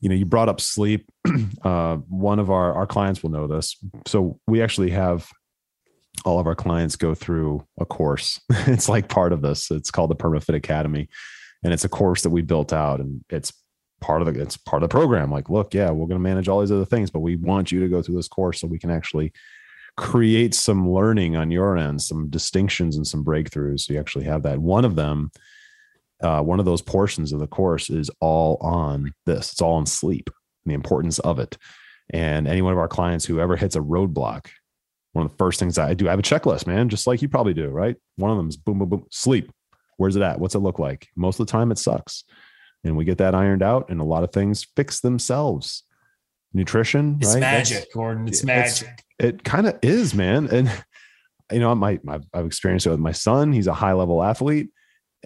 you 0.00 0.08
know 0.08 0.14
you 0.14 0.24
brought 0.24 0.48
up 0.48 0.60
sleep 0.60 1.10
uh, 1.64 1.96
one 2.08 2.38
of 2.38 2.50
our 2.50 2.74
our 2.74 2.86
clients 2.86 3.22
will 3.22 3.30
know 3.30 3.46
this 3.46 3.76
so 4.06 4.38
we 4.46 4.62
actually 4.62 4.90
have 4.90 5.28
all 6.24 6.38
of 6.38 6.46
our 6.46 6.54
clients 6.54 6.96
go 6.96 7.14
through 7.14 7.66
a 7.78 7.84
course. 7.84 8.40
It's 8.66 8.88
like 8.88 9.08
part 9.08 9.32
of 9.32 9.42
this. 9.42 9.70
It's 9.70 9.90
called 9.90 10.10
the 10.10 10.16
permafit 10.16 10.54
academy 10.54 11.08
and 11.62 11.72
it's 11.72 11.84
a 11.84 11.88
course 11.88 12.22
that 12.22 12.30
we 12.30 12.42
built 12.42 12.72
out 12.72 13.00
and 13.00 13.24
it's 13.30 13.52
part 14.00 14.22
of 14.22 14.32
the 14.32 14.40
it's 14.40 14.56
part 14.56 14.82
of 14.82 14.88
the 14.88 14.92
program. 14.92 15.30
Like 15.30 15.48
look 15.48 15.74
yeah 15.74 15.90
we're 15.90 16.06
going 16.06 16.20
to 16.20 16.28
manage 16.28 16.48
all 16.48 16.60
these 16.60 16.72
other 16.72 16.84
things 16.84 17.10
but 17.10 17.20
we 17.20 17.36
want 17.36 17.72
you 17.72 17.80
to 17.80 17.88
go 17.88 18.02
through 18.02 18.16
this 18.16 18.28
course 18.28 18.60
so 18.60 18.66
we 18.66 18.78
can 18.78 18.90
actually 18.90 19.32
create 19.96 20.54
some 20.54 20.90
learning 20.90 21.36
on 21.36 21.50
your 21.50 21.78
end 21.78 22.02
some 22.02 22.28
distinctions 22.28 22.96
and 22.96 23.06
some 23.06 23.24
breakthroughs. 23.24 23.80
So 23.80 23.94
you 23.94 24.00
actually 24.00 24.24
have 24.24 24.42
that. 24.42 24.58
One 24.58 24.84
of 24.84 24.96
them 24.96 25.30
uh, 26.22 26.40
one 26.40 26.58
of 26.58 26.64
those 26.64 26.82
portions 26.82 27.32
of 27.32 27.40
the 27.40 27.46
course 27.46 27.90
is 27.90 28.10
all 28.20 28.56
on 28.60 29.12
this. 29.26 29.52
It's 29.52 29.60
all 29.60 29.74
on 29.74 29.86
sleep 29.86 30.30
and 30.64 30.70
the 30.70 30.74
importance 30.74 31.18
of 31.20 31.38
it. 31.38 31.58
And 32.10 32.46
any 32.46 32.62
one 32.62 32.72
of 32.72 32.78
our 32.78 32.88
clients 32.88 33.24
who 33.24 33.40
ever 33.40 33.56
hits 33.56 33.76
a 33.76 33.80
roadblock, 33.80 34.46
one 35.16 35.26
of 35.26 35.32
the 35.32 35.36
first 35.36 35.58
things 35.58 35.78
I 35.78 35.94
do, 35.94 36.06
I 36.06 36.10
have 36.10 36.18
a 36.18 36.22
checklist, 36.22 36.66
man, 36.66 36.88
just 36.88 37.06
like 37.06 37.22
you 37.22 37.28
probably 37.28 37.54
do, 37.54 37.68
right? 37.68 37.96
One 38.16 38.30
of 38.30 38.36
them 38.36 38.48
is 38.48 38.56
boom, 38.56 38.78
boom, 38.78 38.88
boom, 38.88 39.06
sleep. 39.10 39.50
Where's 39.96 40.16
it 40.16 40.22
at? 40.22 40.38
What's 40.38 40.54
it 40.54 40.60
look 40.60 40.78
like? 40.78 41.08
Most 41.16 41.40
of 41.40 41.46
the 41.46 41.50
time, 41.50 41.72
it 41.72 41.78
sucks. 41.78 42.24
And 42.84 42.96
we 42.96 43.04
get 43.04 43.18
that 43.18 43.34
ironed 43.34 43.62
out, 43.62 43.88
and 43.88 44.00
a 44.00 44.04
lot 44.04 44.24
of 44.24 44.32
things 44.32 44.66
fix 44.76 45.00
themselves. 45.00 45.82
Nutrition, 46.52 47.18
it's 47.20 47.34
right? 47.34 47.40
magic, 47.40 47.78
That's, 47.78 47.94
Gordon. 47.94 48.28
It's 48.28 48.44
magic. 48.44 49.02
It's, 49.18 49.28
it 49.28 49.44
kind 49.44 49.66
of 49.66 49.78
is, 49.82 50.14
man. 50.14 50.48
And 50.48 50.70
you 51.52 51.60
know, 51.60 51.74
my, 51.74 51.98
my 52.02 52.20
I've 52.32 52.46
experienced 52.46 52.86
it 52.86 52.90
with 52.90 53.00
my 53.00 53.12
son. 53.12 53.52
He's 53.52 53.66
a 53.66 53.74
high 53.74 53.92
level 53.92 54.22
athlete 54.22 54.70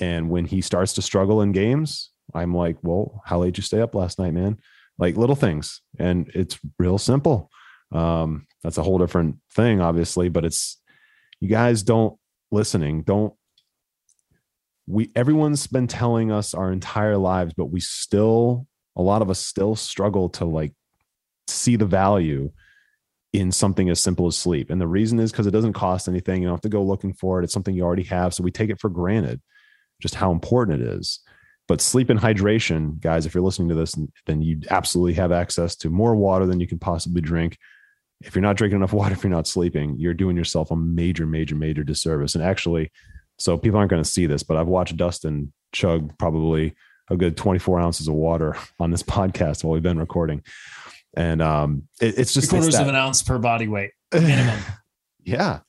and 0.01 0.30
when 0.30 0.47
he 0.47 0.62
starts 0.62 0.95
to 0.95 1.03
struggle 1.03 1.43
in 1.43 1.53
games, 1.53 2.11
I'm 2.34 2.55
like, 2.55 2.78
well, 2.82 3.22
how 3.24 3.41
late 3.41 3.59
you 3.59 3.62
stay 3.62 3.80
up 3.80 3.95
last 3.95 4.18
night, 4.18 4.32
man? 4.32 4.59
Like 4.99 5.16
little 5.16 5.36
things. 5.36 5.82
And 5.99 6.30
it's 6.34 6.59
real 6.78 6.99
simple. 6.99 7.51
Um, 7.93 8.47
that's 8.62 8.78
a 8.78 8.82
whole 8.82 8.98
different 8.98 9.36
thing, 9.52 9.80
obviously, 9.80 10.28
but 10.28 10.44
it's 10.44 10.80
you 11.40 11.48
guys 11.48 11.82
don't 11.82 12.16
listening, 12.50 13.02
don't 13.02 13.34
we 14.86 15.11
everyone's 15.14 15.66
been 15.66 15.86
telling 15.86 16.32
us 16.32 16.52
our 16.52 16.72
entire 16.72 17.16
lives, 17.16 17.54
but 17.56 17.66
we 17.66 17.80
still 17.80 18.66
a 18.96 19.02
lot 19.02 19.22
of 19.22 19.30
us 19.30 19.38
still 19.38 19.76
struggle 19.76 20.28
to 20.30 20.44
like 20.44 20.72
see 21.46 21.76
the 21.76 21.86
value 21.86 22.50
in 23.32 23.52
something 23.52 23.88
as 23.88 24.00
simple 24.00 24.26
as 24.26 24.36
sleep. 24.36 24.70
And 24.70 24.80
the 24.80 24.88
reason 24.88 25.20
is 25.20 25.30
because 25.30 25.46
it 25.46 25.52
doesn't 25.52 25.74
cost 25.74 26.08
anything. 26.08 26.42
You 26.42 26.48
don't 26.48 26.56
have 26.56 26.62
to 26.62 26.68
go 26.68 26.82
looking 26.82 27.12
for 27.12 27.40
it. 27.40 27.44
It's 27.44 27.52
something 27.52 27.74
you 27.74 27.84
already 27.84 28.02
have. 28.04 28.34
So 28.34 28.42
we 28.42 28.50
take 28.50 28.70
it 28.70 28.80
for 28.80 28.90
granted 28.90 29.40
just 30.00 30.16
how 30.16 30.32
important 30.32 30.82
it 30.82 30.88
is. 30.88 31.20
But 31.68 31.80
sleep 31.80 32.11
and 32.11 32.18
hydration, 32.18 32.98
guys, 32.98 33.26
if 33.26 33.34
you're 33.34 33.44
listening 33.44 33.68
to 33.68 33.76
this, 33.76 33.94
then 34.26 34.42
you 34.42 34.61
absolutely 34.70 35.14
have 35.14 35.30
access 35.30 35.76
to 35.76 35.90
more 35.90 36.16
water 36.16 36.46
than 36.46 36.58
you 36.58 36.66
can 36.66 36.80
possibly 36.80 37.20
drink. 37.20 37.58
If 38.23 38.35
you're 38.35 38.43
not 38.43 38.57
drinking 38.57 38.77
enough 38.77 38.93
water, 38.93 39.14
if 39.14 39.23
you're 39.23 39.31
not 39.31 39.47
sleeping, 39.47 39.97
you're 39.99 40.14
doing 40.14 40.37
yourself 40.37 40.71
a 40.71 40.77
major, 40.77 41.27
major, 41.27 41.55
major 41.55 41.83
disservice. 41.83 42.35
And 42.35 42.45
actually, 42.45 42.91
so 43.39 43.57
people 43.57 43.79
aren't 43.79 43.91
going 43.91 44.03
to 44.03 44.09
see 44.09 44.27
this, 44.27 44.43
but 44.43 44.57
I've 44.57 44.68
watched 44.68 44.97
Dustin 44.97 45.53
chug 45.73 46.16
probably 46.18 46.75
a 47.09 47.16
good 47.16 47.37
24 47.37 47.81
ounces 47.81 48.09
of 48.09 48.14
water 48.14 48.57
on 48.81 48.91
this 48.91 49.03
podcast 49.03 49.64
while 49.64 49.73
we've 49.73 49.83
been 49.83 49.99
recording. 49.99 50.43
And 51.14 51.43
um, 51.43 51.89
it, 52.01 52.18
it's 52.18 52.33
just 52.35 52.51
Three 52.51 52.61
quarters 52.61 52.79
of 52.79 52.89
an 52.89 52.95
ounce 52.95 53.23
per 53.23 53.39
body 53.39 53.68
weight 53.68 53.91
minimum. 54.12 54.61
Yeah. 55.25 55.61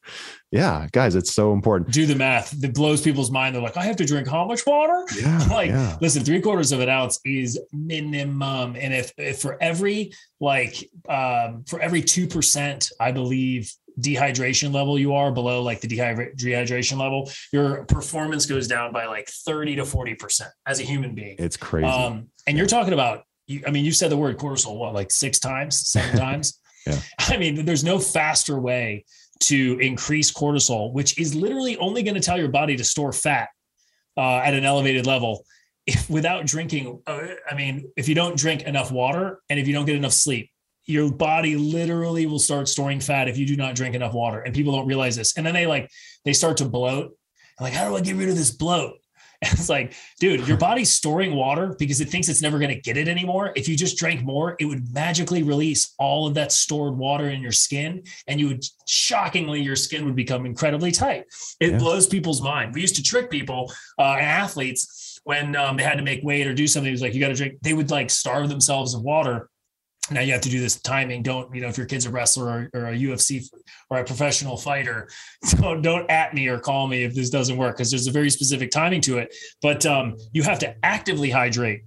Yeah 0.51 0.87
guys 0.91 1.15
it's 1.15 1.33
so 1.33 1.53
important. 1.53 1.91
Do 1.91 2.05
the 2.05 2.15
math. 2.15 2.63
It 2.63 2.73
blows 2.73 3.01
people's 3.01 3.31
mind. 3.31 3.55
They're 3.55 3.61
like 3.61 3.77
i 3.77 3.83
have 3.83 3.95
to 3.97 4.05
drink 4.05 4.27
how 4.27 4.45
much 4.45 4.65
water? 4.65 5.05
Yeah 5.15 5.47
like 5.49 5.69
yeah. 5.69 5.97
listen 6.01 6.23
three 6.23 6.41
quarters 6.41 6.71
of 6.71 6.79
an 6.79 6.89
ounce 6.89 7.19
is 7.25 7.59
minimum. 7.71 8.75
And 8.75 8.93
if, 8.93 9.13
if 9.17 9.39
for 9.39 9.61
every 9.61 10.13
like 10.39 10.89
um 11.07 11.63
for 11.67 11.79
every 11.79 12.01
two 12.01 12.27
percent 12.27 12.91
i 12.99 13.11
believe 13.11 13.71
dehydration 13.99 14.73
level 14.73 14.97
you 14.97 15.13
are 15.13 15.31
below 15.31 15.61
like 15.61 15.81
the 15.81 15.87
dehydration 15.87 16.97
level 16.97 17.29
your 17.51 17.83
performance 17.85 18.45
goes 18.45 18.67
down 18.67 18.91
by 18.91 19.05
like 19.05 19.27
30 19.27 19.77
to 19.77 19.85
40 19.85 20.15
percent 20.15 20.51
as 20.65 20.79
a 20.79 20.83
human 20.83 21.13
being. 21.13 21.35
It's 21.39 21.57
crazy. 21.57 21.87
Um 21.87 22.27
and 22.47 22.57
you're 22.57 22.67
talking 22.67 22.93
about 22.93 23.23
you, 23.47 23.61
i 23.67 23.71
mean 23.71 23.85
you 23.85 23.91
said 23.91 24.11
the 24.11 24.17
word 24.17 24.37
cortisol 24.37 24.77
what 24.77 24.93
like 24.93 25.11
six 25.11 25.39
times 25.39 25.87
seven 25.87 26.17
times? 26.27 26.59
Yeah. 26.87 26.99
I 27.19 27.37
mean 27.37 27.65
there's 27.65 27.83
no 27.83 27.99
faster 27.99 28.59
way 28.59 29.05
to 29.41 29.77
increase 29.79 30.31
cortisol, 30.31 30.93
which 30.93 31.19
is 31.19 31.35
literally 31.35 31.77
only 31.77 32.03
going 32.03 32.15
to 32.15 32.21
tell 32.21 32.37
your 32.37 32.49
body 32.49 32.75
to 32.77 32.83
store 32.83 33.11
fat 33.11 33.49
uh, 34.17 34.37
at 34.37 34.53
an 34.53 34.63
elevated 34.63 35.05
level 35.05 35.43
if 35.87 36.09
without 36.09 36.45
drinking. 36.45 37.01
Uh, 37.07 37.27
I 37.49 37.55
mean, 37.55 37.91
if 37.97 38.07
you 38.07 38.15
don't 38.15 38.37
drink 38.37 38.63
enough 38.63 38.91
water 38.91 39.41
and 39.49 39.59
if 39.59 39.67
you 39.67 39.73
don't 39.73 39.85
get 39.85 39.95
enough 39.95 40.13
sleep, 40.13 40.49
your 40.85 41.11
body 41.11 41.55
literally 41.55 42.25
will 42.25 42.39
start 42.39 42.67
storing 42.67 42.99
fat 42.99 43.27
if 43.27 43.37
you 43.37 43.45
do 43.45 43.55
not 43.55 43.75
drink 43.75 43.95
enough 43.95 44.13
water. 44.13 44.41
And 44.41 44.53
people 44.53 44.73
don't 44.73 44.87
realize 44.87 45.15
this. 45.15 45.37
And 45.37 45.45
then 45.45 45.53
they 45.53 45.67
like, 45.67 45.89
they 46.25 46.33
start 46.33 46.57
to 46.57 46.65
bloat. 46.65 47.11
Like, 47.59 47.73
how 47.73 47.87
do 47.87 47.95
I 47.95 48.01
get 48.01 48.15
rid 48.15 48.29
of 48.29 48.35
this 48.35 48.51
bloat? 48.51 48.95
it's 49.51 49.69
like, 49.69 49.95
dude, 50.19 50.47
your 50.47 50.57
body's 50.57 50.91
storing 50.91 51.33
water 51.33 51.75
because 51.79 51.99
it 51.99 52.09
thinks 52.09 52.29
it's 52.29 52.43
never 52.43 52.59
going 52.59 52.69
to 52.69 52.79
get 52.79 52.95
it 52.95 53.07
anymore. 53.07 53.51
If 53.55 53.67
you 53.67 53.75
just 53.75 53.97
drank 53.97 54.21
more, 54.23 54.55
it 54.59 54.65
would 54.65 54.93
magically 54.93 55.41
release 55.41 55.95
all 55.97 56.27
of 56.27 56.35
that 56.35 56.51
stored 56.51 56.95
water 56.95 57.29
in 57.29 57.41
your 57.41 57.51
skin, 57.51 58.03
and 58.27 58.39
you 58.39 58.47
would 58.49 58.63
shockingly, 58.87 59.61
your 59.61 59.75
skin 59.75 60.05
would 60.05 60.15
become 60.15 60.45
incredibly 60.45 60.91
tight. 60.91 61.25
It 61.59 61.71
yeah. 61.71 61.77
blows 61.79 62.05
people's 62.05 62.41
mind. 62.41 62.75
We 62.75 62.81
used 62.81 62.95
to 62.97 63.03
trick 63.03 63.31
people 63.31 63.73
uh, 63.97 64.13
and 64.13 64.27
athletes 64.27 65.19
when 65.23 65.55
um, 65.55 65.77
they 65.77 65.83
had 65.83 65.97
to 65.97 66.03
make 66.03 66.23
weight 66.23 66.45
or 66.47 66.53
do 66.53 66.67
something. 66.67 66.89
It 66.89 66.93
was 66.93 67.01
like, 67.01 67.13
you 67.13 67.19
got 67.19 67.29
to 67.29 67.35
drink. 67.35 67.55
They 67.61 67.73
would 67.73 67.91
like 67.91 68.09
starve 68.09 68.49
themselves 68.49 68.93
of 68.93 69.01
water 69.01 69.49
now 70.09 70.21
you 70.21 70.31
have 70.31 70.41
to 70.41 70.49
do 70.49 70.59
this 70.59 70.79
timing. 70.81 71.21
Don't 71.21 71.53
you 71.53 71.61
know 71.61 71.67
if 71.67 71.77
your 71.77 71.85
kid's 71.85 72.05
a 72.05 72.09
wrestler 72.09 72.69
or, 72.73 72.81
or, 72.81 72.87
a 72.87 72.97
UFC 72.97 73.47
or 73.89 73.99
a 73.99 74.03
professional 74.03 74.57
fighter, 74.57 75.07
don't 75.59 75.81
don't 75.81 76.09
at 76.09 76.33
me 76.33 76.47
or 76.47 76.59
call 76.59 76.87
me 76.87 77.03
if 77.03 77.13
this 77.13 77.29
doesn't 77.29 77.57
work 77.57 77.77
because 77.77 77.91
there's 77.91 78.07
a 78.07 78.11
very 78.11 78.29
specific 78.29 78.71
timing 78.71 79.01
to 79.01 79.19
it. 79.19 79.33
But 79.61 79.85
um, 79.85 80.17
you 80.33 80.43
have 80.43 80.59
to 80.59 80.75
actively 80.83 81.29
hydrate 81.29 81.83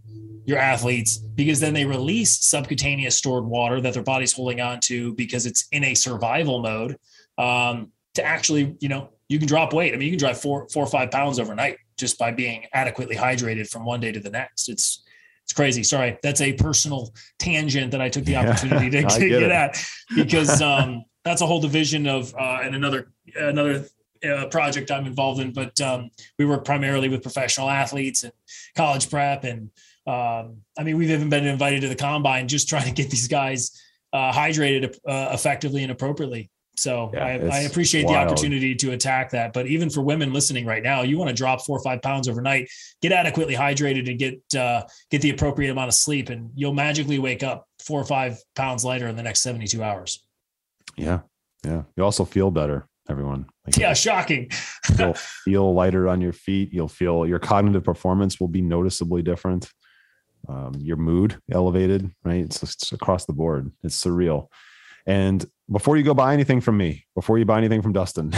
your 0.47 0.59
athletes 0.59 1.17
because 1.17 1.59
then 1.59 1.75
they 1.75 1.87
release 1.87 2.45
subcutaneous 2.45 3.17
stored 3.17 3.45
water 3.45 3.81
that 3.81 3.95
their 3.95 4.03
body's 4.03 4.33
holding 4.33 4.61
on 4.61 4.79
to 4.79 5.15
because 5.15 5.47
it's 5.47 5.67
in 5.73 5.85
a 5.85 5.95
survival 5.95 6.61
mode 6.61 6.97
um, 7.39 7.91
to 8.15 8.23
actually 8.23 8.77
you 8.81 8.89
know 8.89 9.11
you 9.29 9.39
can 9.39 9.49
drop 9.49 9.73
weight. 9.73 9.93
I 9.93 9.97
mean 9.97 10.07
you 10.07 10.13
can 10.13 10.19
drive 10.19 10.41
four 10.41 10.69
four 10.69 10.85
or 10.85 10.89
five 10.89 11.11
pounds 11.11 11.39
overnight 11.41 11.79
just 11.99 12.19
by 12.19 12.31
being 12.31 12.67
adequately 12.73 13.17
hydrated 13.17 13.69
from 13.69 13.85
one 13.85 14.01
day 14.01 14.13
to 14.13 14.21
the 14.21 14.31
next. 14.31 14.69
It's 14.69 15.04
it's 15.45 15.53
crazy. 15.53 15.83
Sorry, 15.83 16.19
that's 16.23 16.41
a 16.41 16.55
personal 16.55 17.15
tangent 17.39 17.93
that 17.93 18.01
I 18.01 18.09
took 18.09 18.25
the 18.25 18.37
opportunity 18.41 18.91
to, 18.91 19.03
get, 19.03 19.19
get 19.19 19.51
at 19.51 19.85
because 20.15 20.61
um, 20.63 21.05
that's 21.25 21.43
a 21.43 21.47
whole 21.47 21.61
division 21.61 22.07
of 22.07 22.35
uh, 22.35 22.61
and 22.63 22.75
another 22.75 23.13
another 23.37 23.85
uh, 24.29 24.47
project 24.47 24.91
I'm 24.91 25.07
involved 25.07 25.41
in. 25.41 25.53
But 25.53 25.79
um, 25.81 26.11
we 26.39 26.47
work 26.47 26.65
primarily 26.65 27.09
with 27.09 27.23
professional 27.23 27.69
athletes 27.69 28.25
and 28.25 28.33
college 28.75 29.11
prep, 29.11 29.45
and 29.45 29.71
um, 30.07 30.63
I 30.79 30.83
mean 30.83 30.97
we've 30.97 31.11
even 31.11 31.29
been 31.29 31.47
invited 31.47 31.83
to 31.83 31.89
the 31.89 31.97
combine 31.97 32.49
just 32.49 32.69
trying 32.69 32.87
to 32.87 32.93
get 32.93 33.11
these 33.11 33.29
guys 33.29 33.79
uh, 34.15 34.33
hydrated 34.33 34.97
uh, 35.07 35.31
effectively 35.33 35.83
and 35.83 35.93
appropriately. 35.93 36.51
So 36.77 37.11
yeah, 37.15 37.25
I, 37.25 37.59
I, 37.59 37.61
appreciate 37.61 38.05
wild. 38.05 38.15
the 38.15 38.21
opportunity 38.21 38.75
to 38.75 38.93
attack 38.93 39.31
that. 39.31 39.53
But 39.53 39.67
even 39.67 39.91
for 39.91 40.03
women 40.03 40.33
listening 40.33 40.67
right 40.67 40.83
now, 40.83 41.03
you 41.03 41.19
want 41.19 41.29
to 41.29 41.35
drop 41.35 41.65
four 41.65 41.79
or 41.79 41.83
five 41.83 42.03
pounds 42.03 42.29
overnight, 42.29 42.69
get 43.01 43.13
adequately 43.13 43.55
hydrated, 43.55 44.09
and 44.09 44.19
get 44.19 44.61
uh, 44.61 44.83
get 45.11 45.23
the 45.23 45.31
appropriate 45.31 45.71
amount 45.71 45.89
of 45.89 45.95
sleep, 45.95 46.31
and 46.31 46.51
you'll 46.55 46.75
magically 46.75 47.19
wake 47.19 47.43
up 47.43 47.67
four 47.79 48.01
or 48.01 48.05
five 48.05 48.39
pounds 48.57 48.85
lighter 48.85 49.07
in 49.07 49.17
the 49.17 49.23
next 49.23 49.43
seventy 49.43 49.67
two 49.67 49.83
hours. 49.83 50.25
Yeah, 50.97 51.21
yeah. 51.65 51.83
You 51.97 52.05
also 52.05 52.25
feel 52.25 52.51
better, 52.51 52.89
everyone. 53.09 53.47
Like 53.67 53.77
yeah, 53.77 53.95
shocking. 53.95 54.51
you'll 54.99 55.15
feel 55.45 55.73
lighter 55.75 56.09
on 56.09 56.21
your 56.21 56.33
feet. 56.33 56.73
You'll 56.73 56.89
feel 56.89 57.25
your 57.25 57.39
cognitive 57.39 57.85
performance 57.85 58.41
will 58.41 58.49
be 58.49 58.63
noticeably 58.63 59.23
different. 59.23 59.71
Um, 60.49 60.75
your 60.79 60.97
mood 60.97 61.39
elevated, 61.51 62.11
right? 62.23 62.45
It's, 62.45 62.63
it's 62.63 62.93
across 62.93 63.25
the 63.25 63.33
board. 63.33 63.73
It's 63.83 63.99
surreal. 63.99 64.49
And 65.07 65.45
before 65.71 65.97
you 65.97 66.03
go 66.03 66.15
buy 66.15 66.35
anything 66.35 66.61
from 66.61 66.77
me, 66.77 67.07
before 67.15 67.39
you 67.39 67.45
buy 67.45 67.59
anything 67.59 67.81
from 67.81 67.93
Dustin, 67.93 68.33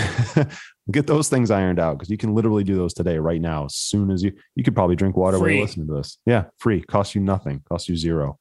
get 0.91 1.07
those 1.07 1.29
things 1.29 1.51
ironed 1.51 1.81
out 1.81 1.99
because 1.99 2.11
you 2.11 2.16
can 2.16 2.35
literally 2.35 2.64
do 2.64 2.77
those 2.77 2.95
today, 2.95 3.18
right 3.18 3.41
now. 3.41 3.64
As 3.64 3.74
soon 3.74 4.11
as 4.11 4.22
you, 4.22 4.33
you 4.55 4.62
could 4.62 4.74
probably 4.74 4.97
drink 4.97 5.16
water 5.16 5.39
free. 5.39 5.43
while 5.43 5.51
you're 5.55 5.66
listening 5.66 5.87
to 5.89 5.95
this. 5.95 6.18
Yeah, 6.24 6.45
free, 6.59 6.83
cost 6.83 7.14
you 7.14 7.20
nothing, 7.20 7.62
cost 7.68 7.89
you 7.89 7.97
zero. 7.97 8.39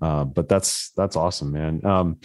Uh, 0.00 0.24
but 0.24 0.48
that's 0.48 0.90
that's 0.96 1.16
awesome, 1.16 1.52
man. 1.52 1.84
Um, 1.84 2.18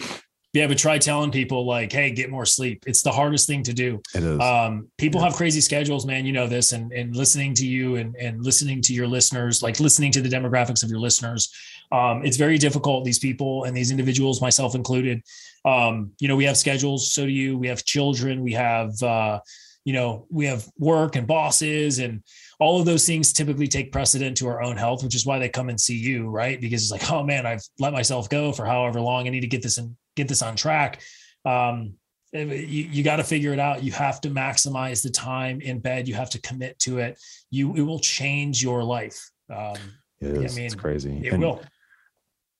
Yeah, 0.52 0.66
but 0.66 0.78
try 0.78 0.98
telling 0.98 1.30
people 1.30 1.64
like, 1.64 1.92
"Hey, 1.92 2.10
get 2.10 2.28
more 2.28 2.44
sleep." 2.44 2.82
It's 2.86 3.02
the 3.02 3.12
hardest 3.12 3.46
thing 3.46 3.62
to 3.62 3.72
do. 3.72 4.00
It 4.16 4.24
is. 4.24 4.40
Um, 4.40 4.88
people 4.98 5.20
have 5.20 5.34
crazy 5.34 5.60
schedules, 5.60 6.04
man. 6.04 6.26
You 6.26 6.32
know 6.32 6.48
this, 6.48 6.72
and 6.72 6.92
and 6.92 7.14
listening 7.14 7.54
to 7.54 7.66
you 7.66 7.96
and 7.96 8.16
and 8.16 8.44
listening 8.44 8.82
to 8.82 8.92
your 8.92 9.06
listeners, 9.06 9.62
like 9.62 9.78
listening 9.78 10.10
to 10.12 10.20
the 10.20 10.28
demographics 10.28 10.82
of 10.82 10.90
your 10.90 10.98
listeners, 10.98 11.52
um, 11.92 12.24
it's 12.24 12.36
very 12.36 12.58
difficult. 12.58 13.04
These 13.04 13.18
people 13.18 13.64
and 13.64 13.76
these 13.76 13.90
individuals, 13.90 14.40
myself 14.40 14.74
included, 14.74 15.22
um, 15.64 16.12
you 16.20 16.28
know, 16.28 16.36
we 16.36 16.44
have 16.44 16.56
schedules. 16.56 17.12
So 17.12 17.26
do 17.26 17.32
you. 17.32 17.58
We 17.58 17.68
have 17.68 17.84
children. 17.84 18.42
We 18.42 18.52
have, 18.52 19.00
uh, 19.02 19.40
you 19.84 19.92
know, 19.92 20.26
we 20.30 20.46
have 20.46 20.66
work 20.78 21.16
and 21.16 21.26
bosses 21.26 21.98
and 21.98 22.22
all 22.60 22.78
of 22.78 22.84
those 22.84 23.06
things 23.06 23.32
typically 23.32 23.66
take 23.66 23.90
precedent 23.90 24.36
to 24.36 24.46
our 24.46 24.62
own 24.62 24.76
health, 24.76 25.02
which 25.02 25.14
is 25.14 25.24
why 25.24 25.38
they 25.38 25.48
come 25.48 25.70
and 25.70 25.80
see 25.80 25.96
you, 25.96 26.28
right? 26.28 26.60
Because 26.60 26.82
it's 26.82 26.92
like, 26.92 27.10
oh 27.10 27.24
man, 27.24 27.46
I've 27.46 27.62
let 27.78 27.92
myself 27.92 28.28
go 28.28 28.52
for 28.52 28.66
however 28.66 29.00
long. 29.00 29.26
I 29.26 29.30
need 29.30 29.40
to 29.40 29.46
get 29.46 29.62
this 29.62 29.78
and 29.78 29.96
get 30.14 30.28
this 30.28 30.42
on 30.42 30.56
track. 30.56 31.00
Um, 31.46 31.94
you, 32.32 32.44
you 32.44 33.02
got 33.02 33.16
to 33.16 33.24
figure 33.24 33.52
it 33.52 33.58
out. 33.58 33.82
You 33.82 33.92
have 33.92 34.20
to 34.20 34.28
maximize 34.28 35.02
the 35.02 35.10
time 35.10 35.60
in 35.62 35.80
bed. 35.80 36.06
You 36.06 36.14
have 36.14 36.30
to 36.30 36.40
commit 36.42 36.78
to 36.80 36.98
it. 36.98 37.18
You 37.50 37.74
it 37.74 37.82
will 37.82 37.98
change 37.98 38.62
your 38.62 38.84
life. 38.84 39.30
Um, 39.48 39.76
it 40.20 40.36
is. 40.36 40.52
I 40.52 40.56
mean, 40.56 40.66
it's 40.66 40.74
crazy. 40.74 41.20
It 41.24 41.32
and, 41.32 41.42
will. 41.42 41.62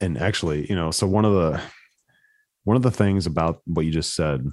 And 0.01 0.19
actually, 0.19 0.69
you 0.69 0.77
know, 0.77 0.91
so 0.91 1.07
one 1.07 1.25
of 1.25 1.35
the 1.35 1.61
one 2.65 2.77
of 2.77 2.83
the 2.83 2.91
things 2.91 3.27
about 3.27 3.61
what 3.65 3.85
you 3.85 3.91
just 3.91 4.15
said 4.15 4.47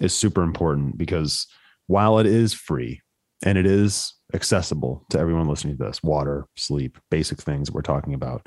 is 0.00 0.14
super 0.14 0.42
important 0.42 0.96
because 0.96 1.46
while 1.86 2.18
it 2.18 2.26
is 2.26 2.52
free 2.54 3.00
and 3.44 3.56
it 3.58 3.66
is 3.66 4.14
accessible 4.34 5.04
to 5.10 5.18
everyone 5.18 5.48
listening 5.48 5.76
to 5.76 5.84
this 5.84 6.02
water, 6.02 6.46
sleep, 6.56 6.98
basic 7.10 7.40
things 7.40 7.68
that 7.68 7.74
we're 7.74 7.82
talking 7.82 8.14
about. 8.14 8.46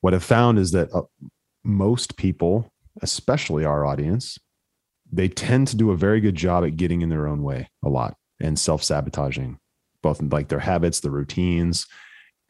What 0.00 0.14
I've 0.14 0.24
found 0.24 0.58
is 0.58 0.72
that 0.72 0.92
uh, 0.92 1.02
most 1.64 2.16
people, 2.16 2.72
especially 3.02 3.64
our 3.64 3.84
audience, 3.84 4.38
they 5.12 5.28
tend 5.28 5.68
to 5.68 5.76
do 5.76 5.90
a 5.90 5.96
very 5.96 6.20
good 6.20 6.34
job 6.34 6.64
at 6.64 6.76
getting 6.76 7.02
in 7.02 7.10
their 7.10 7.26
own 7.26 7.42
way 7.42 7.70
a 7.84 7.88
lot 7.88 8.16
and 8.40 8.58
self 8.58 8.82
sabotaging, 8.82 9.58
both 10.02 10.22
like 10.22 10.48
their 10.48 10.58
habits, 10.58 11.00
the 11.00 11.10
routines. 11.10 11.86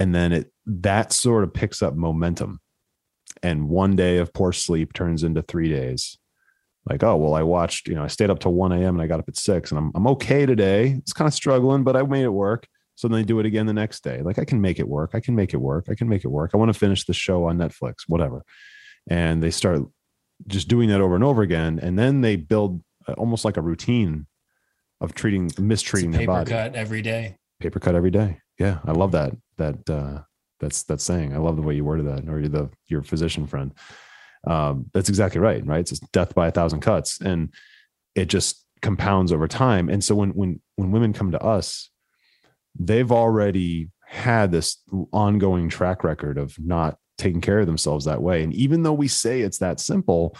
And 0.03 0.14
then 0.14 0.32
it 0.32 0.53
that 0.66 1.12
sort 1.12 1.44
of 1.44 1.55
picks 1.55 1.82
up 1.82 1.94
momentum. 1.94 2.61
And 3.42 3.68
one 3.68 3.96
day 3.96 4.18
of 4.18 4.32
poor 4.32 4.53
sleep 4.53 4.92
turns 4.92 5.22
into 5.22 5.42
three 5.42 5.68
days 5.68 6.18
like, 6.88 7.03
oh, 7.03 7.16
well, 7.16 7.34
I 7.34 7.42
watched, 7.42 7.88
you 7.88 7.94
know, 7.94 8.03
I 8.03 8.09
stayed 8.09 8.30
up 8.30 8.40
till 8.40 8.53
1 8.53 8.72
a.m. 8.72 8.94
and 8.94 9.03
I 9.03 9.07
got 9.07 9.20
up 9.20 9.28
at 9.28 9.36
six 9.36 9.70
and 9.70 9.78
I'm, 9.78 9.92
I'm 9.94 10.07
okay 10.09 10.46
today. 10.46 10.96
It's 10.98 11.12
kind 11.12 11.28
of 11.28 11.34
struggling, 11.34 11.84
but 11.84 11.96
I 11.96 12.03
made 12.03 12.24
it 12.24 12.32
work. 12.32 12.66
So 12.94 13.09
then 13.09 13.18
they 13.18 13.24
do 13.24 13.38
it 13.38 13.46
again 13.46 13.66
the 13.66 13.72
next 13.72 14.03
day. 14.03 14.20
Like, 14.22 14.38
I 14.38 14.44
can 14.44 14.61
make 14.61 14.78
it 14.78 14.88
work. 14.88 15.12
I 15.14 15.20
can 15.20 15.34
make 15.34 15.55
it 15.55 15.59
work. 15.59 15.86
I 15.88 15.94
can 15.94 16.09
make 16.09 16.24
it 16.24 16.28
work. 16.28 16.50
I 16.53 16.57
want 16.57 16.72
to 16.72 16.78
finish 16.78 17.05
the 17.05 17.14
show 17.14 17.46
on 17.46 17.57
Netflix, 17.57 17.94
whatever. 18.07 18.44
And 19.09 19.42
they 19.42 19.50
start 19.50 19.82
just 20.46 20.68
doing 20.68 20.88
that 20.88 21.00
over 21.00 21.14
and 21.14 21.24
over 21.24 21.42
again. 21.42 21.78
And 21.80 21.98
then 21.98 22.20
they 22.20 22.36
build 22.36 22.82
uh, 23.07 23.12
almost 23.12 23.44
like 23.44 23.57
a 23.57 23.62
routine 23.62 24.26
of 25.00 25.14
treating, 25.14 25.50
mistreating 25.59 26.11
their 26.11 26.26
body. 26.26 26.50
Paper 26.50 26.64
cut 26.64 26.74
every 26.74 27.03
day. 27.03 27.36
Paper 27.61 27.80
cut 27.80 27.94
every 27.94 28.11
day. 28.11 28.40
Yeah. 28.59 28.80
I 28.84 28.92
love 28.92 29.12
that. 29.12 29.32
That, 29.62 29.90
uh, 29.90 30.22
that's, 30.60 30.82
that's 30.82 31.04
saying, 31.04 31.34
I 31.34 31.38
love 31.38 31.56
the 31.56 31.62
way 31.62 31.74
you 31.74 31.84
worded 31.84 32.06
that 32.06 32.28
or 32.28 32.46
the, 32.48 32.70
your 32.88 33.02
physician 33.02 33.46
friend. 33.46 33.72
Um, 34.44 34.90
that's 34.92 35.08
exactly 35.08 35.40
right 35.40 35.64
right? 35.64 35.80
It's 35.80 36.00
death 36.12 36.34
by 36.34 36.48
a 36.48 36.50
thousand 36.50 36.80
cuts 36.80 37.20
and 37.20 37.54
it 38.14 38.26
just 38.26 38.64
compounds 38.80 39.32
over 39.32 39.46
time. 39.46 39.88
And 39.88 40.02
so 40.02 40.14
when 40.16 40.30
when 40.30 40.60
when 40.76 40.90
women 40.90 41.12
come 41.12 41.30
to 41.30 41.40
us 41.40 41.90
they've 42.78 43.12
already 43.12 43.88
had 44.06 44.50
this 44.50 44.78
ongoing 45.12 45.68
track 45.68 46.02
record 46.02 46.38
of 46.38 46.56
not 46.58 46.96
taking 47.18 47.40
care 47.40 47.60
of 47.60 47.66
themselves 47.66 48.04
that 48.04 48.22
way. 48.22 48.42
And 48.42 48.52
even 48.54 48.82
though 48.82 48.92
we 48.92 49.08
say 49.08 49.42
it's 49.42 49.58
that 49.58 49.78
simple 49.78 50.36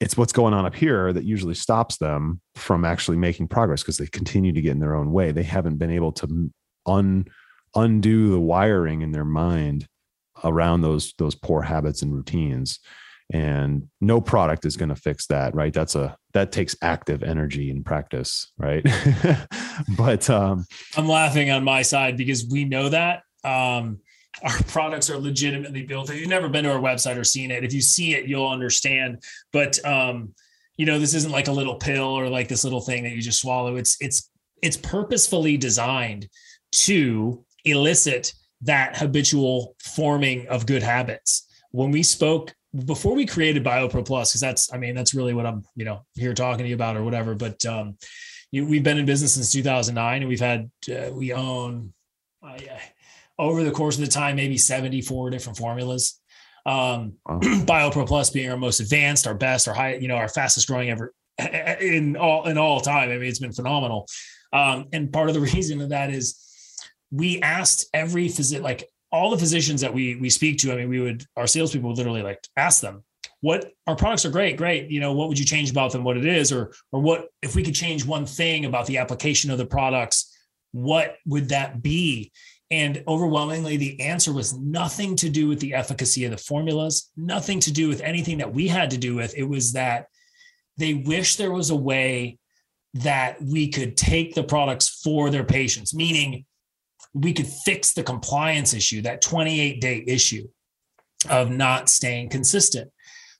it's 0.00 0.16
what's 0.16 0.32
going 0.32 0.52
on 0.52 0.66
up 0.66 0.74
here 0.74 1.12
that 1.12 1.22
usually 1.22 1.54
stops 1.54 1.98
them 1.98 2.40
from 2.56 2.84
actually 2.84 3.16
making 3.16 3.46
progress 3.46 3.82
because 3.82 3.98
they 3.98 4.06
continue 4.06 4.52
to 4.52 4.60
get 4.60 4.72
in 4.72 4.80
their 4.80 4.96
own 4.96 5.12
way. 5.12 5.30
They 5.30 5.44
haven't 5.44 5.76
been 5.76 5.92
able 5.92 6.10
to 6.12 6.50
un 6.86 7.26
undo 7.74 8.30
the 8.30 8.40
wiring 8.40 9.02
in 9.02 9.12
their 9.12 9.24
mind 9.24 9.86
around 10.44 10.80
those 10.80 11.14
those 11.18 11.34
poor 11.34 11.62
habits 11.62 12.02
and 12.02 12.12
routines. 12.12 12.80
And 13.32 13.88
no 14.00 14.20
product 14.20 14.66
is 14.66 14.76
going 14.76 14.90
to 14.90 14.96
fix 14.96 15.26
that 15.28 15.54
right? 15.54 15.72
That's 15.72 15.94
a 15.94 16.16
that 16.34 16.52
takes 16.52 16.76
active 16.82 17.22
energy 17.22 17.70
and 17.70 17.84
practice 17.84 18.52
right? 18.58 18.86
But 19.96 20.28
um 20.28 20.66
i'm 20.98 21.08
laughing 21.08 21.50
on 21.50 21.64
my 21.64 21.80
side 21.80 22.18
because 22.18 22.46
we 22.46 22.64
know 22.64 22.90
that 22.90 23.22
um 23.42 24.00
our 24.42 24.62
products 24.64 25.08
are 25.08 25.18
legitimately 25.18 25.82
built. 25.82 26.10
If 26.10 26.18
you've 26.18 26.28
never 26.28 26.48
been 26.48 26.64
to 26.64 26.72
our 26.72 26.80
website 26.80 27.18
or 27.18 27.24
seen 27.24 27.50
it 27.50 27.64
if 27.64 27.72
you 27.72 27.80
see 27.80 28.14
it 28.14 28.26
you'll 28.26 28.48
understand. 28.48 29.22
But 29.52 29.84
um 29.86 30.34
you 30.76 30.84
know 30.84 30.98
this 30.98 31.14
isn't 31.14 31.32
like 31.32 31.48
a 31.48 31.52
little 31.52 31.76
pill 31.76 32.04
or 32.04 32.28
like 32.28 32.48
this 32.48 32.64
little 32.64 32.80
thing 32.80 33.04
that 33.04 33.12
you 33.12 33.22
just 33.22 33.40
swallow. 33.40 33.76
It's 33.76 33.96
it's 34.00 34.30
it's 34.62 34.76
purposefully 34.76 35.56
designed 35.56 36.28
to 36.72 37.44
elicit 37.64 38.32
that 38.62 38.96
habitual 38.96 39.74
forming 39.80 40.46
of 40.48 40.66
good 40.66 40.82
habits 40.82 41.46
when 41.70 41.90
we 41.90 42.02
spoke 42.02 42.54
before 42.86 43.14
we 43.14 43.26
created 43.26 43.64
BioPro 43.64 44.04
Plus, 44.04 44.30
because 44.30 44.40
that's, 44.40 44.72
I 44.72 44.78
mean, 44.78 44.94
that's 44.94 45.14
really 45.14 45.34
what 45.34 45.44
I'm, 45.44 45.62
you 45.74 45.84
know, 45.84 46.04
here 46.14 46.32
talking 46.32 46.64
to 46.64 46.68
you 46.68 46.74
about 46.74 46.96
or 46.96 47.02
whatever. 47.02 47.34
But 47.34 47.64
um, 47.66 47.98
you, 48.50 48.66
we've 48.66 48.82
been 48.82 48.98
in 48.98 49.04
business 49.04 49.34
since 49.34 49.52
2009, 49.52 50.22
and 50.22 50.28
we've 50.28 50.40
had, 50.40 50.70
uh, 50.90 51.10
we 51.12 51.32
own 51.32 51.92
uh, 52.42 52.58
yeah, 52.62 52.80
over 53.38 53.62
the 53.62 53.70
course 53.70 53.96
of 53.96 54.04
the 54.04 54.10
time 54.10 54.36
maybe 54.36 54.56
74 54.56 55.30
different 55.30 55.58
formulas. 55.58 56.20
Um, 56.64 57.14
wow. 57.26 57.40
BioPro 57.42 58.06
Plus 58.06 58.30
being 58.30 58.50
our 58.50 58.56
most 58.56 58.80
advanced, 58.80 59.26
our 59.26 59.34
best, 59.34 59.68
our 59.68 59.74
high, 59.74 59.94
you 59.94 60.08
know, 60.08 60.16
our 60.16 60.28
fastest 60.28 60.68
growing 60.68 60.90
ever 60.90 61.12
in 61.80 62.16
all 62.16 62.46
in 62.46 62.58
all 62.58 62.80
time. 62.80 63.10
I 63.10 63.18
mean, 63.18 63.28
it's 63.28 63.38
been 63.38 63.52
phenomenal. 63.52 64.06
Um, 64.52 64.86
and 64.92 65.12
part 65.12 65.28
of 65.28 65.34
the 65.34 65.40
reason 65.54 65.80
of 65.80 65.90
that 65.90 66.10
is 66.10 66.38
we 67.12 67.40
asked 67.42 67.88
every 67.92 68.28
physician, 68.28 68.64
like 68.64 68.88
all 69.12 69.30
the 69.30 69.38
physicians 69.38 69.82
that 69.82 69.92
we 69.92 70.16
we 70.16 70.30
speak 70.30 70.58
to, 70.58 70.72
I 70.72 70.76
mean, 70.76 70.88
we 70.88 71.00
would 71.00 71.24
our 71.36 71.46
salespeople 71.46 71.90
would 71.90 71.98
literally 71.98 72.22
like 72.22 72.40
ask 72.56 72.80
them, 72.80 73.04
"What 73.42 73.72
our 73.86 73.94
products 73.94 74.24
are 74.24 74.30
great, 74.30 74.56
great. 74.56 74.90
You 74.90 75.00
know, 75.00 75.12
what 75.12 75.28
would 75.28 75.38
you 75.38 75.44
change 75.44 75.70
about 75.70 75.92
them? 75.92 76.02
What 76.02 76.16
it 76.16 76.26
is, 76.26 76.50
or 76.50 76.72
or 76.90 77.00
what 77.00 77.28
if 77.42 77.54
we 77.54 77.62
could 77.62 77.74
change 77.74 78.04
one 78.06 78.26
thing 78.26 78.64
about 78.64 78.86
the 78.86 78.98
application 78.98 79.50
of 79.50 79.58
the 79.58 79.66
products? 79.66 80.34
What 80.72 81.16
would 81.26 81.50
that 81.50 81.82
be?" 81.82 82.32
And 82.70 83.04
overwhelmingly, 83.06 83.76
the 83.76 84.00
answer 84.00 84.32
was 84.32 84.56
nothing 84.58 85.14
to 85.16 85.28
do 85.28 85.46
with 85.46 85.60
the 85.60 85.74
efficacy 85.74 86.24
of 86.24 86.30
the 86.30 86.38
formulas, 86.38 87.10
nothing 87.18 87.60
to 87.60 87.70
do 87.70 87.86
with 87.86 88.00
anything 88.00 88.38
that 88.38 88.54
we 88.54 88.66
had 88.66 88.90
to 88.92 88.96
do 88.96 89.14
with. 89.14 89.36
It 89.36 89.42
was 89.42 89.74
that 89.74 90.06
they 90.78 90.94
wish 90.94 91.36
there 91.36 91.52
was 91.52 91.68
a 91.68 91.76
way 91.76 92.38
that 92.94 93.42
we 93.42 93.68
could 93.68 93.94
take 93.98 94.34
the 94.34 94.42
products 94.42 94.88
for 94.88 95.28
their 95.28 95.44
patients, 95.44 95.94
meaning 95.94 96.46
we 97.14 97.32
could 97.32 97.46
fix 97.46 97.92
the 97.92 98.02
compliance 98.02 98.74
issue, 98.74 99.02
that 99.02 99.22
28 99.22 99.80
day 99.80 100.04
issue 100.06 100.48
of 101.28 101.50
not 101.50 101.88
staying 101.88 102.28
consistent. 102.28 102.90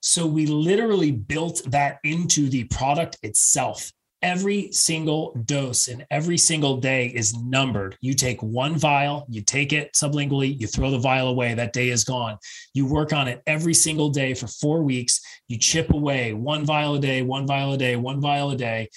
So 0.01 0.27
we 0.27 0.47
literally 0.47 1.13
built 1.13 1.63
that 1.67 1.99
into 2.05 2.49
the 2.49 2.65
product 2.65 3.19
itself. 3.23 3.93
Every 4.21 4.71
single 4.71 5.33
dose 5.47 5.89
and 5.89 6.07
every 6.11 6.39
single 6.39 6.77
day 6.77 7.07
is 7.07 7.37
numbered. 7.37 7.97
You 8.01 8.15
take 8.15 8.41
one 8.41 8.77
vial, 8.77 9.27
you 9.29 9.43
take 9.43 9.73
it 9.73 9.93
sublingually, 9.95 10.61
you 10.61 10.69
throw 10.69 10.91
the 10.91 10.99
vial 10.99 11.29
away. 11.29 11.55
That 11.55 11.73
day 11.73 11.89
is 11.89 12.05
gone. 12.05 12.39
You 12.73 12.87
work 12.87 13.13
on 13.13 13.27
it 13.27 13.43
every 13.47 13.75
single 13.75 14.11
day 14.11 14.35
for 14.35 14.47
four 14.47 14.83
weeks. 14.83 15.21
You 15.49 15.59
chip 15.59 15.93
away 15.93 16.35
one 16.35 16.65
vial 16.65 16.95
a 16.95 17.01
day, 17.01 17.23
one 17.23 17.47
vial 17.47 17.73
a 17.73 17.79
day, 17.79 17.97
one 17.97 18.21
vial 18.21 18.51
a 18.51 18.57
day. 18.57 18.89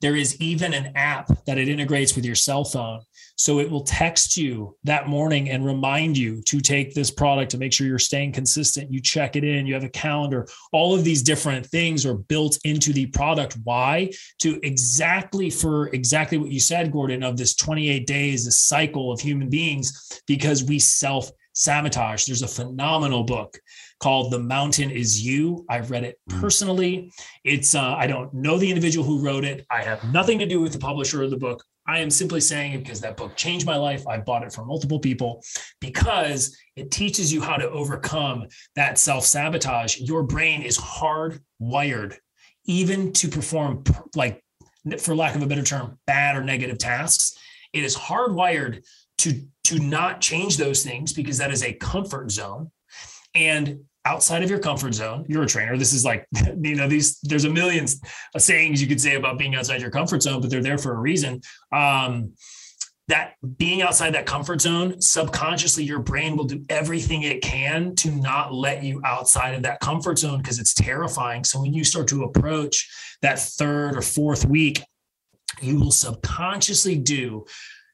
There 0.00 0.16
is 0.16 0.40
even 0.40 0.74
an 0.74 0.92
app 0.96 1.28
that 1.46 1.58
it 1.58 1.68
integrates 1.68 2.16
with 2.16 2.24
your 2.24 2.34
cell 2.34 2.64
phone 2.64 3.02
so 3.42 3.58
it 3.58 3.68
will 3.68 3.82
text 3.82 4.36
you 4.36 4.76
that 4.84 5.08
morning 5.08 5.50
and 5.50 5.66
remind 5.66 6.16
you 6.16 6.40
to 6.42 6.60
take 6.60 6.94
this 6.94 7.10
product 7.10 7.50
to 7.50 7.58
make 7.58 7.72
sure 7.72 7.88
you're 7.88 7.98
staying 7.98 8.30
consistent. 8.30 8.92
You 8.92 9.00
check 9.00 9.34
it 9.34 9.42
in, 9.42 9.66
you 9.66 9.74
have 9.74 9.82
a 9.82 9.88
calendar. 9.88 10.46
All 10.70 10.94
of 10.94 11.02
these 11.02 11.24
different 11.24 11.66
things 11.66 12.06
are 12.06 12.14
built 12.14 12.56
into 12.62 12.92
the 12.92 13.06
product. 13.06 13.56
Why? 13.64 14.12
To 14.42 14.60
exactly 14.62 15.50
for 15.50 15.88
exactly 15.88 16.38
what 16.38 16.52
you 16.52 16.60
said, 16.60 16.92
Gordon, 16.92 17.24
of 17.24 17.36
this 17.36 17.56
28 17.56 18.06
days, 18.06 18.44
this 18.44 18.60
cycle 18.60 19.10
of 19.10 19.20
human 19.20 19.50
beings, 19.50 20.22
because 20.28 20.62
we 20.62 20.78
self 20.78 21.28
sabotage. 21.52 22.26
There's 22.26 22.42
a 22.42 22.48
phenomenal 22.48 23.24
book 23.24 23.58
called 23.98 24.30
The 24.30 24.38
Mountain 24.38 24.92
Is 24.92 25.20
You. 25.20 25.66
I've 25.68 25.90
read 25.90 26.04
it 26.04 26.16
hmm. 26.30 26.40
personally. 26.40 27.12
It's 27.42 27.74
uh, 27.74 27.96
I 27.96 28.06
don't 28.06 28.32
know 28.32 28.56
the 28.56 28.70
individual 28.70 29.04
who 29.04 29.20
wrote 29.20 29.44
it. 29.44 29.66
I 29.68 29.82
have 29.82 30.04
nothing 30.12 30.38
to 30.38 30.46
do 30.46 30.60
with 30.60 30.72
the 30.72 30.78
publisher 30.78 31.24
of 31.24 31.30
the 31.30 31.36
book. 31.36 31.64
I 31.86 31.98
am 31.98 32.10
simply 32.10 32.40
saying 32.40 32.72
it 32.72 32.78
because 32.78 33.00
that 33.00 33.16
book 33.16 33.36
changed 33.36 33.66
my 33.66 33.76
life. 33.76 34.06
I 34.06 34.18
bought 34.18 34.44
it 34.44 34.52
from 34.52 34.68
multiple 34.68 35.00
people 35.00 35.42
because 35.80 36.56
it 36.76 36.90
teaches 36.90 37.32
you 37.32 37.40
how 37.40 37.56
to 37.56 37.68
overcome 37.70 38.46
that 38.76 38.98
self 38.98 39.24
sabotage. 39.24 39.98
Your 39.98 40.22
brain 40.22 40.62
is 40.62 40.78
hardwired 40.78 42.16
even 42.66 43.12
to 43.12 43.28
perform 43.28 43.82
like 44.14 44.42
for 44.98 45.14
lack 45.14 45.34
of 45.34 45.42
a 45.42 45.46
better 45.46 45.62
term 45.62 45.98
bad 46.06 46.36
or 46.36 46.42
negative 46.42 46.78
tasks 46.78 47.36
it 47.72 47.84
is 47.84 47.96
hardwired 47.96 48.84
to 49.18 49.42
to 49.64 49.78
not 49.78 50.20
change 50.20 50.56
those 50.56 50.82
things 50.82 51.12
because 51.12 51.38
that 51.38 51.52
is 51.52 51.62
a 51.62 51.72
comfort 51.72 52.30
zone 52.30 52.70
and 53.34 53.80
outside 54.04 54.42
of 54.42 54.50
your 54.50 54.58
comfort 54.58 54.94
zone. 54.94 55.24
You're 55.28 55.44
a 55.44 55.46
trainer. 55.46 55.76
This 55.76 55.92
is 55.92 56.04
like, 56.04 56.26
you 56.60 56.74
know, 56.74 56.88
these, 56.88 57.18
there's 57.20 57.44
a 57.44 57.50
million 57.50 57.86
sayings 58.36 58.80
you 58.80 58.88
could 58.88 59.00
say 59.00 59.16
about 59.16 59.38
being 59.38 59.54
outside 59.54 59.80
your 59.80 59.90
comfort 59.90 60.22
zone, 60.22 60.40
but 60.40 60.50
they're 60.50 60.62
there 60.62 60.78
for 60.78 60.92
a 60.92 60.98
reason. 60.98 61.40
Um, 61.72 62.32
that 63.08 63.34
being 63.58 63.82
outside 63.82 64.14
that 64.14 64.26
comfort 64.26 64.60
zone, 64.60 65.00
subconsciously, 65.00 65.84
your 65.84 65.98
brain 65.98 66.36
will 66.36 66.44
do 66.44 66.64
everything 66.68 67.22
it 67.22 67.42
can 67.42 67.94
to 67.96 68.10
not 68.10 68.54
let 68.54 68.82
you 68.82 69.00
outside 69.04 69.54
of 69.54 69.62
that 69.62 69.80
comfort 69.80 70.18
zone 70.18 70.38
because 70.38 70.58
it's 70.58 70.72
terrifying. 70.72 71.44
So 71.44 71.60
when 71.60 71.74
you 71.74 71.84
start 71.84 72.08
to 72.08 72.24
approach 72.24 72.88
that 73.20 73.38
third 73.40 73.96
or 73.96 74.02
fourth 74.02 74.46
week, 74.46 74.82
you 75.60 75.78
will 75.78 75.90
subconsciously 75.90 76.96
do 76.96 77.44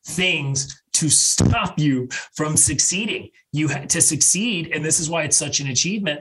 things 0.07 0.83
to 0.99 1.09
stop 1.09 1.79
you 1.79 2.09
from 2.35 2.57
succeeding. 2.57 3.31
You 3.53 3.69
have 3.69 3.89
to 3.89 4.01
succeed, 4.01 4.73
and 4.73 4.85
this 4.85 5.01
is 5.01 5.09
why 5.09 5.23
it's 5.23 5.37
such 5.37 5.61
an 5.61 5.69
achievement. 5.69 6.21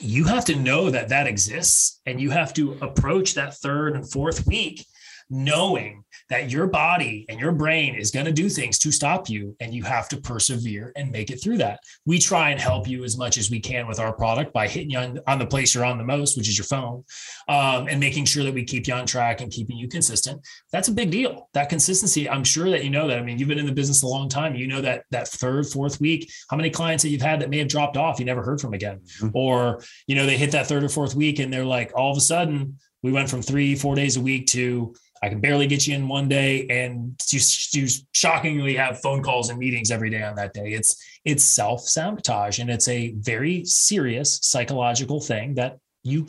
You 0.00 0.24
have 0.24 0.44
to 0.46 0.56
know 0.56 0.90
that 0.90 1.08
that 1.10 1.26
exists, 1.26 2.00
and 2.06 2.20
you 2.20 2.30
have 2.30 2.52
to 2.54 2.72
approach 2.80 3.34
that 3.34 3.54
third 3.54 3.94
and 3.94 4.10
fourth 4.10 4.46
week 4.46 4.84
knowing 5.28 6.04
that 6.28 6.50
your 6.50 6.66
body 6.66 7.24
and 7.28 7.38
your 7.38 7.52
brain 7.52 7.94
is 7.94 8.10
going 8.10 8.26
to 8.26 8.32
do 8.32 8.48
things 8.48 8.78
to 8.80 8.90
stop 8.90 9.28
you 9.28 9.56
and 9.60 9.72
you 9.72 9.82
have 9.84 10.08
to 10.08 10.16
persevere 10.16 10.92
and 10.96 11.10
make 11.10 11.30
it 11.30 11.36
through 11.36 11.58
that. 11.58 11.80
We 12.04 12.18
try 12.18 12.50
and 12.50 12.60
help 12.60 12.88
you 12.88 13.04
as 13.04 13.16
much 13.16 13.38
as 13.38 13.50
we 13.50 13.60
can 13.60 13.86
with 13.86 14.00
our 14.00 14.12
product 14.12 14.52
by 14.52 14.66
hitting 14.66 14.90
you 14.90 14.98
on, 14.98 15.20
on 15.26 15.38
the 15.38 15.46
place 15.46 15.74
you're 15.74 15.84
on 15.84 15.98
the 15.98 16.04
most 16.04 16.36
which 16.36 16.48
is 16.48 16.58
your 16.58 16.64
phone 16.64 17.04
um, 17.48 17.86
and 17.88 18.00
making 18.00 18.24
sure 18.24 18.44
that 18.44 18.54
we 18.54 18.64
keep 18.64 18.86
you 18.88 18.94
on 18.94 19.06
track 19.06 19.40
and 19.40 19.52
keeping 19.52 19.76
you 19.76 19.88
consistent. 19.88 20.44
That's 20.72 20.88
a 20.88 20.92
big 20.92 21.10
deal. 21.10 21.48
That 21.54 21.68
consistency 21.68 22.28
i'm 22.28 22.44
sure 22.44 22.70
that 22.70 22.84
you 22.84 22.90
know 22.90 23.06
that. 23.08 23.18
I 23.18 23.22
mean 23.22 23.38
you've 23.38 23.48
been 23.48 23.58
in 23.58 23.66
the 23.66 23.72
business 23.72 24.02
a 24.02 24.06
long 24.06 24.28
time. 24.28 24.54
You 24.54 24.66
know 24.66 24.80
that 24.80 25.04
that 25.10 25.28
third 25.28 25.66
fourth 25.66 26.00
week 26.00 26.30
how 26.50 26.56
many 26.56 26.70
clients 26.70 27.02
that 27.02 27.10
you've 27.10 27.22
had 27.22 27.40
that 27.40 27.50
may 27.50 27.58
have 27.58 27.68
dropped 27.68 27.96
off 27.96 28.18
you 28.18 28.24
never 28.24 28.42
heard 28.42 28.60
from 28.60 28.74
again. 28.74 29.00
Mm-hmm. 29.20 29.28
or 29.34 29.82
you 30.06 30.16
know 30.16 30.26
they 30.26 30.36
hit 30.36 30.52
that 30.52 30.66
third 30.66 30.82
or 30.82 30.88
fourth 30.88 31.14
week 31.14 31.38
and 31.38 31.52
they're 31.52 31.64
like 31.64 31.92
all 31.94 32.10
of 32.10 32.16
a 32.16 32.20
sudden 32.20 32.78
we 33.02 33.12
went 33.12 33.30
from 33.30 33.42
three 33.42 33.74
four 33.74 33.94
days 33.94 34.16
a 34.16 34.20
week 34.20 34.46
to 34.48 34.94
I 35.22 35.28
can 35.28 35.40
barely 35.40 35.66
get 35.66 35.86
you 35.86 35.94
in 35.94 36.08
one 36.08 36.28
day, 36.28 36.66
and 36.68 37.20
you, 37.30 37.40
you 37.72 37.88
shockingly 38.12 38.76
have 38.76 39.00
phone 39.00 39.22
calls 39.22 39.50
and 39.50 39.58
meetings 39.58 39.90
every 39.90 40.10
day 40.10 40.22
on 40.22 40.36
that 40.36 40.52
day. 40.52 40.72
It's 40.72 40.96
it's 41.24 41.44
self 41.44 41.82
sabotage, 41.82 42.58
and 42.58 42.70
it's 42.70 42.88
a 42.88 43.14
very 43.18 43.64
serious 43.64 44.38
psychological 44.42 45.20
thing 45.20 45.54
that 45.54 45.78
you 46.02 46.26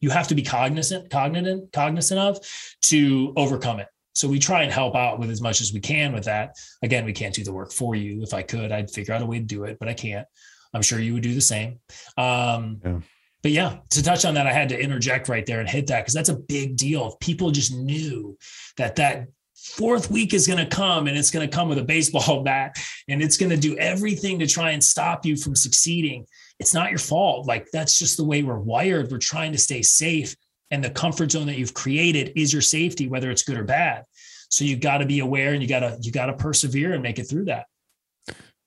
you 0.00 0.10
have 0.10 0.28
to 0.28 0.34
be 0.34 0.42
cognizant 0.42 1.10
cognizant 1.10 1.72
cognizant 1.72 2.20
of 2.20 2.38
to 2.82 3.32
overcome 3.36 3.80
it. 3.80 3.88
So 4.14 4.28
we 4.28 4.38
try 4.38 4.62
and 4.62 4.72
help 4.72 4.94
out 4.94 5.18
with 5.18 5.30
as 5.30 5.40
much 5.40 5.60
as 5.60 5.72
we 5.72 5.80
can 5.80 6.12
with 6.12 6.24
that. 6.24 6.56
Again, 6.82 7.04
we 7.04 7.12
can't 7.12 7.34
do 7.34 7.42
the 7.42 7.52
work 7.52 7.72
for 7.72 7.96
you. 7.96 8.22
If 8.22 8.32
I 8.32 8.42
could, 8.42 8.70
I'd 8.70 8.90
figure 8.90 9.14
out 9.14 9.22
a 9.22 9.26
way 9.26 9.38
to 9.38 9.44
do 9.44 9.64
it, 9.64 9.78
but 9.80 9.88
I 9.88 9.94
can't. 9.94 10.26
I'm 10.72 10.82
sure 10.82 11.00
you 11.00 11.14
would 11.14 11.22
do 11.22 11.34
the 11.34 11.40
same. 11.40 11.80
Um, 12.16 12.80
yeah 12.84 13.00
but 13.44 13.52
yeah, 13.52 13.76
to 13.90 14.02
touch 14.02 14.24
on 14.24 14.32
that, 14.34 14.46
I 14.46 14.54
had 14.54 14.70
to 14.70 14.80
interject 14.80 15.28
right 15.28 15.44
there 15.44 15.60
and 15.60 15.68
hit 15.68 15.88
that 15.88 16.00
because 16.00 16.14
that's 16.14 16.30
a 16.30 16.36
big 16.36 16.78
deal. 16.78 17.08
If 17.08 17.20
people 17.20 17.50
just 17.50 17.76
knew 17.76 18.38
that 18.78 18.96
that 18.96 19.26
fourth 19.54 20.10
week 20.10 20.32
is 20.32 20.46
going 20.46 20.66
to 20.66 20.76
come 20.76 21.08
and 21.08 21.18
it's 21.18 21.30
going 21.30 21.46
to 21.46 21.54
come 21.54 21.68
with 21.68 21.76
a 21.76 21.84
baseball 21.84 22.42
bat 22.44 22.74
and 23.06 23.20
it's 23.20 23.36
going 23.36 23.50
to 23.50 23.58
do 23.58 23.76
everything 23.76 24.38
to 24.38 24.46
try 24.46 24.70
and 24.70 24.82
stop 24.82 25.26
you 25.26 25.36
from 25.36 25.54
succeeding. 25.54 26.24
It's 26.58 26.72
not 26.72 26.88
your 26.88 26.98
fault. 26.98 27.46
Like 27.46 27.68
that's 27.70 27.98
just 27.98 28.16
the 28.16 28.24
way 28.24 28.42
we're 28.42 28.58
wired. 28.58 29.10
We're 29.10 29.18
trying 29.18 29.52
to 29.52 29.58
stay 29.58 29.82
safe. 29.82 30.34
And 30.70 30.82
the 30.82 30.88
comfort 30.88 31.32
zone 31.32 31.46
that 31.48 31.58
you've 31.58 31.74
created 31.74 32.32
is 32.36 32.50
your 32.50 32.62
safety, 32.62 33.08
whether 33.08 33.30
it's 33.30 33.42
good 33.42 33.58
or 33.58 33.64
bad. 33.64 34.04
So 34.48 34.64
you 34.64 34.76
got 34.76 34.98
to 34.98 35.06
be 35.06 35.18
aware 35.18 35.52
and 35.52 35.60
you 35.60 35.68
got 35.68 35.80
to, 35.80 35.98
you 36.00 36.12
got 36.12 36.26
to 36.26 36.32
persevere 36.32 36.94
and 36.94 37.02
make 37.02 37.18
it 37.18 37.24
through 37.24 37.44
that. 37.44 37.66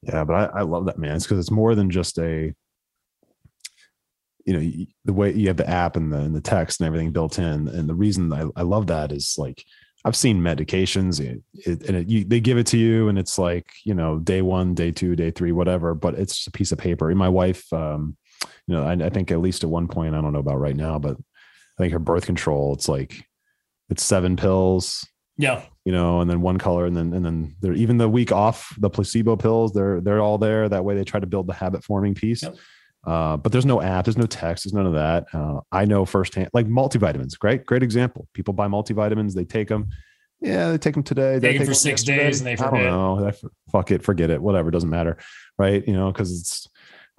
Yeah. 0.04 0.24
But 0.24 0.36
I, 0.36 0.60
I 0.60 0.62
love 0.62 0.86
that, 0.86 1.00
man. 1.00 1.16
It's 1.16 1.26
because 1.26 1.40
it's 1.40 1.50
more 1.50 1.74
than 1.74 1.90
just 1.90 2.20
a, 2.20 2.54
you 4.48 4.54
know 4.54 4.86
the 5.04 5.14
way 5.14 5.32
you 5.34 5.48
have 5.50 5.58
the 5.58 5.70
app 5.70 5.98
and 5.98 6.12
the, 6.12 6.18
and 6.18 6.34
the 6.34 6.42
text 6.42 6.80
and 6.80 6.88
everything 6.88 7.12
built 7.12 7.38
in 7.38 7.68
and 7.68 7.88
the 7.88 7.94
reason 7.94 8.32
I, 8.32 8.46
I 8.56 8.64
love 8.64 8.88
that 8.88 9.12
is 9.12 9.36
like 9.38 9.64
I've 10.06 10.16
seen 10.16 10.42
medications 10.42 11.20
it, 11.20 11.44
it, 11.54 11.86
and 11.88 11.98
it, 11.98 12.08
you, 12.08 12.24
they 12.24 12.40
give 12.40 12.58
it 12.58 12.66
to 12.68 12.78
you 12.78 13.10
and 13.10 13.20
it's 13.20 13.38
like 13.38 13.68
you 13.84 13.94
know 13.94 14.20
day 14.20 14.42
one 14.42 14.74
day 14.74 14.92
two 14.92 15.18
day 15.18 15.32
three 15.32 15.52
whatever 15.52 15.94
but 15.94 16.16
it's 16.16 16.36
just 16.36 16.48
a 16.48 16.52
piece 16.52 16.72
of 16.72 16.78
paper. 16.78 17.10
And 17.10 17.20
my 17.20 17.28
wife 17.28 17.72
um, 17.74 18.16
you 18.68 18.76
know 18.76 18.84
I, 18.84 18.94
I 18.94 19.10
think 19.10 19.32
at 19.32 19.42
least 19.42 19.66
at 19.66 19.70
one 19.70 19.90
point 19.90 20.16
I 20.16 20.22
don't 20.22 20.32
know 20.32 20.40
about 20.40 20.60
right 20.60 20.76
now 20.76 20.98
but 20.98 21.18
I 21.18 21.84
think 21.84 21.92
her 21.92 22.00
birth 22.00 22.26
control 22.26 22.74
it's 22.74 22.88
like 22.88 23.26
it's 23.90 24.04
seven 24.04 24.38
pills 24.38 25.06
yeah. 25.38 25.64
you 25.84 25.92
know 25.92 26.22
and 26.22 26.30
then 26.30 26.40
one 26.40 26.58
color 26.58 26.86
and 26.86 26.96
then 26.96 27.14
and 27.14 27.26
then 27.26 27.56
they're 27.60 27.74
even 27.74 27.98
the 27.98 28.08
week 28.08 28.32
off 28.32 28.74
the 28.80 28.90
placebo 28.90 29.36
pills 29.36 29.74
they're 29.74 30.00
they're 30.00 30.22
all 30.22 30.38
there. 30.38 30.70
That 30.70 30.86
way 30.86 30.96
they 30.96 31.04
try 31.04 31.20
to 31.20 31.28
build 31.28 31.48
the 31.48 31.54
habit 31.54 31.84
forming 31.84 32.16
piece. 32.16 32.44
Yep. 32.44 32.56
Uh, 33.08 33.38
but 33.38 33.54
there's 33.54 33.66
no 33.66 33.82
app, 33.82 34.04
there's 34.04 34.18
no 34.18 34.26
text, 34.26 34.66
there's 34.66 34.74
none 34.74 34.86
of 34.86 34.94
that. 34.94 35.26
Uh, 35.34 35.62
I 35.72 35.86
know 35.86 36.04
firsthand, 36.04 36.50
like 36.54 36.68
multivitamins, 36.68 37.40
great, 37.40 37.66
great 37.66 37.82
example. 37.82 38.28
People 38.34 38.54
buy 38.54 38.68
multivitamins, 38.68 39.34
they 39.34 39.46
take 39.46 39.70
them. 39.70 39.88
Yeah, 40.42 40.72
they 40.72 40.78
take 40.78 40.94
them 40.94 41.04
today. 41.04 41.40
They 41.40 41.52
take 41.52 41.60
them 41.60 41.68
for 41.68 41.74
six 41.74 42.04
days 42.04 42.42
and 42.42 42.48
they 42.48 42.58
forget. 42.58 42.74
I 42.74 42.90
don't 42.90 43.22
know. 43.22 43.32
Fuck 43.72 43.92
it, 43.92 44.04
forget 44.04 44.30
it, 44.30 44.42
whatever, 44.42 44.72
doesn't 44.72 44.90
matter. 44.90 45.18
Right. 45.58 45.88
You 45.88 45.94
know, 45.94 46.12
because 46.12 46.38
it's, 46.38 46.68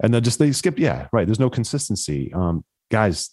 and 0.01 0.13
then 0.13 0.23
just 0.23 0.37
they 0.37 0.51
skip. 0.51 0.77
Yeah, 0.77 1.07
right. 1.11 1.27
There's 1.27 1.39
no 1.39 1.49
consistency. 1.49 2.31
Um, 2.33 2.63
guys, 2.91 3.31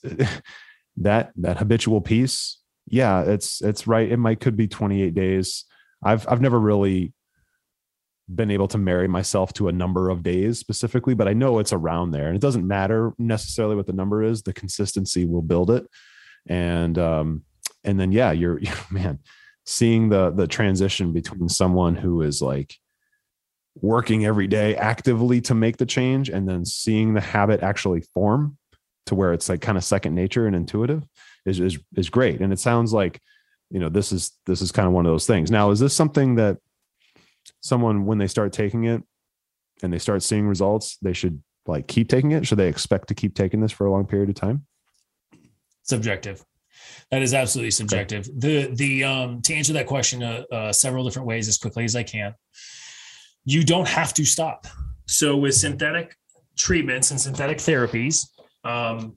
that, 0.97 1.33
that 1.37 1.59
habitual 1.59 2.01
piece, 2.01 2.59
yeah, 2.89 3.23
it's, 3.23 3.61
it's 3.61 3.87
right. 3.87 4.11
It 4.11 4.17
might 4.17 4.41
could 4.41 4.57
be 4.57 4.67
28 4.67 5.15
days. 5.15 5.67
I've, 6.03 6.27
I've 6.27 6.41
never 6.41 6.59
really 6.59 7.13
been 8.33 8.51
able 8.51 8.69
to 8.69 8.79
marry 8.79 9.07
myself 9.07 9.53
to 9.55 9.69
a 9.69 9.73
number 9.73 10.11
of 10.11 10.23
days 10.23 10.59
specifically, 10.59 11.15
but 11.15 11.29
I 11.29 11.33
know 11.33 11.59
it's 11.59 11.73
around 11.73 12.11
there. 12.11 12.27
And 12.27 12.37
it 12.37 12.43
doesn't 12.43 12.67
matter 12.67 13.13
necessarily 13.19 13.77
what 13.77 13.87
the 13.87 13.93
number 13.93 14.23
is, 14.23 14.43
the 14.43 14.53
consistency 14.53 15.25
will 15.25 15.43
build 15.43 15.71
it. 15.71 15.87
And 16.49 16.99
um, 16.99 17.45
and 17.85 17.99
then 17.99 18.13
yeah, 18.13 18.33
you're, 18.33 18.61
man, 18.91 19.21
seeing 19.65 20.09
the 20.09 20.31
the 20.31 20.47
transition 20.47 21.13
between 21.13 21.49
someone 21.49 21.95
who 21.95 22.23
is 22.23 22.43
like 22.43 22.75
working 23.81 24.25
every 24.25 24.47
day 24.47 24.75
actively 24.75 25.41
to 25.43 25.55
make 25.55 25.77
the 25.77 25.87
change 25.87 26.31
and 26.31 26.49
then 26.49 26.65
seeing 26.65 27.15
the 27.15 27.21
habit 27.21 27.63
actually 27.63 28.01
form 28.15 28.57
to 29.05 29.15
where 29.15 29.33
it's 29.33 29.49
like 29.49 29.61
kind 29.61 29.77
of 29.77 29.85
second 29.85 30.15
nature 30.15 30.47
and 30.47 30.57
intuitive 30.57 31.05
is 31.45 31.61
is 31.61 31.79
is 31.97 32.11
great. 32.11 32.41
And 32.41 32.53
it 32.53 32.59
sounds 32.59 32.93
like, 32.93 33.21
you 33.71 33.79
know, 33.79 33.89
this 33.89 34.13
is 34.13 34.33
this 34.47 34.61
is 34.61 34.73
kind 34.73 34.89
of 34.89 34.93
one 34.93 35.07
of 35.07 35.13
those 35.13 35.27
things. 35.27 35.51
Now, 35.51 35.71
is 35.71 35.81
this 35.81 35.95
something 35.95 36.37
that 36.37 36.59
someone 37.61 38.07
when 38.07 38.19
they 38.19 38.27
start 38.27 38.53
taking 38.53 38.85
it 38.85 39.03
and 39.83 39.93
they 39.93 39.99
start 39.99 40.23
seeing 40.23 40.47
results, 40.47 40.99
they 41.03 41.13
should 41.13 41.43
like 41.67 41.89
keep 41.89 42.09
taking 42.09 42.33
it? 42.33 42.47
Should 42.47 42.59
they 42.59 42.69
expect 42.69 43.09
to 43.09 43.15
keep 43.15 43.35
taking 43.35 43.61
this 43.61 43.73
for 43.73 43.87
a 43.87 43.91
long 43.91 44.07
period 44.07 44.29
of 44.29 44.35
time? 44.35 44.67
Subjective. 45.83 46.45
That 47.11 47.23
is 47.23 47.35
absolutely 47.35 47.71
subjective. 47.71 48.29
Okay. 48.29 48.39
The 48.39 48.75
the 48.75 49.05
um 49.05 49.43
to 49.43 49.55
answer 49.55 49.73
that 49.75 49.87
question 49.87 50.23
uh, 50.23 50.43
uh, 50.53 50.73
several 50.73 51.05
different 51.05 51.29
ways 51.29 51.49
as 51.49 51.59
quickly 51.59 51.85
as 51.85 51.97
I 51.97 52.03
can. 52.03 52.35
You 53.45 53.65
don't 53.65 53.89
have 53.89 54.13
to 54.15 54.25
stop. 54.25 54.67
So 55.07 55.37
with 55.37 55.55
synthetic 55.55 56.17
treatments 56.57 57.13
and 57.13 57.21
synthetic 57.21 57.59
therapies, 57.59 58.27
um, 58.65 59.17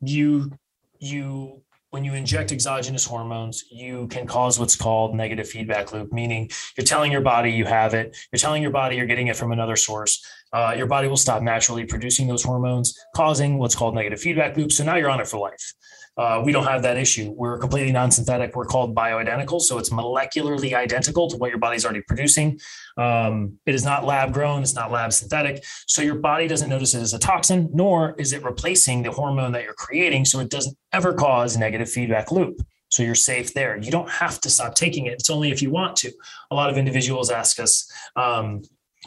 you 0.00 0.52
you 0.98 1.62
when 1.94 2.04
you 2.04 2.14
inject 2.14 2.50
exogenous 2.50 3.04
hormones, 3.04 3.66
you 3.70 4.08
can 4.08 4.26
cause 4.26 4.58
what's 4.58 4.74
called 4.74 5.14
negative 5.14 5.48
feedback 5.48 5.92
loop, 5.92 6.12
meaning 6.12 6.50
you're 6.76 6.84
telling 6.84 7.12
your 7.12 7.20
body 7.20 7.52
you 7.52 7.64
have 7.64 7.94
it, 7.94 8.16
you're 8.32 8.40
telling 8.40 8.62
your 8.62 8.72
body 8.72 8.96
you're 8.96 9.06
getting 9.06 9.28
it 9.28 9.36
from 9.36 9.52
another 9.52 9.76
source. 9.76 10.26
Uh, 10.52 10.74
your 10.76 10.88
body 10.88 11.06
will 11.06 11.16
stop 11.16 11.40
naturally 11.40 11.84
producing 11.84 12.26
those 12.26 12.42
hormones, 12.42 12.98
causing 13.14 13.58
what's 13.58 13.76
called 13.76 13.94
negative 13.94 14.18
feedback 14.18 14.56
loop. 14.56 14.72
So 14.72 14.82
now 14.82 14.96
you're 14.96 15.08
on 15.08 15.20
it 15.20 15.28
for 15.28 15.38
life. 15.38 15.72
Uh, 16.16 16.40
we 16.44 16.52
don't 16.52 16.66
have 16.66 16.82
that 16.82 16.96
issue. 16.96 17.32
We're 17.36 17.58
completely 17.58 17.90
non-synthetic. 17.90 18.54
We're 18.54 18.66
called 18.66 18.94
bioidentical, 18.94 19.60
so 19.60 19.78
it's 19.78 19.90
molecularly 19.90 20.72
identical 20.74 21.28
to 21.28 21.36
what 21.36 21.50
your 21.50 21.58
body's 21.58 21.84
already 21.84 22.02
producing. 22.02 22.60
Um, 22.96 23.58
it 23.66 23.74
is 23.74 23.84
not 23.84 24.04
lab 24.04 24.32
grown. 24.32 24.62
It's 24.62 24.74
not 24.74 24.92
lab 24.92 25.12
synthetic. 25.12 25.64
So 25.88 26.02
your 26.02 26.14
body 26.14 26.46
doesn't 26.46 26.68
notice 26.68 26.94
it 26.94 27.00
as 27.00 27.14
a 27.14 27.18
toxin, 27.18 27.68
nor 27.72 28.14
is 28.16 28.32
it 28.32 28.44
replacing 28.44 29.02
the 29.02 29.10
hormone 29.10 29.52
that 29.52 29.64
you're 29.64 29.74
creating. 29.74 30.24
So 30.24 30.38
it 30.38 30.50
doesn't 30.50 30.76
ever 30.92 31.12
cause 31.12 31.56
negative 31.56 31.90
feedback 31.90 32.30
loop. 32.30 32.60
So 32.90 33.02
you're 33.02 33.16
safe 33.16 33.52
there. 33.54 33.76
You 33.76 33.90
don't 33.90 34.08
have 34.08 34.40
to 34.42 34.50
stop 34.50 34.76
taking 34.76 35.06
it. 35.06 35.14
It's 35.14 35.30
only 35.30 35.50
if 35.50 35.60
you 35.62 35.70
want 35.70 35.96
to. 35.96 36.12
A 36.52 36.54
lot 36.54 36.70
of 36.70 36.78
individuals 36.78 37.28
ask 37.28 37.58
us, 37.58 37.90
um, 38.14 38.62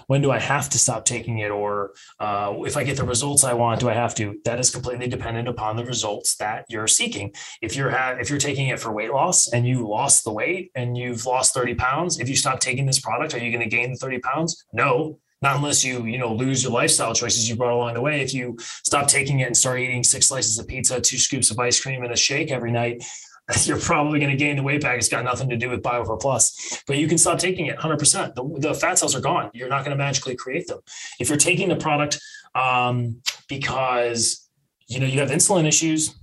when 0.08 0.22
do 0.22 0.32
I 0.32 0.40
have 0.40 0.70
to 0.70 0.78
stop 0.78 1.06
taking 1.06 1.40
it? 1.40 1.50
Or 1.50 1.94
uh, 2.20 2.54
if 2.60 2.78
I 2.78 2.84
get 2.84 2.98
the 2.98 3.04
results 3.04 3.44
I 3.44 3.54
want, 3.54 3.80
do 3.80 3.90
I 3.90 3.94
have 3.94 4.16
to? 4.16 4.40
That 4.46 4.60
is 4.60 4.70
completely 4.70 5.08
dependent 5.08 5.48
upon 5.48 5.76
the 5.76 5.86
results 5.86 6.36
that 6.38 6.66
you're 6.70 6.88
seeking. 6.88 7.34
If 7.62 7.76
you're 7.76 7.90
ha- 7.90 8.18
if 8.20 8.30
you're 8.30 8.40
taking 8.40 8.68
it 8.68 8.80
for 8.80 8.92
weight 8.92 9.12
loss 9.12 9.52
and 9.52 9.68
you 9.68 9.88
lost 9.88 10.24
the 10.24 10.32
weight 10.32 10.72
and 10.76 10.98
you've 10.98 11.26
lost 11.26 11.54
30 11.54 11.76
pounds, 11.76 12.20
if 12.20 12.30
you 12.30 12.36
stop 12.36 12.60
taking 12.60 12.86
this 12.86 13.00
product, 13.00 13.34
are 13.34 13.40
you 13.40 13.52
going 13.52 13.68
to 13.68 13.76
gain 13.76 13.92
the 13.92 13.98
30 13.98 14.20
pounds? 14.20 14.66
No, 14.72 15.20
not 15.42 15.56
unless 15.56 15.84
you 15.84 16.06
you 16.06 16.18
know 16.18 16.34
lose 16.34 16.64
your 16.64 16.72
lifestyle 16.72 17.14
choices 17.14 17.48
you 17.48 17.56
brought 17.56 17.74
along 17.74 17.94
the 17.94 18.02
way 18.02 18.22
if 18.22 18.34
you 18.34 18.56
stop 18.60 19.08
taking 19.08 19.40
it 19.40 19.46
and 19.46 19.56
start 19.56 19.80
eating 19.80 20.04
six 20.04 20.28
slices 20.28 20.58
of 20.58 20.68
pizza 20.68 21.00
two 21.00 21.18
scoops 21.18 21.52
of 21.52 21.60
ice 21.60 21.80
cream 21.80 22.04
and 22.04 22.12
a 22.12 22.16
shake 22.16 22.52
every 22.52 22.72
night 22.72 23.04
you're 23.66 23.80
probably 23.80 24.20
going 24.20 24.32
to 24.32 24.38
gain 24.38 24.56
the 24.56 24.64
weight 24.64 24.82
back. 24.82 24.98
It's 24.98 25.10
got 25.10 25.24
nothing 25.24 25.50
to 25.50 25.58
do 25.58 25.70
with 25.70 25.82
BioPro 25.82 26.20
Plus, 26.20 26.84
but 26.86 26.98
you 26.98 27.08
can 27.08 27.18
stop 27.18 27.40
taking 27.40 27.68
it 27.68 27.78
100%. 27.78 28.36
The, 28.36 28.60
the 28.60 28.74
fat 28.74 29.00
cells 29.00 29.16
are 29.16 29.22
gone. 29.22 29.52
You're 29.54 29.70
not 29.70 29.86
going 29.86 29.98
to 29.98 30.04
magically 30.04 30.36
create 30.36 30.68
them. 30.68 30.80
If 31.20 31.30
you're 31.30 31.38
taking 31.38 31.70
the 31.70 31.76
product 31.76 32.20
um, 32.56 33.22
because 33.48 34.50
you 34.88 35.00
know 35.00 35.06
you 35.06 35.20
have 35.20 35.30
insulin 35.30 35.68
issues 35.68 36.16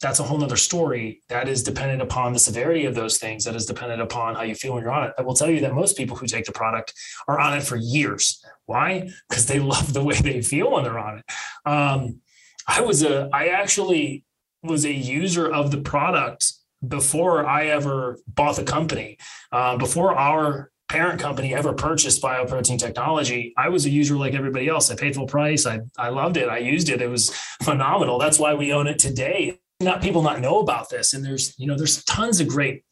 that's 0.00 0.18
a 0.18 0.22
whole 0.22 0.36
nother 0.36 0.56
story 0.56 1.22
that 1.28 1.48
is 1.48 1.62
dependent 1.62 2.02
upon 2.02 2.32
the 2.32 2.38
severity 2.38 2.84
of 2.84 2.94
those 2.94 3.18
things 3.18 3.44
that 3.44 3.54
is 3.54 3.64
dependent 3.64 4.02
upon 4.02 4.34
how 4.34 4.42
you 4.42 4.54
feel 4.54 4.74
when 4.74 4.82
you're 4.82 4.92
on 4.92 5.04
it 5.04 5.14
i 5.18 5.22
will 5.22 5.34
tell 5.34 5.48
you 5.48 5.60
that 5.60 5.72
most 5.72 5.96
people 5.96 6.16
who 6.16 6.26
take 6.26 6.44
the 6.44 6.52
product 6.52 6.92
are 7.26 7.40
on 7.40 7.56
it 7.56 7.62
for 7.62 7.76
years 7.76 8.44
why 8.66 9.08
because 9.28 9.46
they 9.46 9.58
love 9.60 9.92
the 9.92 10.04
way 10.04 10.14
they 10.20 10.42
feel 10.42 10.70
when 10.70 10.84
they're 10.84 10.98
on 10.98 11.18
it 11.18 11.24
um, 11.64 12.20
i 12.68 12.80
was 12.80 13.02
a 13.02 13.28
i 13.32 13.48
actually 13.48 14.24
was 14.62 14.84
a 14.84 14.92
user 14.92 15.50
of 15.50 15.70
the 15.70 15.80
product 15.80 16.52
before 16.86 17.46
i 17.46 17.66
ever 17.66 18.18
bought 18.26 18.56
the 18.56 18.64
company 18.64 19.16
uh, 19.52 19.76
before 19.76 20.16
our 20.16 20.70
parent 20.88 21.20
company 21.20 21.54
ever 21.54 21.72
purchased 21.72 22.22
bioprotein 22.22 22.78
technology 22.78 23.52
i 23.56 23.68
was 23.68 23.86
a 23.86 23.90
user 23.90 24.16
like 24.16 24.34
everybody 24.34 24.68
else. 24.68 24.90
I 24.90 24.96
paid 24.96 25.14
full 25.14 25.26
price. 25.26 25.66
I, 25.66 25.80
I 25.98 26.08
loved 26.08 26.36
it. 26.36 26.48
I 26.48 26.58
used 26.58 26.88
it. 26.88 27.02
It 27.02 27.10
was 27.10 27.30
phenomenal. 27.62 28.18
That's 28.18 28.38
why 28.38 28.54
we 28.54 28.72
own 28.72 28.86
it 28.86 28.98
today. 28.98 29.58
Not 29.80 30.02
people 30.02 30.22
not 30.22 30.40
know 30.40 30.60
about 30.60 30.90
this. 30.90 31.12
And 31.12 31.24
there's 31.24 31.54
you 31.58 31.66
know 31.66 31.76
there's 31.76 32.04
tons 32.04 32.40
of 32.40 32.48
great 32.48 32.84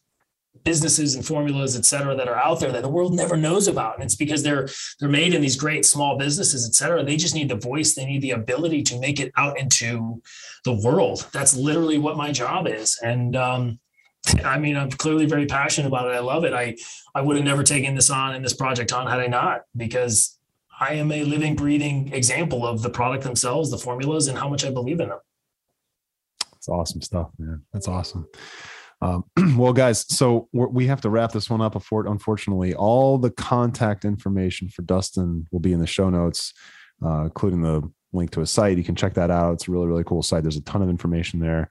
businesses 0.64 1.14
and 1.14 1.24
formulas 1.24 1.76
et 1.76 1.84
cetera 1.84 2.14
that 2.14 2.28
are 2.28 2.36
out 2.36 2.60
there 2.60 2.72
that 2.72 2.82
the 2.82 2.88
world 2.88 3.14
never 3.14 3.36
knows 3.36 3.68
about. 3.68 3.94
And 3.94 4.04
it's 4.04 4.16
because 4.16 4.42
they're 4.42 4.68
they're 4.98 5.08
made 5.08 5.34
in 5.34 5.40
these 5.40 5.56
great 5.56 5.86
small 5.86 6.18
businesses 6.18 6.66
et 6.66 6.74
cetera. 6.74 7.02
They 7.02 7.16
just 7.16 7.34
need 7.34 7.48
the 7.48 7.56
voice. 7.56 7.94
They 7.94 8.04
need 8.04 8.22
the 8.22 8.32
ability 8.32 8.82
to 8.84 9.00
make 9.00 9.20
it 9.20 9.32
out 9.36 9.58
into 9.58 10.20
the 10.64 10.72
world. 10.72 11.26
That's 11.32 11.56
literally 11.56 11.98
what 11.98 12.16
my 12.16 12.32
job 12.32 12.66
is. 12.66 12.98
And 13.02 13.36
um, 13.36 13.78
i 14.44 14.58
mean 14.58 14.76
i'm 14.76 14.90
clearly 14.90 15.24
very 15.24 15.46
passionate 15.46 15.88
about 15.88 16.06
it. 16.06 16.14
I 16.14 16.20
love 16.20 16.44
it. 16.44 16.52
I 16.52 16.76
i 17.14 17.22
would 17.22 17.36
have 17.36 17.44
never 17.44 17.62
taken 17.62 17.94
this 17.94 18.10
on 18.10 18.34
and 18.34 18.44
this 18.44 18.54
project 18.54 18.92
on 18.92 19.06
had 19.06 19.18
i 19.20 19.26
not 19.26 19.62
because 19.74 20.38
i 20.78 20.92
am 20.92 21.10
a 21.10 21.24
living 21.24 21.56
breathing 21.56 22.12
example 22.12 22.66
of 22.66 22.82
the 22.82 22.90
product 22.90 23.24
themselves 23.24 23.70
the 23.70 23.78
formulas 23.78 24.28
and 24.28 24.36
how 24.36 24.48
much 24.48 24.64
i 24.64 24.70
believe 24.70 25.00
in 25.00 25.08
them. 25.08 25.20
It's 26.56 26.68
awesome 26.68 27.00
stuff, 27.00 27.30
man. 27.38 27.62
That's 27.72 27.88
awesome. 27.88 28.28
Um, 29.02 29.24
well, 29.56 29.72
guys, 29.72 30.04
so 30.14 30.48
we 30.52 30.86
have 30.86 31.00
to 31.02 31.10
wrap 31.10 31.32
this 31.32 31.48
one 31.48 31.60
up. 31.60 31.74
Unfortunately, 31.74 32.74
all 32.74 33.18
the 33.18 33.30
contact 33.30 34.04
information 34.04 34.68
for 34.68 34.82
Dustin 34.82 35.46
will 35.50 35.60
be 35.60 35.72
in 35.72 35.80
the 35.80 35.86
show 35.86 36.10
notes, 36.10 36.52
uh, 37.04 37.24
including 37.24 37.62
the 37.62 37.90
link 38.12 38.30
to 38.32 38.40
a 38.40 38.46
site. 38.46 38.78
You 38.78 38.84
can 38.84 38.96
check 38.96 39.14
that 39.14 39.30
out. 39.30 39.54
It's 39.54 39.68
a 39.68 39.70
really, 39.70 39.86
really 39.86 40.04
cool 40.04 40.22
site. 40.22 40.42
There's 40.42 40.56
a 40.56 40.62
ton 40.62 40.82
of 40.82 40.88
information 40.88 41.40
there. 41.40 41.68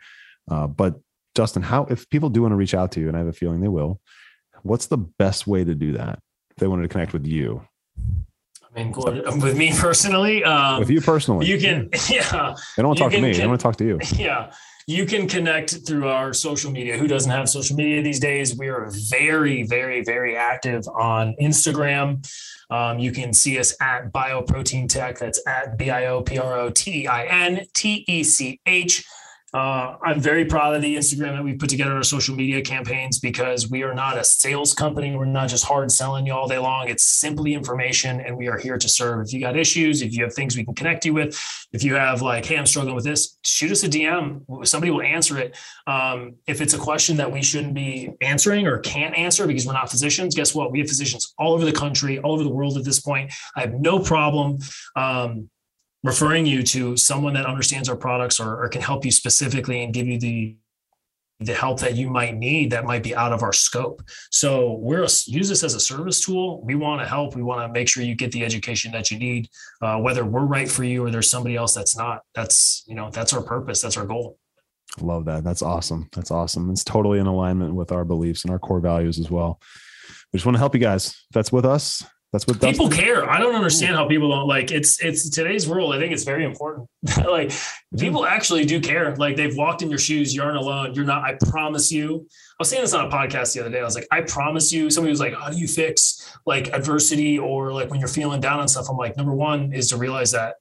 Uh, 0.50 0.68
but 0.68 1.00
Dustin, 1.36 1.62
how 1.62 1.86
if 1.86 2.10
people 2.10 2.30
do 2.30 2.42
want 2.42 2.54
to 2.54 2.56
reach 2.56 2.74
out 2.74 2.92
to 2.94 3.00
you, 3.00 3.08
and 3.08 3.16
I 3.16 3.20
have 3.20 3.28
a 3.28 3.34
feeling 3.34 3.62
they 3.62 3.68
will, 3.68 4.02
what's 4.64 4.88
the 4.88 4.98
best 4.98 5.46
way 5.46 5.64
to 5.64 5.76
do 5.76 5.94
that? 5.94 6.20
If 6.52 6.58
they 6.58 6.68
wanted 6.68 6.84
to 6.84 6.90
connect 6.90 7.14
with 7.14 7.28
you. 7.28 7.62
I 8.76 8.84
mean, 8.84 8.92
with 8.92 9.58
me 9.58 9.74
personally, 9.76 10.44
um, 10.44 10.80
with 10.80 10.92
you 10.92 11.02
personally, 11.02 11.48
you 11.48 11.60
can, 11.60 11.90
yeah. 12.10 12.56
They 12.76 12.84
don't 12.84 12.88
want 12.90 12.98
to 12.98 13.04
talk 13.04 13.12
to 13.12 13.22
me. 13.22 13.32
Can, 13.32 13.42
they 13.42 13.48
want 13.48 13.60
to 13.60 13.64
talk 13.64 13.76
to 13.78 13.86
you. 13.86 14.00
Yeah 14.16 14.52
you 14.90 15.06
can 15.06 15.28
connect 15.28 15.86
through 15.86 16.08
our 16.08 16.34
social 16.34 16.72
media. 16.72 16.98
Who 16.98 17.08
doesn't 17.08 17.30
have 17.30 17.48
social 17.48 17.76
media 17.76 18.02
these 18.02 18.20
days? 18.20 18.58
We 18.58 18.70
are 18.70 18.90
very, 18.90 19.62
very, 19.62 20.04
very 20.04 20.36
active 20.36 20.88
on 20.88 21.36
Instagram. 21.40 22.28
Um, 22.72 22.98
you 22.98 23.12
can 23.12 23.32
see 23.32 23.60
us 23.60 23.76
at 23.80 24.12
Bioprotein 24.12 24.90
Tech. 24.90 25.20
That's 25.20 25.46
at 25.46 25.78
B 25.78 25.92
I 25.92 26.08
O 26.08 26.24
P 26.24 26.40
R 26.40 26.56
O 26.58 26.72
T 26.72 27.08
I 27.08 27.26
N 27.26 27.66
T 27.76 28.04
E 28.08 28.24
C 28.24 28.60
H. 28.66 29.06
Uh, 29.52 29.96
I'm 30.04 30.20
very 30.20 30.46
proud 30.46 30.76
of 30.76 30.84
the 30.84 30.96
Instagram 30.96 31.36
that 31.36 31.44
we 31.44 31.54
put 31.54 31.70
together 31.70 31.96
our 31.96 32.04
social 32.04 32.36
media 32.36 32.62
campaigns 32.62 33.20
because 33.20 33.70
we 33.70 33.82
are 33.82 33.96
not 33.96 34.18
a 34.18 34.24
sales 34.24 34.76
company. 34.76 35.16
We're 35.16 35.26
not 35.26 35.50
just 35.50 35.66
hard 35.66 35.92
selling 35.92 36.28
you 36.28 36.34
all 36.34 36.48
day 36.48 36.60
long. 36.60 36.88
It's 36.88 37.04
simply 37.04 37.56
information, 37.56 38.20
and 38.22 38.38
we 38.38 38.48
are 38.48 38.60
here 38.60 38.78
to 38.78 38.88
serve. 38.88 39.26
If 39.26 39.34
you 39.34 39.40
got 39.40 39.58
issues, 39.58 40.04
if 40.04 40.16
you 40.16 40.24
have 40.24 40.34
things 40.34 40.56
we 40.56 40.64
can 40.64 40.76
connect 40.76 41.04
you 41.04 41.16
with, 41.16 41.40
if 41.72 41.84
you 41.84 41.96
have 41.96 42.22
like, 42.22 42.46
hey, 42.46 42.58
I'm 42.58 42.68
struggling 42.68 42.96
with 42.96 43.06
this, 43.06 43.38
shoot 43.44 43.72
us 43.72 43.84
a 43.84 43.90
DM. 43.90 44.68
Somebody 44.68 44.92
will 44.92 45.02
answer 45.02 45.40
it. 45.40 45.58
Um, 45.88 46.36
if 46.46 46.62
it's 46.62 46.76
a 46.76 46.80
question 46.80 47.18
that 47.18 47.32
we 47.32 47.42
shouldn't 47.42 47.74
be 47.74 48.12
answering 48.22 48.68
or 48.68 48.78
can't 48.80 49.18
answer 49.18 49.48
because 49.48 49.66
we're 49.66 49.74
not 49.74 49.90
physicians, 49.90 50.36
guess 50.36 50.54
what? 50.54 50.72
We 50.72 50.80
have 50.80 50.88
physicians 50.88 51.34
all 51.40 51.54
over 51.54 51.66
the 51.66 51.72
country, 51.72 52.20
all 52.20 52.34
over 52.34 52.44
the 52.44 52.50
world 52.50 52.78
at 52.78 52.84
this 52.84 53.00
point. 53.00 53.34
I 53.56 53.62
have 53.62 53.74
no 53.74 53.98
problem. 54.00 54.60
Um, 54.96 55.50
referring 56.04 56.46
you 56.46 56.64
to 56.64 56.96
someone 56.96 57.34
that 57.34 57.46
understands 57.46 57.90
our 57.90 57.96
products 57.96 58.40
or, 58.40 58.64
or 58.64 58.70
can 58.70 58.82
help 58.82 59.06
you 59.06 59.12
specifically 59.12 59.84
and 59.84 59.94
give 59.94 60.08
you 60.08 60.20
the 60.20 60.56
the 61.42 61.54
help 61.54 61.80
that 61.80 61.96
you 61.96 62.10
might 62.10 62.36
need 62.36 62.70
that 62.72 62.84
might 62.84 63.02
be 63.02 63.16
out 63.16 63.32
of 63.32 63.44
our 63.44 63.54
scope. 63.54 64.02
So 64.30 64.74
we're 64.74 65.04
a, 65.04 65.10
use 65.26 65.48
this 65.48 65.64
as 65.64 65.74
a 65.74 65.80
service 65.80 66.20
tool. 66.20 66.62
We 66.64 66.76
want 66.76 67.02
to 67.02 67.08
help. 67.08 67.34
We 67.34 67.44
want 67.44 67.62
to 67.62 67.72
make 67.72 67.88
sure 67.88 68.04
you 68.04 68.14
get 68.14 68.34
the 68.34 68.44
education 68.44 68.92
that 68.92 69.10
you 69.10 69.18
need, 69.18 69.50
uh, 69.82 70.00
whether 70.00 70.26
we're 70.26 70.46
right 70.46 70.70
for 70.70 70.84
you 70.84 71.06
or 71.06 71.12
there's 71.12 71.32
somebody 71.32 71.56
else 71.56 71.74
that's 71.74 71.96
not. 71.96 72.24
That's 72.36 72.84
you 72.88 72.96
know 72.96 73.10
that's 73.10 73.34
our 73.34 73.42
purpose. 73.42 73.82
That's 73.82 73.96
our 73.96 74.06
goal. 74.06 74.38
Love 75.00 75.26
that. 75.26 75.44
That's 75.44 75.62
awesome. 75.62 76.10
That's 76.14 76.32
awesome. 76.32 76.70
It's 76.72 76.84
totally 76.84 77.20
in 77.20 77.28
alignment 77.28 77.74
with 77.74 77.92
our 77.92 78.04
beliefs 78.04 78.44
and 78.44 78.52
our 78.52 78.60
core 78.60 78.82
values 78.82 79.20
as 79.20 79.32
well. 79.32 79.62
We 80.34 80.38
just 80.38 80.46
want 80.46 80.56
to 80.56 80.60
help 80.60 80.76
you 80.76 80.82
guys. 80.82 81.08
If 81.08 81.34
that's 81.34 81.52
with 81.52 81.66
us, 81.66 82.04
that's 82.32 82.46
what 82.46 82.62
people 82.62 82.88
Dustin. 82.90 83.06
care. 83.06 83.30
I 83.30 83.40
don't 83.40 83.56
understand 83.56 83.96
how 83.96 84.08
people 84.08 84.30
don't 84.30 84.48
like 84.48 84.72
it's 84.72 85.04
it's 85.04 85.30
today's 85.30 85.68
world. 85.68 85.96
I 85.96 85.98
think 85.98 86.14
it's 86.14 86.24
very 86.24 86.46
important. 86.46 86.88
like 87.26 87.52
people 87.98 88.24
actually 88.24 88.66
do 88.66 88.80
care. 88.80 89.16
Like 89.16 89.36
they've 89.36 89.56
walked 89.56 89.82
in 89.82 89.90
your 89.90 89.98
shoes. 89.98 90.36
You 90.36 90.44
aren't 90.44 90.58
alone. 90.58 90.94
You're 90.94 91.06
not. 91.06 91.24
I 91.24 91.38
promise 91.50 91.92
you. 91.92 92.28
I 92.30 92.56
was 92.60 92.70
saying 92.70 92.84
this 92.84 92.94
on 92.94 93.08
a 93.08 93.10
podcast 93.10 93.56
the 93.56 93.62
other 93.62 93.72
day. 93.72 93.80
I 93.80 93.84
was 93.84 93.96
like, 93.96 94.08
I 94.12 94.22
promise 94.22 94.72
you. 94.72 94.92
Somebody 94.92 95.10
was 95.12 95.20
like, 95.20 95.34
How 95.34 95.50
do 95.50 95.58
you 95.58 95.68
fix 95.68 96.38
like 96.46 96.68
adversity 96.68 97.40
or 97.40 97.74
like 97.74 97.90
when 97.90 98.00
you're 98.00 98.08
feeling 98.08 98.42
down 98.42 98.60
on 98.60 98.68
stuff? 98.68 98.88
I'm 98.92 98.98
like, 98.98 99.18
number 99.18 99.34
one 99.34 99.74
is 99.74 99.90
to 99.90 99.98
realize 99.98 100.32
that 100.32 100.58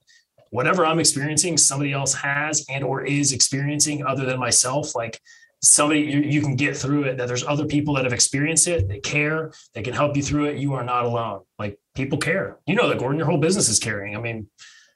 whatever 0.50 0.86
I'm 0.86 0.98
experiencing, 0.98 1.58
somebody 1.58 1.92
else 1.92 2.14
has 2.14 2.64
and 2.70 2.82
or 2.82 3.04
is 3.04 3.32
experiencing 3.32 4.06
other 4.06 4.24
than 4.24 4.38
myself. 4.38 4.94
Like 4.94 5.20
somebody 5.62 6.00
you, 6.00 6.20
you, 6.20 6.40
can 6.40 6.54
get 6.54 6.76
through 6.76 7.04
it 7.04 7.16
that 7.16 7.26
there's 7.26 7.44
other 7.44 7.66
people 7.66 7.94
that 7.94 8.04
have 8.04 8.12
experienced 8.12 8.68
it 8.68 8.88
they 8.88 9.00
care 9.00 9.52
they 9.74 9.82
can 9.82 9.92
help 9.92 10.16
you 10.16 10.22
through 10.22 10.46
it. 10.46 10.59
You 10.59 10.74
are 10.74 10.84
not 10.84 11.04
alone. 11.04 11.40
Like 11.59 11.78
people 11.94 12.18
care. 12.18 12.59
You 12.66 12.74
know 12.74 12.88
that 12.88 12.98
gordon 12.98 13.18
your 13.18 13.26
whole 13.26 13.38
business 13.38 13.68
is 13.68 13.78
caring. 13.78 14.16
I 14.16 14.20
mean 14.20 14.48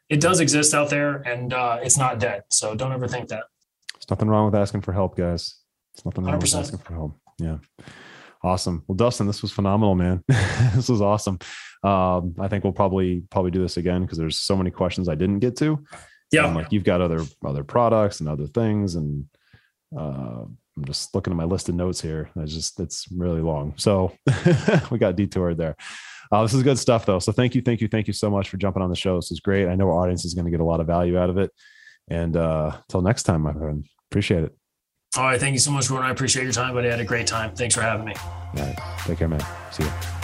it 0.08 0.20
does 0.20 0.40
exist 0.40 0.74
out 0.74 0.90
there 0.90 1.16
and 1.16 1.52
uh, 1.52 1.78
it's 1.82 1.96
not 1.96 2.18
dead. 2.18 2.42
So 2.50 2.74
don't 2.74 2.92
ever 2.92 3.08
think 3.08 3.28
that. 3.28 3.44
There's 3.94 4.10
nothing 4.10 4.28
wrong 4.28 4.46
with 4.46 4.54
asking 4.54 4.82
for 4.82 4.92
help 4.92 5.16
guys. 5.16 5.56
It's 5.94 6.04
nothing 6.04 6.24
wrong 6.24 6.38
100%. 6.38 6.42
with 6.42 6.54
asking 6.54 6.78
for 6.80 6.94
help. 6.94 7.18
Yeah. 7.38 7.58
Awesome. 8.44 8.84
Well 8.86 8.96
dustin 8.96 9.26
this 9.26 9.42
was 9.42 9.52
phenomenal 9.52 9.94
man. 9.94 10.22
This 10.74 10.88
was 10.88 11.00
awesome. 11.02 11.38
Um, 11.84 12.36
i 12.38 12.46
think 12.46 12.62
we'll 12.62 12.72
probably 12.72 13.24
probably 13.30 13.50
do 13.50 13.60
this 13.60 13.76
again 13.76 14.02
because 14.02 14.16
there's 14.16 14.38
so 14.38 14.56
many 14.56 14.70
questions 14.70 15.08
i 15.08 15.16
didn't 15.16 15.40
get 15.40 15.56
to. 15.56 15.84
Yeah. 16.30 16.46
Like 16.46 16.72
you've 16.72 16.84
got 16.84 17.00
other 17.00 17.24
other 17.44 17.64
products 17.64 18.20
and 18.20 18.28
other 18.28 18.46
things 18.46 18.94
and 18.94 19.26
uh, 19.96 20.44
I'm 20.76 20.84
just 20.84 21.14
looking 21.14 21.32
at 21.32 21.36
my 21.36 21.44
list 21.44 21.68
of 21.68 21.74
notes 21.74 22.00
here. 22.00 22.30
I 22.36 22.44
just 22.44 22.80
it's 22.80 23.06
really 23.10 23.40
long, 23.40 23.74
so 23.76 24.12
we 24.90 24.98
got 24.98 25.16
detoured 25.16 25.58
there. 25.58 25.76
Uh, 26.30 26.42
this 26.42 26.54
is 26.54 26.62
good 26.62 26.78
stuff, 26.78 27.04
though. 27.04 27.18
So 27.18 27.30
thank 27.30 27.54
you, 27.54 27.60
thank 27.60 27.82
you, 27.82 27.88
thank 27.88 28.06
you 28.06 28.14
so 28.14 28.30
much 28.30 28.48
for 28.48 28.56
jumping 28.56 28.82
on 28.82 28.88
the 28.88 28.96
show. 28.96 29.16
This 29.16 29.30
is 29.30 29.40
great. 29.40 29.68
I 29.68 29.74
know 29.74 29.88
our 29.88 30.02
audience 30.02 30.24
is 30.24 30.32
going 30.32 30.46
to 30.46 30.50
get 30.50 30.60
a 30.60 30.64
lot 30.64 30.80
of 30.80 30.86
value 30.86 31.18
out 31.18 31.28
of 31.28 31.36
it. 31.36 31.50
And 32.08 32.36
uh, 32.36 32.72
until 32.88 33.02
next 33.02 33.24
time, 33.24 33.42
my 33.42 33.52
friend, 33.52 33.84
appreciate 34.10 34.44
it. 34.44 34.56
All 35.18 35.24
right, 35.24 35.38
thank 35.38 35.52
you 35.52 35.58
so 35.58 35.70
much, 35.70 35.88
Gordon. 35.88 36.06
I 36.06 36.10
appreciate 36.10 36.44
your 36.44 36.52
time, 36.52 36.72
buddy. 36.72 36.88
I 36.88 36.92
had 36.92 37.00
a 37.00 37.04
great 37.04 37.26
time. 37.26 37.54
Thanks 37.54 37.74
for 37.74 37.82
having 37.82 38.06
me. 38.06 38.14
All 38.16 38.64
right, 38.64 38.78
take 39.00 39.18
care, 39.18 39.28
man. 39.28 39.44
See 39.70 39.84
you. 39.84 40.21